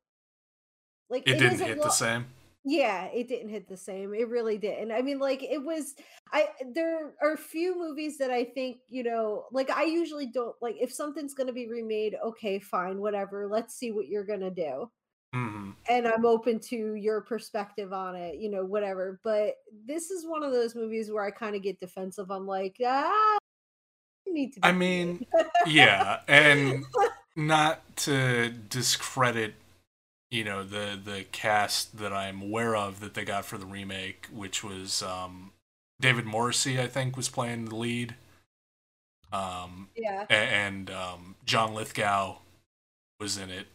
[1.09, 2.25] like it didn't isn't hit lo- the same.
[2.67, 4.13] Yeah, it didn't hit the same.
[4.15, 4.91] It really didn't.
[4.91, 5.93] I mean, like it was
[6.33, 10.75] I there are few movies that I think, you know, like I usually don't like
[10.79, 13.47] if something's going to be remade, okay, fine, whatever.
[13.47, 14.89] Let's see what you're going to do.
[15.33, 19.19] hmm And I'm open to your perspective on it, you know, whatever.
[19.23, 22.31] But this is one of those movies where I kind of get defensive.
[22.31, 23.37] I'm like, ah,
[24.35, 25.25] need to be I mean,
[25.65, 26.85] yeah, and
[27.35, 29.55] not to discredit,
[30.35, 34.27] you know, the the cast that I'm aware of that they got for the remake,
[34.31, 35.51] which was um,
[35.99, 38.15] David Morrissey, I think, was playing the lead,
[39.31, 40.25] um, yeah.
[40.29, 42.37] and um, John Lithgow
[43.19, 43.67] was in it.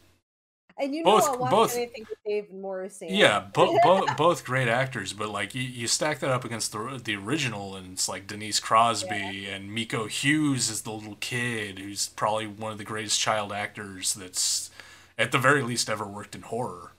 [0.77, 3.07] And you know Both- I'll watch both- anything with David Morrissey.
[3.11, 3.53] Yeah, it.
[3.53, 7.15] bo- bo- both great actors, but like you, you stack that up against the the
[7.15, 12.47] original, and it's like Denise Crosby and Miko Hughes is the little kid who's probably
[12.47, 14.71] one of the greatest child actors that's
[15.17, 16.91] at the very least ever worked in horror.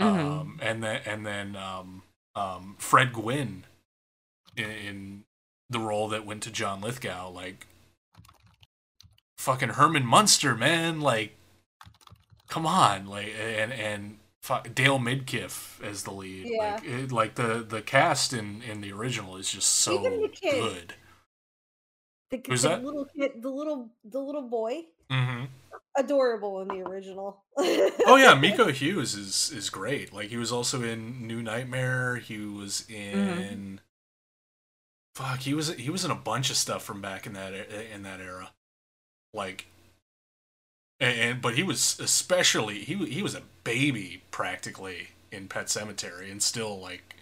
[0.00, 0.40] Mhm.
[0.40, 2.02] Um, and then and then um,
[2.34, 3.64] um, Fred Gwynne
[4.56, 5.24] in, in
[5.70, 7.66] the role that went to John Lithgow, like
[9.38, 11.36] fucking Herman Munster, man, like
[12.48, 14.18] come on, like and and
[14.74, 16.74] Dale Midkiff as the lead, Yeah.
[16.74, 20.52] like it, like the the cast in in the original is just so the kid.
[20.54, 20.94] good.
[22.30, 22.84] the, Who's the that?
[22.84, 25.44] little kid, the little the little boy, hmm
[25.96, 27.42] adorable in the original.
[28.04, 30.12] Oh yeah, Miko Hughes is is great.
[30.12, 32.16] Like he was also in New Nightmare.
[32.16, 33.80] He was in
[35.14, 35.40] fuck.
[35.40, 37.52] He was he was in a bunch of stuff from back in that
[37.92, 38.50] in that era.
[39.34, 39.66] Like
[41.00, 46.30] and, and but he was especially he he was a baby practically in Pet Sematary
[46.30, 47.16] and still like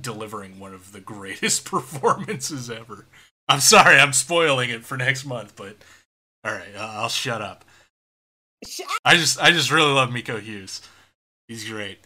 [0.00, 3.06] delivering one of the greatest performances ever.
[3.48, 5.76] I'm sorry, I'm spoiling it for next month, but
[6.44, 7.64] all right, I'll shut up.
[8.66, 10.80] Sh- I just I just really love Miko Hughes.
[11.48, 11.98] He's great.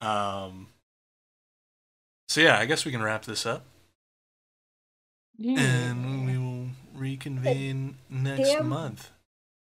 [0.00, 0.68] Um
[2.28, 3.64] So yeah, I guess we can wrap this up
[5.38, 5.58] Yeah.
[5.60, 8.68] and we will reconvene next Damn.
[8.68, 9.10] month.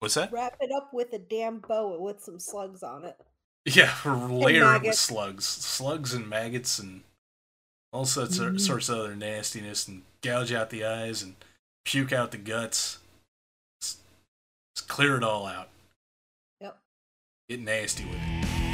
[0.00, 0.32] What's that?
[0.32, 3.16] Wrap it up with a damn bow with some slugs on it.
[3.64, 7.02] Yeah, layer it with slugs, slugs and maggots and
[7.92, 8.60] all sorts of, Mhm.
[8.60, 11.36] sorts of other nastiness and gouge out the eyes and
[11.84, 12.98] puke out the guts.
[14.76, 15.68] Just, clear it all out.
[16.60, 16.78] Yep.
[17.48, 18.71] Get nasty with it.